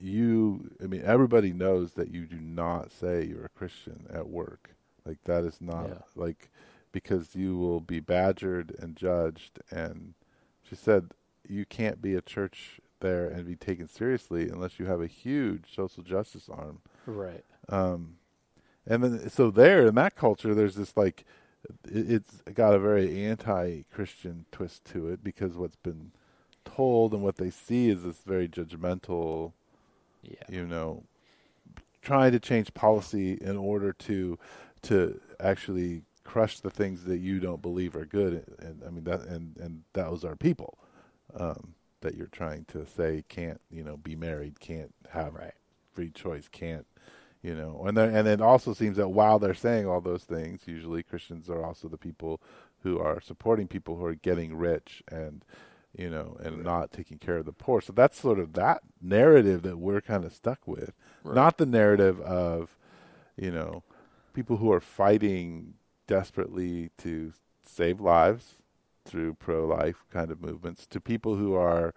you 0.00 0.70
i 0.82 0.86
mean 0.86 1.02
everybody 1.04 1.52
knows 1.52 1.92
that 1.92 2.10
you 2.10 2.24
do 2.24 2.40
not 2.40 2.90
say 2.90 3.24
you're 3.24 3.44
a 3.44 3.50
christian 3.50 4.06
at 4.10 4.28
work 4.28 4.74
like 5.04 5.18
that 5.24 5.44
is 5.44 5.60
not 5.60 5.88
yeah. 5.88 5.98
like 6.16 6.50
because 6.90 7.34
you 7.34 7.56
will 7.56 7.80
be 7.80 8.00
badgered 8.00 8.74
and 8.78 8.96
judged 8.96 9.60
and 9.70 10.14
she 10.62 10.74
said 10.74 11.12
you 11.46 11.64
can't 11.66 12.00
be 12.00 12.14
a 12.14 12.22
church 12.22 12.80
there 13.00 13.26
and 13.26 13.46
be 13.46 13.56
taken 13.56 13.88
seriously 13.88 14.48
unless 14.48 14.78
you 14.78 14.86
have 14.86 15.00
a 15.00 15.06
huge 15.06 15.74
social 15.74 16.02
justice 16.02 16.48
arm. 16.50 16.80
Right. 17.06 17.44
Um, 17.68 18.16
and 18.86 19.02
then 19.04 19.30
so 19.30 19.50
there 19.50 19.86
in 19.86 19.94
that 19.96 20.16
culture, 20.16 20.54
there's 20.54 20.74
this 20.76 20.96
like 20.96 21.24
it, 21.84 22.10
it's 22.10 22.42
got 22.54 22.74
a 22.74 22.78
very 22.78 23.24
anti-Christian 23.24 24.46
twist 24.50 24.84
to 24.86 25.08
it 25.08 25.22
because 25.22 25.54
what's 25.54 25.76
been 25.76 26.12
told 26.64 27.12
and 27.12 27.22
what 27.22 27.36
they 27.36 27.50
see 27.50 27.88
is 27.88 28.02
this 28.02 28.18
very 28.26 28.48
judgmental, 28.48 29.52
Yeah. 30.22 30.42
you 30.48 30.66
know, 30.66 31.04
trying 32.02 32.32
to 32.32 32.40
change 32.40 32.72
policy 32.74 33.32
in 33.40 33.56
order 33.56 33.92
to 33.92 34.38
to 34.82 35.20
actually 35.38 36.02
crush 36.24 36.60
the 36.60 36.70
things 36.70 37.04
that 37.04 37.18
you 37.18 37.40
don't 37.40 37.60
believe 37.60 37.94
are 37.96 38.06
good. 38.06 38.44
And, 38.58 38.80
and 38.80 38.84
I 38.86 38.90
mean 38.90 39.04
that 39.04 39.20
and 39.22 39.56
and 39.58 39.82
those 39.92 40.24
are 40.24 40.36
people 40.36 40.78
um, 41.34 41.74
that 42.00 42.14
you're 42.16 42.26
trying 42.28 42.64
to 42.66 42.86
say 42.86 43.24
can't 43.28 43.60
you 43.70 43.82
know 43.84 43.96
be 43.96 44.16
married, 44.16 44.60
can't 44.60 44.94
have 45.10 45.34
Right. 45.34 45.54
free 45.92 46.10
choice, 46.10 46.48
can't 46.48 46.86
you 47.42 47.54
know. 47.54 47.84
And 47.86 47.96
then 47.96 48.14
and 48.14 48.28
it 48.28 48.40
also 48.40 48.74
seems 48.74 48.96
that 48.96 49.08
while 49.08 49.38
they're 49.38 49.54
saying 49.54 49.86
all 49.86 50.00
those 50.00 50.24
things, 50.24 50.62
usually 50.66 51.02
Christians 51.02 51.48
are 51.50 51.64
also 51.64 51.88
the 51.88 51.98
people 51.98 52.40
who 52.82 52.98
are 52.98 53.20
supporting 53.20 53.66
people 53.68 53.96
who 53.96 54.04
are 54.04 54.14
getting 54.14 54.56
rich 54.56 55.02
and 55.10 55.44
you 55.96 56.08
know 56.08 56.36
and 56.42 56.62
not 56.62 56.92
taking 56.92 57.18
care 57.18 57.38
of 57.38 57.46
the 57.46 57.52
poor. 57.52 57.80
So 57.80 57.92
that's 57.92 58.18
sort 58.20 58.38
of 58.38 58.52
that 58.54 58.82
narrative 59.02 59.62
that 59.62 59.78
we're 59.78 60.00
kind 60.00 60.24
of 60.24 60.32
stuck 60.32 60.66
with 60.66 60.92
Right. 61.24 61.34
not 61.34 61.58
the 61.58 61.66
narrative 61.66 62.20
of 62.20 62.76
you 63.36 63.50
know 63.50 63.82
people 64.32 64.58
who 64.58 64.70
are 64.72 64.80
fighting 64.80 65.74
desperately 66.06 66.90
to 66.98 67.32
save 67.62 68.00
lives 68.00 68.56
through 69.10 69.34
pro-life 69.34 70.04
kind 70.12 70.30
of 70.30 70.40
movements 70.40 70.86
to 70.86 71.00
people 71.00 71.36
who 71.36 71.54
are 71.54 71.92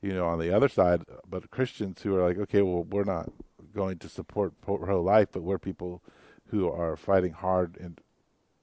you 0.00 0.12
know 0.12 0.26
on 0.26 0.38
the 0.38 0.54
other 0.54 0.68
side 0.68 1.02
but 1.28 1.50
christians 1.50 2.02
who 2.02 2.16
are 2.16 2.26
like 2.26 2.38
okay 2.38 2.62
well 2.62 2.84
we're 2.84 3.04
not 3.04 3.30
going 3.74 3.98
to 3.98 4.08
support 4.08 4.54
pro-life 4.62 5.28
but 5.32 5.42
we're 5.42 5.58
people 5.58 6.02
who 6.48 6.68
are 6.68 6.96
fighting 6.96 7.32
hard 7.32 7.76
and 7.78 8.00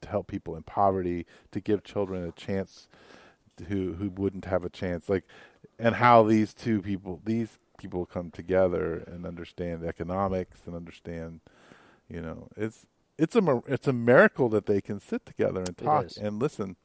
to 0.02 0.10
help 0.10 0.28
people 0.28 0.56
in 0.56 0.64
poverty 0.64 1.26
to 1.52 1.60
give 1.60 1.84
children 1.84 2.24
a 2.24 2.32
chance 2.32 2.88
who 3.68 3.94
who 3.94 4.10
wouldn't 4.10 4.46
have 4.46 4.66
a 4.66 4.70
chance 4.70 5.08
like 5.08 5.24
and 5.78 5.96
how 5.96 6.24
these 6.24 6.54
two 6.54 6.82
people 6.82 7.22
these 7.24 7.60
people 7.78 8.06
come 8.06 8.32
together 8.32 9.04
and 9.08 9.26
understand 9.26 9.84
economics 9.84 10.62
and 10.66 10.76
understand 10.76 11.40
you 12.10 12.22
know 12.22 12.48
it's 12.58 12.86
it's 13.18 13.36
a 13.36 13.62
it's 13.68 13.88
a 13.88 13.94
miracle 13.94 14.50
that 14.50 14.66
they 14.66 14.82
can 14.82 15.00
sit 15.00 15.26
together 15.26 15.62
and 15.62 15.78
talk 15.78 16.04
and 16.18 16.40
listen 16.40 16.76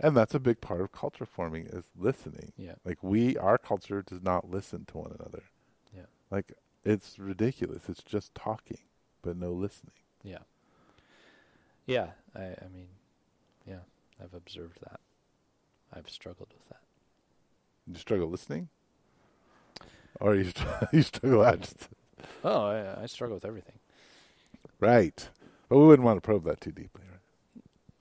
and 0.00 0.16
that's 0.16 0.34
a 0.34 0.40
big 0.40 0.60
part 0.60 0.80
of 0.80 0.92
culture 0.92 1.26
forming 1.26 1.66
is 1.66 1.84
listening 1.96 2.52
Yeah. 2.56 2.74
like 2.84 3.02
we 3.02 3.36
our 3.36 3.58
culture 3.58 4.02
does 4.02 4.22
not 4.22 4.48
listen 4.50 4.84
to 4.86 4.98
one 4.98 5.12
another 5.18 5.44
Yeah. 5.94 6.06
like 6.30 6.52
it's 6.84 7.18
ridiculous 7.18 7.88
it's 7.88 8.02
just 8.02 8.34
talking 8.34 8.78
but 9.22 9.36
no 9.36 9.52
listening 9.52 9.92
Yeah. 10.22 10.38
Yeah. 11.86 12.10
I, 12.34 12.42
I 12.42 12.68
mean, 12.72 12.88
yeah, 13.66 13.80
I've 14.22 14.34
observed 14.34 14.78
that. 14.82 15.00
I've 15.92 16.10
struggled 16.10 16.48
with 16.52 16.68
that. 16.68 16.80
you 17.86 17.98
struggle 17.98 18.28
listening 18.28 18.68
or 20.20 20.34
you 20.34 20.52
you 20.92 21.02
struggle 21.02 21.44
at 21.44 21.88
Oh, 22.44 22.66
I, 22.66 23.02
I 23.02 23.06
struggle 23.06 23.36
with 23.36 23.44
everything. 23.44 23.78
right 24.80 25.28
but 25.68 25.78
we 25.78 25.84
wouldn't 25.86 26.04
want 26.06 26.16
to 26.18 26.20
probe 26.20 26.44
that 26.44 26.60
too 26.60 26.72
deeply 26.72 27.04
right 27.10 27.17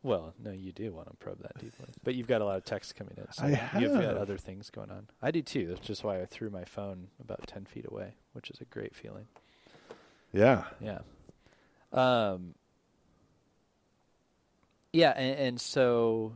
Well, 0.08 0.34
no, 0.42 0.52
you 0.52 0.72
do 0.72 0.94
want 0.94 1.10
to 1.10 1.16
probe 1.18 1.42
that 1.42 1.58
deeply, 1.60 1.90
but 2.02 2.16
you've 2.16 2.28
got 2.28 2.40
a 2.40 2.46
lot 2.46 2.56
of 2.56 2.64
text 2.64 2.96
coming 2.96 3.16
in. 3.18 3.30
So 3.34 3.44
I 3.44 3.78
You've 3.78 3.92
got 3.92 4.16
other 4.16 4.38
things 4.38 4.70
going 4.70 4.90
on. 4.90 5.08
I 5.22 5.32
do 5.32 5.42
too. 5.42 5.68
That's 5.68 5.86
just 5.86 6.02
why 6.02 6.22
I 6.22 6.26
threw 6.26 6.50
my 6.50 6.64
phone 6.64 7.10
about 7.22 7.46
ten 7.46 7.66
feet 7.66 7.86
away, 7.90 8.14
which 8.32 8.50
is 8.50 8.62
a 8.62 8.66
great 8.66 8.96
feeling. 8.96 9.28
yeah 10.32 10.64
Yeah. 10.80 11.00
Um. 11.92 12.56
Yeah, 14.94 15.12
and, 15.12 15.40
and 15.40 15.62
so, 15.62 16.36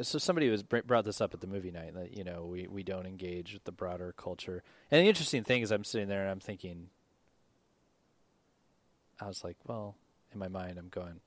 so 0.00 0.18
somebody 0.18 0.48
was 0.48 0.62
br- 0.62 0.78
brought 0.78 1.04
this 1.04 1.20
up 1.20 1.34
at 1.34 1.42
the 1.42 1.46
movie 1.46 1.70
night 1.70 1.92
that 1.94 2.16
you 2.16 2.24
know 2.24 2.46
we 2.46 2.66
we 2.68 2.82
don't 2.82 3.04
engage 3.04 3.52
with 3.52 3.64
the 3.64 3.72
broader 3.72 4.14
culture. 4.16 4.62
And 4.90 5.04
the 5.04 5.08
interesting 5.08 5.44
thing 5.44 5.60
is, 5.60 5.70
I'm 5.70 5.84
sitting 5.84 6.08
there 6.08 6.22
and 6.22 6.30
I'm 6.30 6.40
thinking, 6.40 6.88
I 9.20 9.26
was 9.28 9.44
like, 9.44 9.58
well, 9.66 9.94
in 10.32 10.38
my 10.38 10.48
mind, 10.48 10.78
I'm 10.78 10.88
going, 10.88 11.20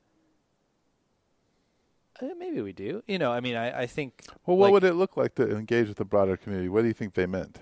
maybe 2.37 2.61
we 2.61 2.73
do. 2.73 3.03
You 3.07 3.19
know, 3.19 3.31
I 3.31 3.39
mean, 3.39 3.55
I 3.55 3.81
I 3.81 3.87
think. 3.87 4.23
Well, 4.45 4.57
what 4.57 4.67
like- 4.67 4.73
would 4.73 4.83
it 4.83 4.93
look 4.93 5.17
like 5.17 5.35
to 5.35 5.49
engage 5.55 5.87
with 5.87 5.97
the 5.97 6.05
broader 6.05 6.37
community? 6.37 6.69
What 6.69 6.81
do 6.81 6.87
you 6.87 6.93
think 6.93 7.13
they 7.13 7.25
meant? 7.25 7.59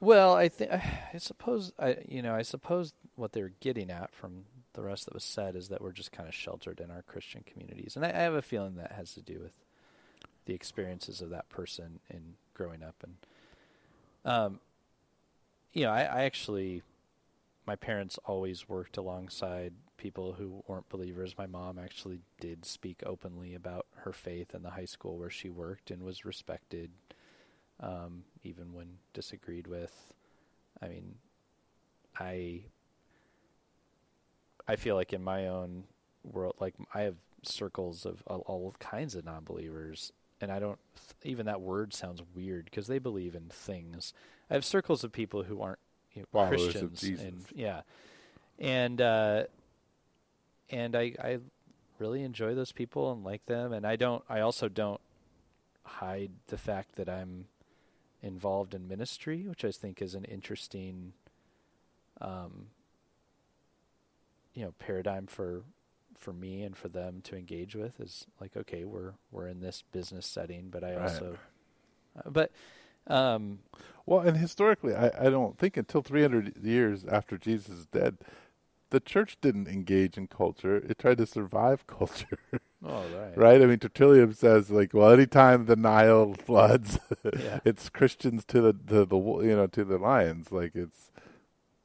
Well, 0.00 0.34
I 0.34 0.48
think 0.48 0.72
I 1.14 1.18
suppose 1.18 1.72
I 1.78 1.98
you 2.08 2.22
know 2.22 2.34
I 2.34 2.42
suppose 2.42 2.92
what 3.16 3.32
they 3.32 3.42
were 3.42 3.52
getting 3.60 3.90
at 3.90 4.14
from 4.14 4.44
the 4.74 4.82
rest 4.82 5.04
that 5.04 5.14
was 5.14 5.24
said 5.24 5.54
is 5.54 5.68
that 5.68 5.82
we're 5.82 5.92
just 5.92 6.12
kind 6.12 6.28
of 6.28 6.34
sheltered 6.34 6.80
in 6.80 6.90
our 6.90 7.02
Christian 7.02 7.44
communities, 7.44 7.96
and 7.96 8.04
I, 8.04 8.08
I 8.08 8.20
have 8.22 8.34
a 8.34 8.42
feeling 8.42 8.76
that 8.76 8.92
has 8.92 9.14
to 9.14 9.20
do 9.20 9.38
with 9.40 9.52
the 10.46 10.54
experiences 10.54 11.20
of 11.20 11.30
that 11.30 11.48
person 11.48 12.00
in 12.10 12.34
growing 12.54 12.82
up, 12.82 12.96
and 13.02 13.16
um, 14.24 14.60
you 15.72 15.84
know, 15.84 15.90
I, 15.90 16.02
I 16.02 16.22
actually 16.24 16.82
my 17.66 17.76
parents 17.76 18.18
always 18.24 18.68
worked 18.68 18.96
alongside 18.96 19.72
people 20.02 20.32
who 20.32 20.64
weren't 20.66 20.88
believers. 20.88 21.36
My 21.38 21.46
mom 21.46 21.78
actually 21.78 22.18
did 22.40 22.64
speak 22.64 23.02
openly 23.06 23.54
about 23.54 23.86
her 23.98 24.12
faith 24.12 24.52
in 24.52 24.62
the 24.62 24.70
high 24.70 24.84
school 24.84 25.16
where 25.16 25.30
she 25.30 25.48
worked 25.48 25.92
and 25.92 26.02
was 26.02 26.24
respected 26.24 26.90
um, 27.78 28.24
even 28.42 28.72
when 28.72 28.98
disagreed 29.14 29.68
with. 29.68 30.12
I 30.82 30.88
mean, 30.88 31.14
I 32.18 32.62
I 34.66 34.74
feel 34.74 34.96
like 34.96 35.12
in 35.12 35.22
my 35.22 35.46
own 35.46 35.84
world, 36.24 36.56
like 36.58 36.74
I 36.92 37.02
have 37.02 37.16
circles 37.44 38.04
of 38.04 38.22
all, 38.26 38.40
all 38.46 38.74
kinds 38.80 39.14
of 39.14 39.24
non-believers, 39.24 40.12
and 40.40 40.50
I 40.50 40.58
don't 40.58 40.80
even 41.22 41.46
that 41.46 41.60
word 41.60 41.94
sounds 41.94 42.22
weird 42.34 42.64
because 42.64 42.88
they 42.88 42.98
believe 42.98 43.36
in 43.36 43.48
things. 43.50 44.12
I 44.50 44.54
have 44.54 44.64
circles 44.64 45.04
of 45.04 45.12
people 45.12 45.44
who 45.44 45.62
aren't 45.62 45.78
you 46.12 46.22
know, 46.22 46.26
Christians, 46.48 47.02
and 47.20 47.44
yeah, 47.54 47.82
and 48.58 49.00
uh, 49.00 49.44
and 50.72 50.96
I 50.96 51.14
I 51.22 51.38
really 51.98 52.24
enjoy 52.24 52.54
those 52.54 52.72
people 52.72 53.12
and 53.12 53.24
like 53.24 53.46
them, 53.46 53.72
and 53.72 53.86
I 53.86 53.96
don't. 53.96 54.24
I 54.28 54.40
also 54.40 54.68
don't 54.68 55.00
hide 55.84 56.32
the 56.48 56.58
fact 56.58 56.96
that 56.96 57.08
I'm 57.08 57.46
involved 58.22 58.74
in 58.74 58.88
ministry, 58.88 59.46
which 59.48 59.64
I 59.64 59.72
think 59.72 60.00
is 60.02 60.14
an 60.14 60.24
interesting, 60.24 61.14
um, 62.20 62.68
you 64.54 64.64
know, 64.64 64.72
paradigm 64.78 65.26
for 65.26 65.62
for 66.18 66.32
me 66.32 66.62
and 66.62 66.76
for 66.76 66.88
them 66.88 67.20
to 67.24 67.36
engage 67.36 67.74
with. 67.76 68.00
Is 68.00 68.26
like, 68.40 68.56
okay, 68.56 68.84
we're 68.84 69.14
we're 69.30 69.48
in 69.48 69.60
this 69.60 69.82
business 69.92 70.26
setting, 70.26 70.68
but 70.70 70.84
I 70.84 70.96
Right. 70.96 71.04
also, 71.04 71.38
uh, 72.16 72.30
but 72.30 72.52
um, 73.08 73.60
Well, 74.06 74.20
and 74.20 74.36
historically, 74.36 74.94
I, 74.94 75.26
I 75.26 75.30
don't 75.30 75.58
think 75.58 75.76
until 75.76 76.02
300 76.02 76.56
years 76.64 77.04
after 77.04 77.38
Jesus 77.38 77.70
is 77.80 77.86
dead, 77.86 78.18
the 78.92 79.00
church 79.00 79.36
didn't 79.40 79.66
engage 79.68 80.16
in 80.16 80.28
culture. 80.28 80.76
It 80.76 80.98
tried 80.98 81.18
to 81.18 81.26
survive 81.26 81.86
culture, 81.98 82.38
oh 82.84 83.04
right, 83.08 83.36
right? 83.36 83.60
I 83.62 83.66
mean, 83.66 83.78
Tertullian 83.80 84.32
says, 84.34 84.70
like, 84.70 84.94
well, 84.94 85.10
anytime 85.10 85.66
the 85.66 85.76
Nile 85.76 86.34
floods, 86.34 86.98
Yeah. 87.24 87.58
it's 87.64 87.88
Christians 87.88 88.44
to 88.46 88.60
the, 88.60 88.72
to 88.88 89.04
the, 89.04 89.16
you 89.18 89.56
know, 89.56 89.66
to 89.66 89.84
the 89.84 89.98
lions. 89.98 90.52
Like, 90.52 90.72
it's, 90.74 91.10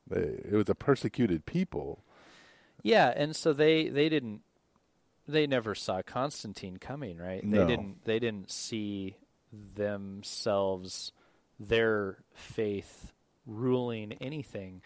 they, 0.08 0.20
it 0.52 0.54
was 0.54 0.70
a 0.70 0.76
persecuted 0.76 1.46
people. 1.46 2.04
Yeah, 2.84 3.12
and 3.16 3.36
so 3.36 3.54
they 3.54 3.90
they 3.90 4.08
didn't 4.08 4.42
they 5.28 5.48
never 5.48 5.76
saw 5.76 6.02
Constantine 6.04 6.78
coming, 6.78 7.18
right? 7.18 7.44
No. 7.44 7.60
They 7.60 7.68
didn't 7.68 8.06
they 8.06 8.20
didn't 8.20 8.52
see 8.52 9.18
themselves 9.52 11.12
their 11.60 12.18
faith 12.34 13.12
ruling 13.46 14.14
anything. 14.22 14.82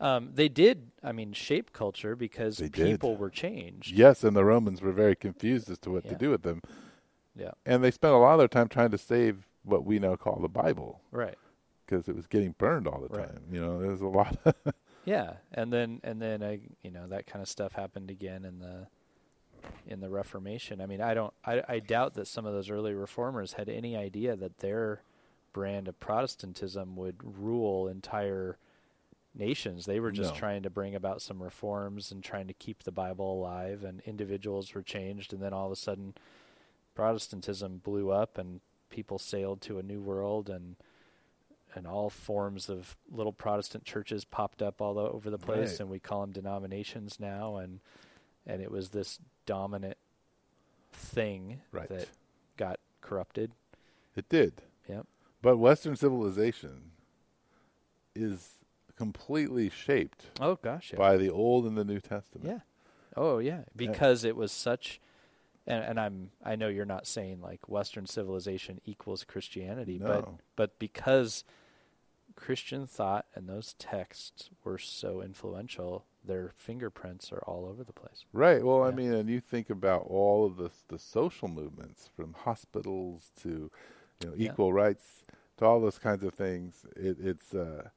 Um, 0.00 0.30
they 0.34 0.48
did, 0.48 0.90
I 1.02 1.12
mean, 1.12 1.32
shape 1.32 1.72
culture 1.72 2.14
because 2.14 2.58
They 2.58 2.68
did. 2.68 2.86
people 2.86 3.16
were 3.16 3.30
changed. 3.30 3.92
Yes, 3.92 4.22
and 4.22 4.36
the 4.36 4.44
Romans 4.44 4.80
were 4.80 4.92
very 4.92 5.16
confused 5.16 5.68
as 5.70 5.78
to 5.80 5.90
what 5.90 6.04
Yeah. 6.04 6.12
to 6.12 6.16
do 6.18 6.30
with 6.30 6.42
them. 6.42 6.62
Yeah, 7.34 7.52
And 7.66 7.82
they 7.84 7.90
spent 7.90 8.14
a 8.14 8.18
lot 8.18 8.32
of 8.34 8.38
their 8.38 8.48
time 8.48 8.68
trying 8.68 8.90
to 8.90 8.98
save 8.98 9.46
what 9.62 9.84
we 9.84 9.98
now 9.98 10.16
call 10.16 10.40
the 10.40 10.48
Bible 10.48 11.00
right. 11.12 11.36
because 11.86 12.08
it 12.08 12.14
was 12.16 12.26
getting 12.26 12.52
burned 12.52 12.86
all 12.88 13.00
the 13.00 13.08
Right. 13.16 13.28
time. 13.28 13.42
You 13.50 13.60
know, 13.60 13.80
there's 13.80 14.00
a 14.00 14.06
lot. 14.08 14.36
of 14.44 14.54
Yeah, 15.04 15.34
and 15.52 15.72
then 15.72 16.00
and 16.04 16.20
then 16.20 16.42
I 16.42 16.60
you 16.82 16.90
know 16.90 17.06
that 17.08 17.26
kind 17.26 17.40
of 17.42 17.48
stuff 17.48 17.72
happened 17.72 18.10
again 18.10 18.44
in 18.44 18.58
the 18.58 18.88
in 19.86 20.00
the 20.00 20.10
Reformation. 20.10 20.80
I 20.80 20.86
mean, 20.86 21.00
I 21.00 21.14
don't 21.14 21.32
I 21.44 21.62
I 21.68 21.78
doubt 21.80 22.14
that 22.14 22.26
some 22.26 22.44
of 22.44 22.52
those 22.52 22.68
early 22.70 22.92
reformers 22.92 23.54
had 23.54 23.68
any 23.68 23.96
idea 23.96 24.36
that 24.36 24.58
their 24.58 25.02
brand 25.54 25.88
of 25.88 25.98
Protestantism 25.98 26.94
would 26.96 27.16
rule 27.22 27.88
entire 27.88 28.58
nations. 29.38 29.86
They 29.86 30.00
were 30.00 30.10
just 30.12 30.34
No. 30.34 30.38
trying 30.40 30.62
to 30.64 30.70
bring 30.70 30.94
about 30.94 31.22
some 31.22 31.42
reforms 31.42 32.10
and 32.10 32.22
trying 32.24 32.48
to 32.48 32.54
keep 32.54 32.82
the 32.82 32.92
Bible 32.92 33.32
alive 33.34 33.84
and 33.84 34.00
individuals 34.02 34.74
were 34.74 34.82
changed 34.82 35.32
and 35.32 35.42
then 35.42 35.52
all 35.52 35.66
of 35.66 35.72
a 35.72 35.76
sudden 35.76 36.14
Protestantism 36.94 37.78
blew 37.78 38.10
up 38.10 38.36
and 38.38 38.60
people 38.90 39.18
sailed 39.18 39.60
to 39.62 39.78
a 39.78 39.82
new 39.82 40.00
world 40.00 40.48
and 40.50 40.76
and 41.74 41.86
all 41.86 42.08
forms 42.10 42.68
of 42.70 42.96
little 43.10 43.32
Protestant 43.32 43.84
churches 43.84 44.24
popped 44.24 44.62
up 44.62 44.80
all 44.80 44.98
over 44.98 45.28
the 45.28 45.38
place, 45.38 45.72
Right. 45.72 45.80
and 45.80 45.90
we 45.90 46.00
call 46.00 46.22
them 46.22 46.32
denominations 46.32 47.20
now, 47.20 47.56
and 47.56 47.80
and 48.46 48.62
it 48.62 48.70
was 48.70 48.88
this 48.90 49.20
dominant 49.44 49.98
thing 50.92 51.60
Right. 51.70 51.88
that 51.90 52.08
got 52.56 52.80
corrupted. 53.02 53.52
It 54.16 54.28
did. 54.30 54.62
Yep. 54.88 55.06
But 55.42 55.58
Western 55.58 55.94
civilization 55.94 56.92
is 58.14 58.57
completely 58.98 59.70
shaped 59.70 60.26
Oh 60.40 60.56
gosh, 60.56 60.90
yeah. 60.92 60.98
by 60.98 61.16
the 61.16 61.30
Old 61.30 61.64
and 61.64 61.76
the 61.78 61.84
New 61.84 62.00
Testament. 62.00 62.46
Yeah. 62.46 62.60
Oh 63.16 63.38
yeah, 63.38 63.62
because 63.74 64.24
it 64.24 64.36
was 64.36 64.52
such 64.52 65.00
and, 65.66 65.82
and 65.84 65.98
I'm 66.00 66.30
I 66.44 66.56
know 66.56 66.68
you're 66.68 66.84
not 66.84 67.06
saying 67.06 67.40
like 67.40 67.68
Western 67.68 68.06
civilization 68.06 68.80
equals 68.84 69.24
Christianity, 69.24 69.98
but 69.98 70.22
No. 70.26 70.38
but 70.56 70.78
because 70.78 71.44
Christian 72.36 72.86
thought 72.86 73.26
and 73.34 73.48
those 73.48 73.74
texts 73.78 74.50
were 74.64 74.78
so 74.78 75.20
influential, 75.22 76.04
their 76.24 76.52
fingerprints 76.56 77.32
are 77.32 77.42
all 77.46 77.66
over 77.66 77.82
the 77.82 77.92
place. 77.92 78.24
Right. 78.32 78.62
Well, 78.64 78.82
I 78.84 78.90
mean, 78.92 79.12
and 79.12 79.28
you 79.28 79.40
think 79.40 79.70
about 79.70 80.02
all 80.06 80.46
of 80.46 80.56
the 80.56 80.70
the 80.88 80.98
social 80.98 81.48
movements, 81.48 82.08
from 82.16 82.34
hospitals 82.34 83.30
to 83.42 83.70
you 84.20 84.26
know 84.28 84.34
Yeah. 84.36 84.50
equal 84.52 84.72
rights 84.72 85.22
to 85.56 85.64
all 85.64 85.80
those 85.80 85.98
kinds 85.98 86.22
of 86.22 86.34
things. 86.34 86.86
It, 86.94 87.16
it's 87.20 87.52
uh, 87.54 87.88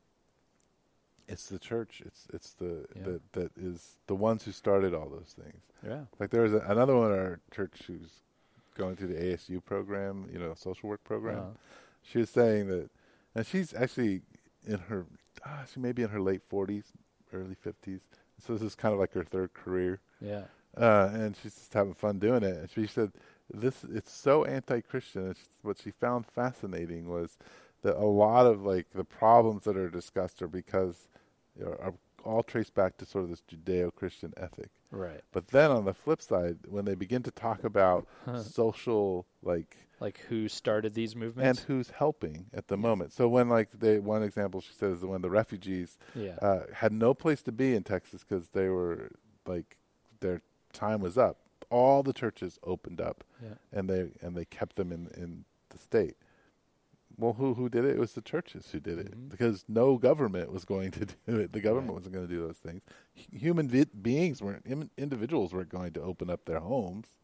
it's 1.32 1.48
the 1.48 1.60
church. 1.60 2.02
It's 2.06 2.28
it's 2.34 2.52
the 2.54 2.86
Yeah. 2.96 3.04
that 3.04 3.34
that 3.34 3.52
is 3.58 3.98
the 4.08 4.16
ones 4.16 4.44
who 4.46 4.52
started 4.52 4.94
all 4.94 5.10
those 5.10 5.34
things. 5.42 5.62
Yeah. 5.86 6.06
Like 6.20 6.30
there 6.30 6.42
was 6.44 6.54
a, 6.54 6.60
another 6.68 6.96
one 6.96 7.12
in 7.12 7.18
our 7.20 7.40
church 7.52 7.82
who's 7.88 8.12
going 8.78 8.96
through 8.96 9.08
the 9.10 9.20
ASU 9.22 9.64
program, 9.64 10.30
you 10.32 10.40
know, 10.40 10.54
social 10.54 10.90
work 10.90 11.04
program. 11.04 11.40
Uh, 11.40 11.50
She 12.04 12.18
was 12.20 12.30
saying 12.30 12.68
that, 12.68 12.90
and 13.36 13.46
she's 13.46 13.74
actually 13.74 14.22
in 14.66 14.80
her, 14.90 15.06
ah, 15.46 15.64
she 15.72 15.80
may 15.80 15.92
be 15.92 16.02
in 16.04 16.10
her 16.10 16.22
late 16.22 16.42
forties, 16.50 16.86
early 17.34 17.56
fifties. 17.56 18.02
So 18.40 18.54
this 18.54 18.62
is 18.64 18.76
kind 18.76 18.94
of 18.94 19.00
like 19.00 19.14
her 19.14 19.24
third 19.24 19.54
career, 19.54 20.00
yeah. 20.20 20.46
uh, 20.76 21.10
and 21.14 21.36
she's 21.38 21.54
just 21.56 21.74
having 21.74 21.94
fun 21.94 22.18
doing 22.18 22.42
it. 22.44 22.58
And 22.58 22.70
she 22.72 22.88
said, 22.88 23.12
"This 23.54 23.84
it's 23.84 24.12
so 24.12 24.46
anti-Christian." 24.46 25.36
She- 25.36 25.46
what 25.62 25.78
she 25.78 25.92
found 25.92 26.26
fascinating 26.26 27.08
was 27.08 27.38
that 27.84 27.96
a 27.98 28.06
lot 28.26 28.48
of 28.48 28.64
like 28.64 28.88
the 28.96 29.04
problems 29.04 29.64
that 29.66 29.78
are 29.78 29.90
discussed 29.92 30.42
are 30.42 30.48
because 30.48 31.08
are 31.60 31.94
all 32.24 32.44
traced 32.44 32.74
back 32.74 32.98
to 32.98 33.06
sort 33.06 33.24
of 33.24 33.30
this 33.30 33.44
Judeo-Christian 33.52 34.34
ethic. 34.38 34.70
Right. 34.92 35.22
But 35.32 35.48
then 35.48 35.72
on 35.72 35.86
the 35.86 35.94
flip 35.94 36.22
side, 36.22 36.60
when 36.68 36.86
they 36.86 36.96
begin 36.96 37.24
to 37.24 37.32
talk 37.32 37.64
about 37.64 38.08
social 38.44 39.26
like 39.42 39.78
Like 40.00 40.20
who 40.30 40.48
started 40.48 40.94
these 40.94 41.16
movements 41.16 41.60
and 41.60 41.68
who's 41.68 41.92
helping 41.92 42.48
at 42.54 42.68
the 42.68 42.78
moment. 42.78 43.14
So 43.14 43.28
when 43.28 43.50
like 43.50 43.70
they 43.72 44.00
one 44.00 44.24
example 44.24 44.62
she 44.62 44.74
says 44.74 45.00
is 45.00 45.06
when 45.06 45.22
the 45.22 45.30
refugees 45.30 45.98
yeah. 46.16 46.36
uh, 46.42 46.62
had 46.74 46.92
no 46.92 47.14
place 47.14 47.42
to 47.44 47.52
be 47.52 47.76
in 47.76 47.84
Texas 47.84 48.24
because 48.28 48.50
they 48.50 48.68
were 48.68 49.12
like 49.46 49.78
their 50.20 50.42
time 50.74 51.02
was 51.02 51.18
up. 51.18 51.38
All 51.70 52.04
the 52.04 52.14
churches 52.14 52.60
opened 52.64 53.00
up 53.00 53.24
yeah. 53.42 53.56
and 53.72 53.90
they 53.90 54.08
and 54.22 54.36
they 54.36 54.46
kept 54.46 54.76
them 54.76 54.92
in 54.92 55.10
in 55.16 55.46
the 55.70 55.78
state. 55.78 56.18
Well, 57.18 57.34
who 57.34 57.54
who 57.54 57.70
did 57.70 57.86
it? 57.86 57.92
It 57.96 58.00
was 58.00 58.14
the 58.14 58.22
churches 58.22 58.72
who 58.72 58.80
did 58.80 58.98
it 59.00 59.12
Mhm. 59.16 59.30
because 59.30 59.66
no 59.68 59.98
government 59.98 60.52
was 60.52 60.66
going 60.66 60.92
to 60.92 61.06
do 61.28 61.38
it. 61.38 61.52
The 61.54 61.62
government 61.62 61.90
Right. 61.90 61.96
wasn't 61.96 62.14
going 62.16 62.28
to 62.28 62.34
do 62.34 62.42
those 62.42 62.58
things. 62.58 62.82
Human 63.14 63.68
vi- 63.68 63.86
beings 64.02 64.42
weren't 64.42 64.66
im- 64.66 64.90
individuals 64.98 65.54
weren't 65.54 65.70
going 65.70 65.94
to 65.94 66.02
open 66.02 66.30
up 66.30 66.46
their 66.46 66.60
homes 66.60 67.20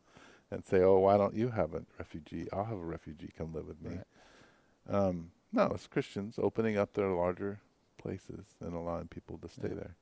and 0.52 0.64
say, 0.66 0.82
"Oh, 0.82 1.00
why 1.00 1.18
don't 1.18 1.34
you 1.34 1.50
have 1.50 1.74
a 1.74 1.84
refugee? 1.98 2.48
I'll 2.52 2.66
have 2.66 2.78
a 2.78 2.86
refugee 2.86 3.32
come 3.38 3.54
live 3.54 3.68
with 3.68 3.82
me." 3.82 3.96
Right. 3.98 4.96
Um, 4.96 5.32
no, 5.52 5.66
it's 5.74 5.88
Christians 5.88 6.38
opening 6.38 6.78
up 6.78 6.94
their 6.94 7.10
larger 7.10 7.60
places 7.98 8.56
and 8.60 8.74
allowing 8.74 9.08
people 9.08 9.38
to 9.40 9.48
stay 9.50 9.70
Yeah. 9.70 9.76
there. 9.76 9.96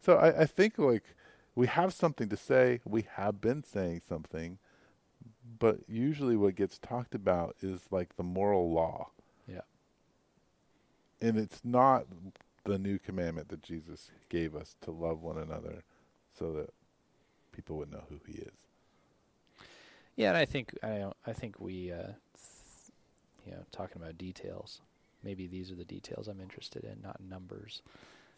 So 0.00 0.16
I, 0.16 0.42
I 0.42 0.46
think 0.46 0.78
like 0.78 1.04
we 1.54 1.66
have 1.66 1.92
something 1.92 2.28
to 2.28 2.36
say. 2.36 2.80
We 2.84 3.02
have 3.14 3.40
been 3.40 3.62
saying 3.64 4.02
something, 4.08 4.58
but 5.58 5.80
usually 5.88 6.36
what 6.36 6.54
gets 6.54 6.78
talked 6.78 7.14
about 7.14 7.56
is 7.60 7.86
like 7.90 8.16
the 8.16 8.22
moral 8.22 8.70
law. 8.72 9.10
And 11.20 11.38
it's 11.38 11.60
not 11.64 12.06
the 12.64 12.78
new 12.78 12.98
commandment 12.98 13.48
that 13.48 13.62
Jesus 13.62 14.10
gave 14.28 14.54
us 14.54 14.76
to 14.82 14.90
love 14.90 15.22
one 15.22 15.38
another, 15.38 15.82
so 16.38 16.52
that 16.52 16.72
people 17.52 17.76
would 17.76 17.90
know 17.90 18.04
who 18.08 18.20
He 18.26 18.38
is. 18.38 18.52
Yeah, 20.16 20.28
and 20.28 20.38
I 20.38 20.44
think 20.44 20.76
I 20.82 20.98
don't, 20.98 21.16
I 21.26 21.32
think 21.32 21.60
we, 21.60 21.92
uh, 21.92 22.12
you 23.46 23.52
know, 23.52 23.64
talking 23.72 24.00
about 24.00 24.18
details. 24.18 24.80
Maybe 25.22 25.46
these 25.46 25.70
are 25.70 25.74
the 25.74 25.84
details 25.84 26.28
I'm 26.28 26.40
interested 26.40 26.84
in, 26.84 27.00
not 27.02 27.20
numbers. 27.20 27.82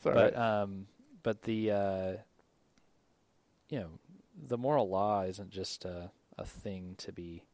All 0.05 0.12
but 0.12 0.35
right. 0.35 0.37
um, 0.37 0.87
but 1.22 1.43
the 1.43 1.70
uh, 1.70 2.12
you 3.68 3.80
know, 3.80 3.89
the 4.49 4.59
moral 4.59 4.89
law 4.89 5.22
isn't 5.22 5.51
just 5.51 5.85
a 5.85 6.11
a 6.39 6.45
thing 6.45 6.95
to 6.99 7.12
be, 7.12 7.45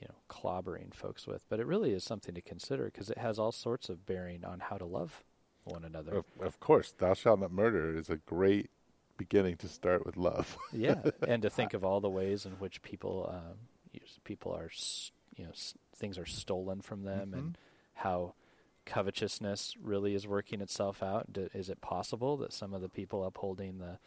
you 0.00 0.08
know, 0.08 0.14
clobbering 0.28 0.92
folks 0.94 1.26
with, 1.26 1.44
but 1.48 1.60
it 1.60 1.66
really 1.66 1.92
is 1.92 2.04
something 2.04 2.34
to 2.34 2.40
consider 2.40 2.84
because 2.86 3.10
it 3.10 3.18
has 3.18 3.38
all 3.38 3.52
sorts 3.52 3.88
of 3.88 4.06
bearing 4.06 4.44
on 4.44 4.60
how 4.60 4.76
to 4.78 4.84
love 4.84 5.24
one 5.64 5.84
another. 5.84 6.16
of, 6.18 6.24
of 6.40 6.60
course, 6.60 6.92
"Thou 6.96 7.14
shalt 7.14 7.40
not 7.40 7.52
murder" 7.52 7.96
is 7.96 8.08
a 8.10 8.16
great 8.16 8.70
beginning 9.16 9.56
to 9.58 9.68
start 9.68 10.06
with 10.06 10.16
love. 10.16 10.56
yeah, 10.72 11.02
and 11.26 11.42
to 11.42 11.50
think 11.58 11.74
of 11.74 11.84
all 11.84 12.00
the 12.00 12.08
ways 12.10 12.46
in 12.46 12.52
which 12.52 12.80
people 12.82 13.28
um, 13.32 14.00
people 14.24 14.52
are 14.54 14.70
you 15.36 15.44
know 15.44 15.52
things 15.96 16.18
are 16.18 16.26
stolen 16.26 16.80
from 16.80 17.02
them, 17.04 17.30
Mhm. 17.32 17.38
and 17.38 17.58
how 17.94 18.34
covetousness 18.86 19.74
really 19.82 20.14
is 20.14 20.26
working 20.26 20.60
itself 20.60 21.02
out. 21.02 21.32
D- 21.32 21.48
is 21.52 21.68
it 21.68 21.80
possible 21.80 22.36
that 22.38 22.52
some 22.52 22.72
of 22.72 22.80
the 22.80 22.88
people 22.88 23.22
upholding 23.24 23.78
the 23.78 23.98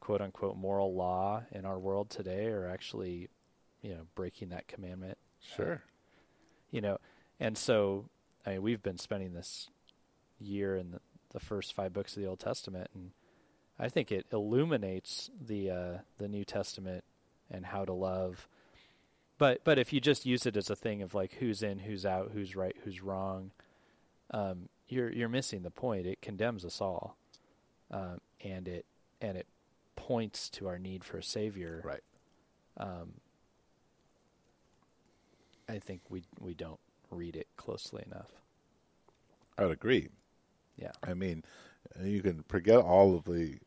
quote 0.00 0.20
unquote 0.22 0.56
moral 0.56 0.94
law 0.94 1.42
in 1.52 1.64
our 1.64 1.78
world 1.78 2.08
today 2.10 2.46
are 2.46 2.66
actually 2.66 3.28
you 3.82 3.90
know 3.94 4.06
breaking 4.14 4.48
that 4.48 4.66
commandment? 4.68 5.18
Sure. 5.54 5.82
You 6.70 6.80
know, 6.80 6.98
and 7.40 7.56
so 7.56 8.06
I 8.46 8.50
mean 8.50 8.62
we've 8.62 8.82
been 8.82 8.98
spending 8.98 9.34
this 9.34 9.68
year 10.40 10.76
in 10.76 10.92
the, 10.92 11.00
the 11.32 11.40
first 11.40 11.74
five 11.74 11.92
books 11.92 12.16
of 12.16 12.22
the 12.22 12.28
Old 12.28 12.40
Testament, 12.40 12.90
and 12.94 13.10
I 13.78 13.88
think 13.88 14.12
it 14.12 14.26
illuminates 14.32 15.30
the 15.40 15.70
uh, 15.70 15.98
the 16.18 16.28
New 16.28 16.44
Testament 16.44 17.04
and 17.50 17.66
how 17.66 17.84
to 17.84 17.92
love. 17.92 18.48
But 19.38 19.64
but 19.64 19.78
if 19.78 19.92
you 19.92 20.00
just 20.00 20.24
use 20.26 20.46
it 20.46 20.56
as 20.56 20.70
a 20.70 20.76
thing 20.76 21.02
of 21.02 21.14
like 21.14 21.34
who's 21.34 21.62
in, 21.62 21.80
who's 21.80 22.06
out, 22.06 22.30
who's 22.32 22.54
right, 22.54 22.76
who's 22.84 23.02
wrong, 23.02 23.50
um, 24.30 24.68
you're 24.88 25.10
you're 25.10 25.28
missing 25.28 25.62
the 25.62 25.70
point. 25.70 26.06
It 26.06 26.22
condemns 26.22 26.64
us 26.64 26.80
all, 26.80 27.16
um, 27.90 28.20
and 28.42 28.68
it 28.68 28.86
and 29.20 29.36
it 29.36 29.46
points 29.96 30.48
to 30.50 30.66
our 30.68 30.78
need 30.78 31.04
for 31.04 31.18
a 31.18 31.22
savior. 31.22 31.82
Right. 31.84 32.02
Um, 32.76 33.14
I 35.72 35.78
think 35.78 36.02
we 36.10 36.24
we 36.38 36.54
don't 36.54 36.80
read 37.10 37.34
it 37.36 37.48
closely 37.56 38.02
enough. 38.06 38.32
I 39.56 39.62
would 39.64 39.72
agree. 39.72 40.08
Yeah. 40.76 40.92
I 41.02 41.14
mean, 41.14 41.44
you 42.02 42.22
can 42.22 42.42
forget 42.48 42.78
all 42.78 43.14
of 43.14 43.24
the, 43.24 43.58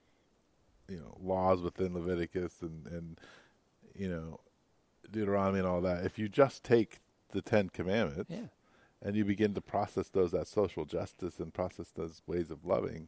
you 0.88 0.98
know, 0.98 1.18
laws 1.20 1.62
within 1.62 1.94
Leviticus 1.94 2.62
and 2.62 2.86
and 2.88 3.20
you 3.98 4.10
know, 4.10 4.40
Deuteronomy 5.10 5.60
and 5.60 5.68
all 5.68 5.82
that. 5.82 6.06
If 6.06 6.20
you 6.20 6.28
just 6.30 6.64
take 6.64 7.00
the 7.32 7.42
Ten 7.42 7.70
Commandments 7.70 8.30
Yeah. 8.30 8.48
and 9.02 9.16
you 9.16 9.26
begin 9.26 9.54
to 9.54 9.62
process 9.62 10.10
those 10.10 10.34
as 10.34 10.50
social 10.50 10.86
justice 10.86 11.40
and 11.40 11.54
process 11.54 11.90
those 11.92 12.22
ways 12.28 12.52
of 12.52 12.66
loving, 12.66 13.08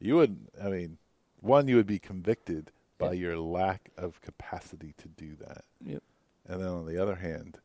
you 0.00 0.16
would. 0.16 0.48
I 0.60 0.68
mean, 0.70 0.98
one, 1.40 1.68
you 1.68 1.76
would 1.76 1.86
be 1.86 1.98
convicted 2.00 2.72
by 2.98 3.12
Yeah. 3.12 3.20
your 3.28 3.38
lack 3.38 3.90
of 3.96 4.20
capacity 4.20 4.92
to 4.98 5.08
do 5.08 5.36
that. 5.36 5.64
Yep. 5.84 6.02
And 6.48 6.60
then 6.60 6.68
on 6.68 6.86
the 6.86 6.98
other 7.00 7.16
hand, 7.16 7.60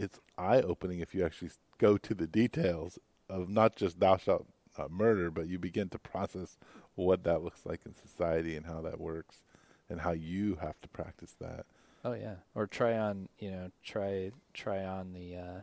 it's 0.00 0.18
eye 0.38 0.62
opening 0.62 1.00
if 1.00 1.14
you 1.14 1.24
actually 1.24 1.50
go 1.78 1.96
to 1.98 2.14
the 2.14 2.26
details 2.26 2.98
of 3.28 3.48
not 3.48 3.76
just 3.76 4.00
thou 4.00 4.16
shalt 4.16 4.46
not 4.78 4.90
murder, 4.90 5.30
but 5.30 5.48
you 5.48 5.58
begin 5.58 5.88
to 5.90 5.98
process 5.98 6.58
what 6.94 7.24
that 7.24 7.42
looks 7.42 7.66
like 7.66 7.80
in 7.84 7.94
society 7.94 8.56
and 8.56 8.66
how 8.66 8.80
that 8.80 9.00
works 9.00 9.42
and 9.88 10.00
how 10.00 10.12
you 10.12 10.56
have 10.60 10.80
to 10.80 10.88
practice 10.88 11.34
that. 11.40 11.66
Oh 12.04 12.14
yeah. 12.14 12.36
Or 12.54 12.66
try 12.66 12.96
on, 12.96 13.28
you 13.38 13.50
know, 13.50 13.70
try 13.84 14.30
try 14.54 14.84
on 14.84 15.12
the 15.12 15.36
uh 15.36 15.60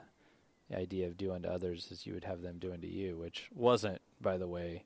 the 0.70 0.78
idea 0.78 1.08
of 1.08 1.18
do 1.18 1.34
unto 1.34 1.48
others 1.48 1.88
as 1.92 2.06
you 2.06 2.14
would 2.14 2.26
have 2.26 2.42
them 2.42 2.58
do 2.60 2.74
unto 2.74 2.88
you, 2.88 3.18
which 3.18 3.50
wasn't, 3.56 4.02
by 4.22 4.38
the 4.38 4.48
way, 4.48 4.84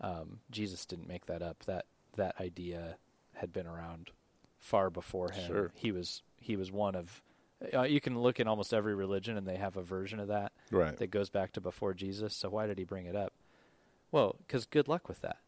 um, 0.00 0.40
Jesus 0.50 0.86
didn't 0.86 1.08
make 1.08 1.26
that 1.26 1.42
up. 1.42 1.64
That 1.66 1.84
that 2.16 2.40
idea 2.40 2.96
had 3.34 3.52
been 3.52 3.66
around 3.66 4.10
far 4.58 4.90
before 4.90 5.30
him. 5.30 5.46
Sure. 5.46 5.72
He 5.74 5.92
was 5.92 6.22
he 6.38 6.56
was 6.56 6.72
one 6.72 6.96
of 6.96 7.22
uh, 7.74 7.82
you 7.82 8.00
can 8.00 8.18
look 8.18 8.40
in 8.40 8.48
almost 8.48 8.72
every 8.72 8.94
religion 8.94 9.36
and 9.36 9.46
they 9.46 9.56
have 9.56 9.76
a 9.76 9.82
version 9.82 10.18
of 10.20 10.28
that 10.28 10.52
Right. 10.70 10.96
that 10.96 11.08
goes 11.10 11.30
back 11.30 11.52
to 11.52 11.60
before 11.60 11.94
Jesus. 11.94 12.34
So 12.36 12.48
why 12.48 12.66
did 12.66 12.78
he 12.78 12.84
bring 12.84 13.06
it 13.06 13.14
up? 13.16 13.32
Well, 14.12 14.36
because 14.46 14.66
good 14.66 14.88
luck 14.88 15.08
with 15.08 15.20
that. 15.20 15.38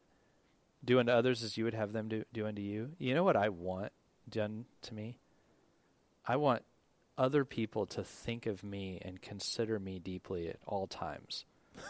Do 0.84 0.98
unto 0.98 1.12
others 1.12 1.42
as 1.42 1.56
you 1.56 1.64
would 1.64 1.74
have 1.74 1.92
them 1.92 2.08
do, 2.08 2.24
do 2.32 2.46
unto 2.46 2.60
you. 2.62 2.92
You 2.98 3.14
know 3.14 3.24
what 3.24 3.36
I 3.36 3.48
want 3.48 3.92
done 4.28 4.66
to 4.82 4.94
me? 4.94 5.18
I 6.26 6.36
want 6.36 6.62
other 7.18 7.44
people 7.44 7.86
to 7.86 8.02
think 8.04 8.46
of 8.46 8.62
me 8.64 8.98
and 9.02 9.20
consider 9.22 9.78
me 9.78 9.98
deeply 9.98 10.48
at 10.48 10.58
all 10.66 10.86
times. 10.86 11.44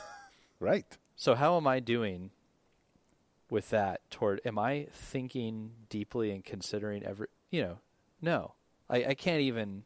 Right. 0.60 0.86
So 1.16 1.34
how 1.34 1.56
am 1.56 1.66
I 1.66 1.80
doing 1.80 2.30
with 3.50 3.70
that 3.70 4.00
toward 4.10 4.40
am 4.44 4.56
I 4.58 4.86
thinking 4.92 5.72
deeply 5.88 6.30
and 6.30 6.44
considering 6.44 7.04
every 7.04 7.26
you 7.50 7.62
know, 7.62 7.78
no. 8.20 8.54
I, 8.88 9.04
I 9.06 9.14
can't 9.14 9.40
even 9.40 9.82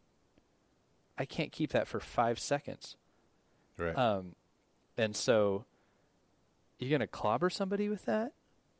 I 1.18 1.24
can't 1.24 1.52
keep 1.52 1.72
that 1.72 1.88
for 1.88 2.00
five 2.00 2.38
seconds. 2.38 2.96
Right. 3.78 3.96
Um 3.96 4.34
and 4.98 5.14
so 5.16 5.64
you're 6.78 6.90
gonna 6.90 7.06
clobber 7.06 7.50
somebody 7.50 7.88
with 7.88 8.04
that? 8.06 8.32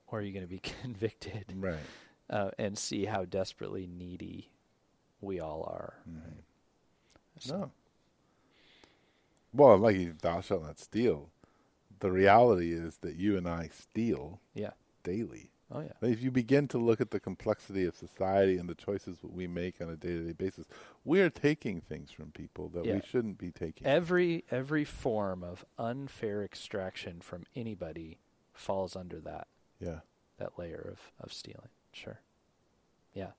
Or 0.06 0.18
are 0.18 0.22
you 0.22 0.32
gonna 0.32 0.46
be 0.46 0.58
convicted 0.82 1.52
right. 1.56 1.76
uh, 2.30 2.50
and 2.58 2.76
see 2.78 3.04
how 3.06 3.24
desperately 3.24 3.86
needy 3.86 4.50
we 5.20 5.40
all 5.40 5.62
are? 5.64 5.94
Mhm. 6.08 6.42
So- 7.38 7.56
No. 7.58 7.70
Well, 9.52 9.78
like 9.78 9.96
you, 9.96 10.14
thou 10.20 10.40
shalt 10.42 10.62
not 10.62 10.78
steal. 10.78 11.30
The 12.00 12.10
reality 12.12 12.72
is 12.72 12.98
that 12.98 13.16
you 13.16 13.38
and 13.38 13.48
I 13.48 13.68
steal 13.72 14.40
Yeah. 14.54 14.72
daily. 15.02 15.50
Oh 15.70 15.80
yeah. 15.80 15.92
If 16.08 16.22
you 16.22 16.30
begin 16.30 16.68
to 16.68 16.78
look 16.78 17.00
at 17.00 17.10
the 17.10 17.18
complexity 17.18 17.84
of 17.86 17.96
society 17.96 18.56
and 18.56 18.68
the 18.68 18.74
choices 18.74 19.18
that 19.18 19.32
we 19.32 19.48
make 19.48 19.80
on 19.80 19.88
a 19.90 19.96
day-to-day 19.96 20.32
basis, 20.32 20.66
we 21.04 21.20
are 21.20 21.28
taking 21.30 21.80
things 21.80 22.12
from 22.12 22.30
people 22.30 22.68
that 22.68 22.84
Yeah. 22.84 22.94
we 22.94 23.00
shouldn't 23.02 23.36
be 23.38 23.50
taking. 23.50 23.84
Every 23.86 24.44
every 24.50 24.84
form 24.84 25.42
of 25.42 25.64
unfair 25.76 26.44
extraction 26.44 27.20
from 27.20 27.44
anybody 27.56 28.18
falls 28.52 28.94
under 28.94 29.18
that 29.20 29.48
yeah. 29.80 30.00
that 30.38 30.56
layer 30.58 30.88
of, 30.92 31.10
of 31.20 31.32
stealing. 31.32 31.68
Sure. 31.92 32.20
Yeah. 33.12 33.32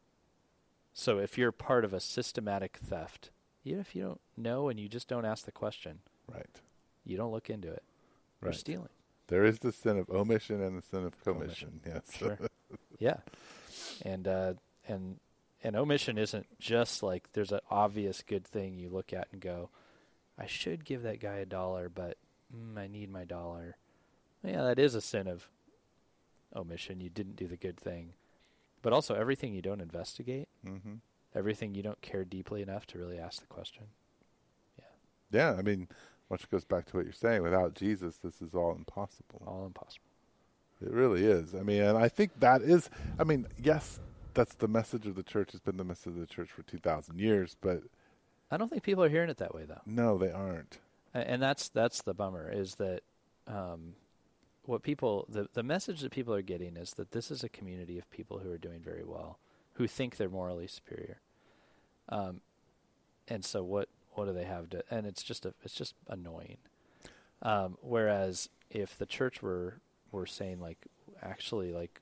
So 0.93 1.19
if 1.19 1.37
you're 1.37 1.51
part 1.53 1.85
of 1.85 1.93
a 1.93 1.99
systematic 1.99 2.77
theft, 2.77 3.29
even 3.63 3.79
if 3.79 3.95
you 3.95 4.01
don't 4.03 4.21
know 4.35 4.67
and 4.67 4.79
you 4.79 4.89
just 4.89 5.07
don't 5.07 5.25
ask 5.25 5.45
the 5.45 5.51
question, 5.51 5.99
Right. 6.27 6.59
you 7.05 7.15
don't 7.15 7.31
look 7.31 7.49
into 7.49 7.71
it. 7.71 7.83
You're 8.43 8.51
stealing. 8.53 8.89
There 9.27 9.43
is 9.43 9.59
the 9.59 9.71
sin 9.71 9.97
of 9.97 10.09
omission 10.09 10.61
and 10.61 10.77
the 10.77 10.81
sin 10.81 11.05
of 11.05 11.21
commission. 11.23 11.81
Yes. 11.85 12.15
Sure. 12.15 12.37
yeah. 12.99 13.17
And 14.03 14.27
uh 14.27 14.53
and 14.87 15.19
and 15.63 15.75
omission 15.75 16.17
isn't 16.17 16.47
just 16.59 17.03
like 17.03 17.29
there's 17.33 17.51
an 17.51 17.59
obvious 17.69 18.21
good 18.21 18.45
thing 18.45 18.77
you 18.77 18.89
look 18.89 19.13
at 19.13 19.27
and 19.31 19.41
go, 19.41 19.69
I 20.37 20.45
should 20.45 20.85
give 20.85 21.03
that 21.03 21.19
guy 21.19 21.37
a 21.37 21.45
dollar, 21.45 21.89
but 21.89 22.17
mm, 22.55 22.77
I 22.77 22.87
need 22.87 23.09
my 23.11 23.25
dollar. 23.25 23.77
Yeah, 24.43 24.63
that 24.63 24.79
is 24.79 24.95
a 24.95 25.01
sin 25.01 25.27
of 25.27 25.49
omission. 26.55 27.01
You 27.01 27.09
didn't 27.09 27.35
do 27.35 27.47
the 27.47 27.57
good 27.57 27.77
thing. 27.77 28.13
But 28.81 28.93
also 28.93 29.15
everything 29.15 29.53
you 29.53 29.61
don't 29.61 29.81
investigate, 29.81 30.47
hmm 30.65 30.95
everything 31.35 31.75
you 31.75 31.83
don't 31.83 32.01
care 32.01 32.25
deeply 32.25 32.63
enough 32.63 32.87
to 32.87 32.97
really 32.97 33.19
ask 33.19 33.41
the 33.41 33.47
question. 33.47 33.83
Yeah. 34.79 34.85
Yeah. 35.31 35.55
I 35.59 35.61
mean, 35.61 35.87
which 36.27 36.49
goes 36.49 36.65
back 36.65 36.85
to 36.87 36.97
what 36.97 37.05
you're 37.05 37.13
saying. 37.13 37.43
Without 37.43 37.73
Jesus, 37.73 38.17
this 38.17 38.41
is 38.41 38.53
all 38.53 38.73
impossible. 38.75 39.41
All 39.45 39.65
impossible. 39.65 40.03
It 40.81 40.91
really 40.91 41.25
is. 41.25 41.55
I 41.55 41.61
mean, 41.61 41.81
and 41.81 41.97
I 41.97 42.07
think 42.07 42.39
that 42.39 42.61
is. 42.61 42.89
I 43.19 43.23
mean, 43.23 43.47
yes, 43.61 43.99
that's 44.33 44.53
the 44.55 44.67
message 44.67 45.07
of 45.07 45.15
the 45.15 45.23
church. 45.23 45.49
It's 45.53 45.63
been 45.63 45.77
the 45.77 45.83
message 45.83 46.13
of 46.13 46.19
the 46.19 46.27
church 46.27 46.49
for 46.51 46.61
two 46.63 46.77
thousand 46.77 47.19
years, 47.19 47.55
but 47.59 47.81
I 48.51 48.57
don't 48.57 48.69
think 48.69 48.83
people 48.83 49.03
are 49.03 49.09
hearing 49.09 49.29
it 49.29 49.37
that 49.37 49.55
way 49.55 49.65
though. 49.65 49.81
no, 49.85 50.17
they 50.17 50.31
aren't. 50.31 50.77
And 51.13 51.41
that's 51.41 51.69
that's 51.69 52.01
the 52.03 52.13
bummer 52.13 52.51
is 52.51 52.75
that 52.75 53.01
um, 53.47 53.95
what 54.65 54.83
people 54.83 55.25
the 55.27 55.47
the 55.53 55.63
message 55.63 56.01
that 56.01 56.11
people 56.11 56.33
are 56.33 56.43
getting 56.43 56.77
is 56.77 56.91
that 56.91 57.11
this 57.11 57.31
is 57.31 57.43
a 57.43 57.49
community 57.49 57.97
of 57.97 58.09
people 58.11 58.39
who 58.39 58.51
are 58.51 58.57
doing 58.57 58.81
very 58.81 59.03
well, 59.03 59.39
who 59.73 59.87
think 59.87 60.17
they're 60.17 60.29
morally 60.29 60.67
superior, 60.67 61.21
um, 62.09 62.41
and 63.27 63.43
so 63.43 63.63
what 63.63 63.89
what 64.17 64.25
do 64.25 64.33
they 64.33 64.45
have 64.45 64.69
to? 64.71 64.83
And 64.89 65.05
it's 65.05 65.21
just 65.23 65.45
a 65.45 65.53
it's 65.63 65.75
just 65.75 65.93
annoying. 66.07 66.57
Um, 67.41 67.77
whereas 67.81 68.49
if 68.71 68.97
the 68.97 69.05
church 69.05 69.41
were 69.43 69.75
were 70.11 70.25
saying 70.25 70.59
like 70.59 70.87
actually 71.21 71.71
like 71.71 72.01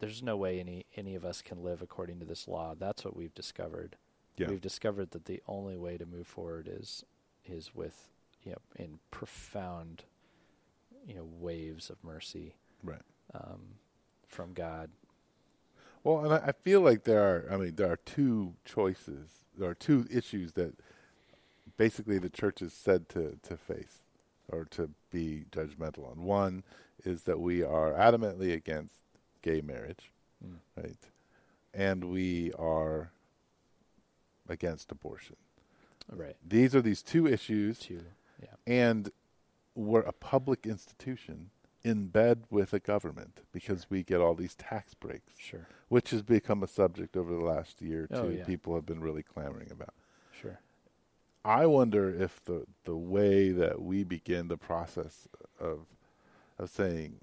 there's 0.00 0.22
no 0.22 0.36
way 0.36 0.58
any 0.60 0.84
any 0.96 1.14
of 1.14 1.24
us 1.24 1.40
can 1.40 1.62
live 1.62 1.80
according 1.82 2.18
to 2.18 2.24
this 2.26 2.48
law. 2.48 2.74
That's 2.78 3.04
what 3.04 3.16
we've 3.16 3.34
discovered 3.34 3.96
Yeah. 4.36 4.48
we've 4.50 4.60
discovered 4.60 5.12
that 5.12 5.24
the 5.26 5.42
only 5.46 5.76
way 5.76 5.96
to 5.98 6.04
move 6.06 6.26
forward 6.26 6.68
is 6.70 7.04
is 7.46 7.74
with 7.74 8.08
you 8.42 8.52
know 8.52 8.58
in 8.76 8.98
profound 9.10 10.02
you 11.06 11.14
know 11.14 11.24
waves 11.40 11.90
of 11.90 12.02
mercy 12.02 12.54
Right. 12.82 13.02
um, 13.34 13.76
from 14.26 14.52
God. 14.52 14.90
Well, 16.06 16.24
and 16.24 16.32
I, 16.34 16.36
I 16.36 16.52
feel 16.52 16.82
like 16.82 17.02
there 17.02 17.20
are. 17.20 17.52
I 17.52 17.56
mean, 17.56 17.74
there 17.74 17.90
are 17.90 17.96
two 17.96 18.54
choices. 18.64 19.28
There 19.58 19.68
are 19.68 19.74
two 19.74 20.06
issues 20.08 20.52
that 20.52 20.72
basically 21.76 22.18
the 22.18 22.30
church 22.30 22.62
is 22.62 22.72
said 22.72 23.08
to 23.08 23.36
to 23.42 23.56
face 23.56 24.02
or 24.48 24.66
to 24.66 24.90
be 25.10 25.46
judgmental 25.50 26.08
on. 26.08 26.22
One 26.22 26.62
is 27.04 27.22
that 27.22 27.40
we 27.40 27.64
are 27.64 27.92
adamantly 27.92 28.52
against 28.54 28.94
gay 29.42 29.60
marriage, 29.60 30.12
Mm. 30.44 30.58
right? 30.76 30.98
And 31.74 32.04
we 32.04 32.52
are 32.52 33.10
against 34.48 34.92
abortion. 34.92 35.34
Right. 36.08 36.36
These 36.46 36.76
are 36.76 36.82
these 36.82 37.02
two 37.02 37.26
issues, 37.26 37.80
To 37.80 38.04
yeah. 38.40 38.54
and 38.64 39.10
we're 39.74 40.02
a 40.02 40.12
public 40.12 40.66
institution 40.66 41.50
in 41.86 42.08
bed 42.08 42.42
with 42.50 42.72
a 42.72 42.80
government 42.80 43.42
because 43.52 43.88
we 43.88 44.02
get 44.02 44.20
all 44.20 44.34
these 44.34 44.56
tax 44.56 44.92
breaks 44.92 45.32
Sure. 45.38 45.68
which 45.88 46.10
has 46.10 46.22
become 46.22 46.64
a 46.64 46.66
subject 46.66 47.16
over 47.16 47.32
the 47.32 47.44
last 47.44 47.80
year 47.80 48.08
or 48.10 48.16
oh, 48.16 48.22
two. 48.22 48.26
Oh, 48.26 48.30
yeah. 48.30 48.44
People 48.44 48.74
have 48.74 48.84
been 48.84 49.00
really 49.00 49.22
clamoring 49.22 49.70
about. 49.70 49.94
Sure. 50.32 50.58
I 51.44 51.66
wonder 51.66 52.10
if 52.10 52.44
the 52.44 52.66
the 52.82 52.96
way 52.96 53.50
that 53.50 53.80
we 53.80 54.02
begin 54.02 54.48
the 54.48 54.56
process 54.56 55.28
of 55.60 55.86
of 56.58 56.70
saying, 56.70 57.20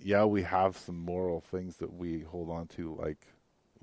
yeah, 0.00 0.24
we 0.24 0.44
have 0.44 0.78
some 0.78 0.98
moral 0.98 1.42
things 1.42 1.76
that 1.76 1.92
we 1.92 2.20
hold 2.20 2.48
on 2.48 2.68
to, 2.68 2.94
like 2.98 3.26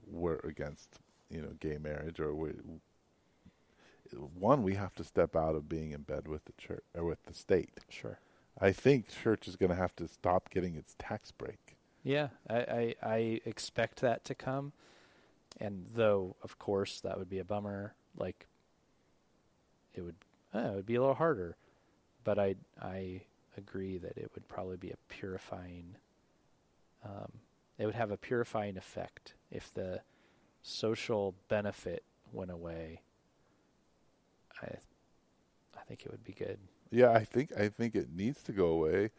we're 0.09 0.39
against, 0.39 0.99
you 1.29 1.41
know, 1.41 1.53
gay 1.59 1.77
marriage, 1.77 2.19
or 2.19 2.33
we. 2.33 2.53
One, 4.39 4.63
we 4.63 4.75
have 4.75 4.93
to 4.95 5.03
step 5.03 5.35
out 5.35 5.55
of 5.55 5.69
being 5.69 5.91
in 5.91 6.01
bed 6.01 6.27
with 6.27 6.45
the 6.45 6.53
church 6.57 6.83
or 6.95 7.03
with 7.03 7.23
the 7.25 7.33
state. 7.33 7.79
Sure. 7.89 8.19
I 8.59 8.71
think 8.71 9.07
church 9.09 9.47
is 9.47 9.55
going 9.55 9.69
to 9.71 9.75
have 9.75 9.95
to 9.97 10.07
stop 10.07 10.49
getting 10.49 10.75
its 10.75 10.95
tax 10.99 11.31
break. 11.31 11.75
Yeah. 12.03 12.29
I, 12.49 12.55
I 12.55 12.95
I 13.01 13.41
expect 13.45 14.01
that 14.01 14.25
to 14.25 14.35
come, 14.35 14.73
and 15.59 15.85
though 15.93 16.35
of 16.43 16.59
course 16.59 16.99
that 17.01 17.17
would 17.17 17.29
be 17.29 17.39
a 17.39 17.45
bummer. 17.45 17.95
Like 18.17 18.47
it 19.93 20.01
would 20.01 20.15
uh, 20.53 20.59
it 20.59 20.75
would 20.75 20.85
be 20.85 20.95
a 20.95 20.99
little 20.99 21.15
harder, 21.15 21.55
but 22.23 22.37
I 22.37 22.55
I 22.81 23.21
agree 23.57 23.97
that 23.97 24.17
it 24.17 24.31
would 24.35 24.47
probably 24.47 24.77
be 24.77 24.91
a 24.91 24.97
purifying. 25.07 25.95
Um, 27.03 27.31
it 27.77 27.85
would 27.85 27.95
have 27.95 28.11
a 28.11 28.17
purifying 28.17 28.77
effect 28.77 29.33
if 29.51 29.73
the 29.73 30.01
social 30.61 31.35
benefit 31.49 32.03
went 32.31 32.51
away. 32.51 33.01
I 34.61 34.77
I 35.77 35.83
think 35.87 36.05
it 36.05 36.11
would 36.11 36.23
be 36.23 36.33
good. 36.33 36.59
Yeah, 36.93 37.11
I 37.11 37.23
think 37.23 37.51
I 37.57 37.69
think 37.69 37.95
it 37.95 38.09
needs 38.15 38.43
to 38.43 38.51
go 38.51 38.67
away 38.67 39.11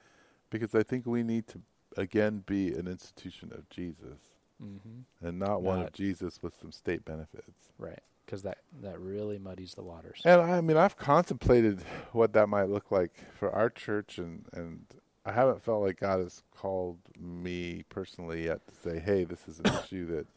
because 0.51 0.75
I 0.75 0.83
think 0.83 1.07
we 1.07 1.23
need 1.23 1.47
to 1.49 1.61
again 1.97 2.43
be 2.47 2.73
an 2.73 2.87
institution 2.87 3.53
of 3.53 3.69
Jesus 3.69 4.19
Mm-hmm. 4.63 5.27
and 5.27 5.39
not 5.39 5.63
one 5.63 5.83
of 5.83 5.93
Jesus 5.93 6.41
with 6.41 6.55
some 6.61 6.71
state 6.71 7.05
benefits. 7.05 7.73
Right, 7.77 7.99
because 8.25 8.43
that 8.43 8.59
that 8.83 9.01
really 9.01 9.39
muddies 9.39 9.75
the 9.75 9.83
waters. 9.83 10.23
And 10.25 10.41
I 10.41 10.61
mean, 10.61 10.77
I've 10.77 10.97
contemplated 10.97 11.83
what 12.13 12.33
that 12.35 12.49
might 12.49 12.69
look 12.69 12.91
like 12.91 13.13
for 13.39 13.51
our 13.51 13.69
church, 13.69 14.17
and 14.19 14.45
and 14.53 14.87
I 15.27 15.33
haven't 15.33 15.63
felt 15.63 15.83
like 15.83 16.01
God 16.01 16.21
has 16.21 16.43
called 16.57 16.99
me 17.19 17.85
personally 17.89 18.45
yet 18.45 18.61
to 18.69 18.75
say, 18.75 19.01
"Hey, 19.01 19.25
this 19.25 19.49
is 19.49 19.59
an 19.59 19.67
issue 19.85 20.07
that 20.15 20.29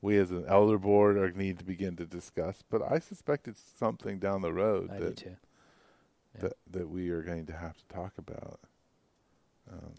we 0.00 0.18
as 0.18 0.30
an 0.30 0.44
elder 0.46 0.78
board 0.78 1.16
are 1.16 1.32
need 1.32 1.58
to 1.58 1.64
begin 1.64 1.96
to 1.96 2.06
discuss." 2.06 2.62
But 2.70 2.80
I 2.80 3.00
suspect 3.00 3.48
it's 3.48 3.60
something 3.76 4.20
down 4.20 4.40
the 4.40 4.52
road 4.52 4.90
I 4.92 4.98
do 4.98 5.04
that 5.06 5.16
too. 5.16 5.36
Yeah. 6.34 6.42
that 6.42 6.54
that 6.72 6.88
we 6.90 7.10
are 7.10 7.22
going 7.22 7.46
to 7.46 7.52
have 7.56 7.76
to 7.76 7.84
talk 7.94 8.14
about 8.18 8.60
um, 9.72 9.94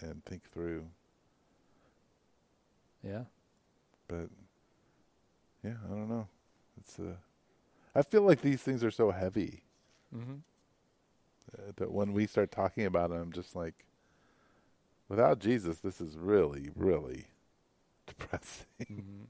and 0.00 0.24
think 0.24 0.44
through. 0.52 0.86
Yeah. 3.02 3.24
But 4.08 4.30
yeah, 5.64 5.74
I 5.86 5.88
don't 5.90 6.08
know. 6.08 6.28
It's 6.80 6.98
uh, 6.98 7.16
I 7.94 8.02
feel 8.02 8.22
like 8.22 8.40
these 8.42 8.62
things 8.62 8.84
are 8.84 8.90
so 8.90 9.10
heavy 9.10 9.62
Mm-hmm. 10.14 10.36
uh, 11.56 11.72
that 11.76 11.92
when 11.92 12.12
we 12.12 12.26
start 12.26 12.50
talking 12.50 12.86
about 12.86 13.10
them, 13.10 13.20
I'm 13.20 13.32
just 13.32 13.54
like, 13.56 13.84
without 15.08 15.38
Jesus, 15.38 15.78
this 15.78 16.00
is 16.00 16.16
really, 16.16 16.70
really 16.74 17.26
depressing. 18.06 18.66
mm-hmm. 18.90 19.24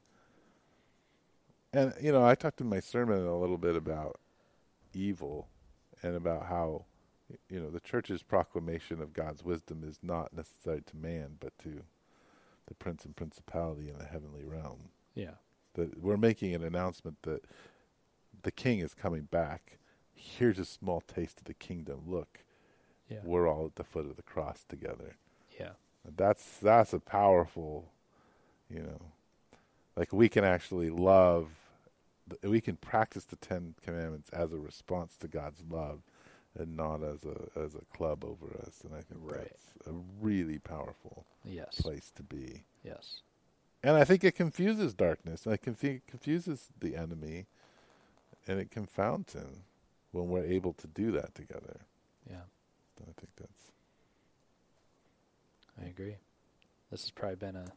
And 1.72 1.92
you 2.00 2.12
know, 2.12 2.24
I 2.24 2.34
talked 2.34 2.60
in 2.60 2.68
my 2.68 2.80
sermon 2.80 3.26
a 3.26 3.36
little 3.38 3.58
bit 3.58 3.76
about 3.76 4.18
evil 4.94 5.48
and 6.02 6.14
about 6.16 6.46
how 6.46 6.84
you 7.50 7.60
know 7.60 7.70
the 7.70 7.80
church's 7.80 8.22
proclamation 8.22 9.00
of 9.02 9.12
God's 9.12 9.44
wisdom 9.44 9.84
is 9.86 9.98
not 10.02 10.32
necessary 10.34 10.82
to 10.86 10.96
man, 10.96 11.36
but 11.40 11.52
to 11.62 11.82
the 12.66 12.74
prince 12.74 13.04
and 13.04 13.16
principality 13.16 13.88
in 13.88 13.98
the 13.98 14.04
heavenly 14.04 14.44
realm. 14.44 14.90
Yeah. 15.14 15.32
That 15.74 16.02
we're 16.02 16.16
making 16.16 16.54
an 16.54 16.62
announcement 16.62 17.18
that 17.22 17.44
the 18.42 18.50
king 18.50 18.78
is 18.80 18.94
coming 18.94 19.22
back. 19.22 19.78
Here's 20.14 20.58
a 20.58 20.64
small 20.64 21.00
taste 21.00 21.38
of 21.40 21.44
the 21.44 21.54
kingdom. 21.54 22.02
Look, 22.06 22.40
Yeah. 23.08 23.20
we're 23.24 23.48
all 23.48 23.66
at 23.66 23.76
the 23.76 23.84
foot 23.84 24.06
of 24.06 24.16
the 24.16 24.22
cross 24.22 24.64
together. 24.68 25.16
Yeah. 25.58 25.72
That's 26.16 26.58
that's 26.58 26.92
a 26.92 27.00
powerful, 27.00 27.90
you 28.70 28.80
know, 28.82 29.00
like 29.96 30.12
we 30.12 30.28
can 30.28 30.44
actually 30.44 30.90
love, 30.90 31.48
we 32.42 32.60
can 32.60 32.76
practice 32.76 33.24
the 33.24 33.36
Ten 33.36 33.74
Commandments 33.82 34.30
as 34.30 34.52
a 34.52 34.58
response 34.58 35.16
to 35.18 35.28
God's 35.28 35.62
love, 35.68 36.02
and 36.58 36.76
not 36.76 37.02
as 37.02 37.24
a 37.24 37.48
as 37.58 37.74
a 37.74 37.84
club 37.96 38.24
over 38.24 38.46
us. 38.66 38.80
And 38.84 38.94
I 38.94 39.00
think 39.02 39.20
Right. 39.22 39.38
that's 39.50 39.86
a 39.86 39.92
really 40.20 40.58
powerful 40.58 41.24
Yes. 41.44 41.80
place 41.80 42.10
to 42.16 42.22
be. 42.22 42.64
Yes. 42.82 43.22
And 43.82 43.96
I 43.96 44.04
think 44.04 44.24
it 44.24 44.34
confuses 44.34 44.92
darkness. 44.94 45.46
and 45.46 45.54
It 45.54 45.62
confu- 45.62 46.00
confuses 46.06 46.72
the 46.80 46.96
enemy, 46.96 47.46
and 48.46 48.58
it 48.58 48.70
confounds 48.70 49.34
him 49.34 49.64
when 50.10 50.28
we're 50.28 50.44
able 50.44 50.72
to 50.74 50.86
do 50.88 51.12
that 51.12 51.34
together. 51.34 51.80
Yeah. 52.28 52.42
So 52.96 53.04
I 53.08 53.12
think 53.12 53.30
that's 53.36 53.70
I 55.80 55.84
agree. 55.86 56.16
This 56.90 57.02
has 57.02 57.10
probably 57.10 57.36
been 57.36 57.54
a 57.56 57.72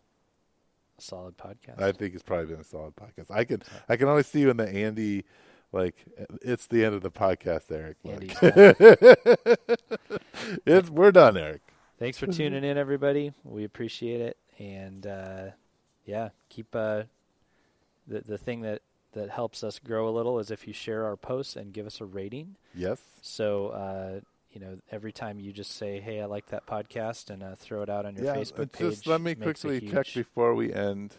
solid 1.02 1.38
podcast. 1.38 1.82
I 1.82 1.92
think 1.92 2.14
it's 2.14 2.24
probably 2.24 2.48
been 2.48 2.62
a 2.62 2.64
solid 2.64 2.96
podcast. 2.96 3.30
I 3.30 3.44
can 3.44 3.62
I 3.90 3.98
can 3.98 4.08
always 4.08 4.28
see 4.28 4.42
you 4.42 4.50
in 4.50 4.58
the 4.58 4.68
Andy 4.68 5.26
like 5.72 5.96
it's 6.42 6.68
the 6.68 6.84
end 6.84 6.96
of 6.96 7.02
the 7.02 7.12
podcast, 7.12 7.72
Eric. 7.72 7.98
Like, 8.04 8.36
it's 10.66 10.90
we're 10.90 11.12
done, 11.12 11.38
Eric. 11.38 11.62
Thanks 11.98 12.18
for 12.18 12.28
tuning 12.28 12.64
in, 12.64 12.78
everybody. 12.78 13.34
We 13.44 13.64
appreciate 13.64 14.22
it, 14.22 14.38
and 14.58 15.06
uh, 15.06 15.44
yeah, 16.06 16.30
keep 16.50 16.76
uh, 16.76 17.04
the 18.08 18.22
the 18.22 18.38
thing 18.38 18.62
that 18.62 18.82
that 19.14 19.30
helps 19.30 19.64
us 19.64 19.80
grow 19.80 20.08
a 20.08 20.12
little 20.12 20.40
is 20.40 20.52
if 20.52 20.68
you 20.68 20.74
share 20.74 21.06
our 21.06 21.16
posts 21.16 21.56
and 21.56 21.74
give 21.74 21.86
us 21.86 22.02
a 22.02 22.06
rating. 22.06 22.56
Yes. 22.74 23.02
So 23.22 23.68
uh, 23.68 24.22
you 24.54 24.60
know, 24.62 24.78
every 24.92 25.12
time 25.12 25.40
you 25.40 25.52
just 25.52 25.72
say, 25.72 26.00
"Hey, 26.00 26.22
I 26.22 26.26
like 26.26 26.48
that 26.48 26.66
podcast," 26.66 27.30
and 27.30 27.42
uh, 27.44 27.56
throw 27.56 27.82
it 27.82 27.90
out 27.90 28.06
on 28.06 28.16
your 28.16 28.26
yeah. 28.26 28.36
Facebook 28.36 28.72
page. 28.72 28.90
just 28.92 29.08
let 29.08 29.22
me 29.22 29.36
quickly 29.36 29.80
check 29.82 30.08
before 30.14 30.54
we 30.56 30.74
end. 30.74 31.16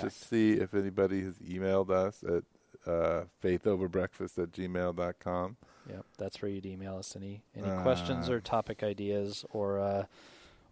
Just 0.00 0.28
see 0.28 0.52
if 0.52 0.74
anybody 0.74 1.22
has 1.22 1.36
emailed 1.38 1.90
us 1.90 2.22
at 2.22 2.44
uh, 2.90 3.24
faithoverbreakfast 3.42 4.38
at 4.42 4.52
gmail.com. 4.52 5.56
Yep, 5.88 6.04
that's 6.18 6.42
where 6.42 6.50
you'd 6.50 6.66
email 6.66 6.96
us 6.96 7.16
any 7.16 7.42
any 7.56 7.68
Uh, 7.70 7.82
questions 7.82 8.28
or 8.28 8.40
topic 8.40 8.82
ideas, 8.82 9.44
or 9.50 9.78
uh, 9.80 10.04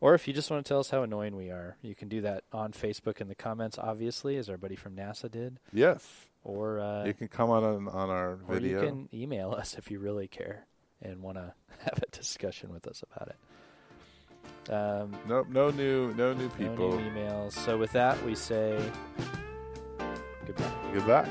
or 0.01 0.15
if 0.15 0.27
you 0.29 0.35
just 0.35 0.51
want 0.51 0.65
to 0.65 0.69
tell 0.69 0.81
us 0.81 0.91
how 0.91 1.03
annoying 1.03 1.35
we 1.37 1.51
are, 1.51 1.77
you 1.83 1.95
can 1.95 2.09
do 2.09 2.21
that 2.23 2.45
on 2.53 2.73
Facebook 2.73 3.21
in 3.21 3.29
the 3.29 3.35
comments, 3.35 3.79
obviously, 3.79 4.37
as 4.37 4.49
our 4.49 4.57
buddy 4.57 4.77
from 4.77 4.95
NASA 4.97 5.31
did, 5.31 5.59
Yes. 5.73 6.27
or 6.45 6.79
uh, 6.81 7.05
you 7.05 7.13
can 7.15 7.29
come 7.29 7.51
on, 7.51 7.65
on 7.89 8.11
our 8.11 8.33
or 8.33 8.55
video. 8.55 8.81
you 8.83 8.87
can 8.89 9.09
email 9.13 9.53
us 9.53 9.77
if 9.77 9.91
you 9.91 9.99
really 9.99 10.29
care 10.29 10.65
and 11.03 11.21
want 11.23 11.37
to 11.37 11.53
have 11.81 12.03
a 12.03 12.17
discussion 12.17 12.73
with 12.73 12.87
us 12.87 13.03
about 13.11 13.29
it. 13.29 13.37
Um, 14.73 15.17
Nope, 15.27 15.49
no 15.49 15.71
new 15.71 16.15
no 16.15 16.33
new 16.33 16.49
people, 16.51 16.91
no 16.91 16.97
new 16.99 17.11
emails. 17.11 17.53
So 17.53 17.77
with 17.79 17.93
that, 17.93 18.23
we 18.25 18.35
say 18.35 18.79
goodbye. 20.47 20.73
Goodbye. 20.93 21.29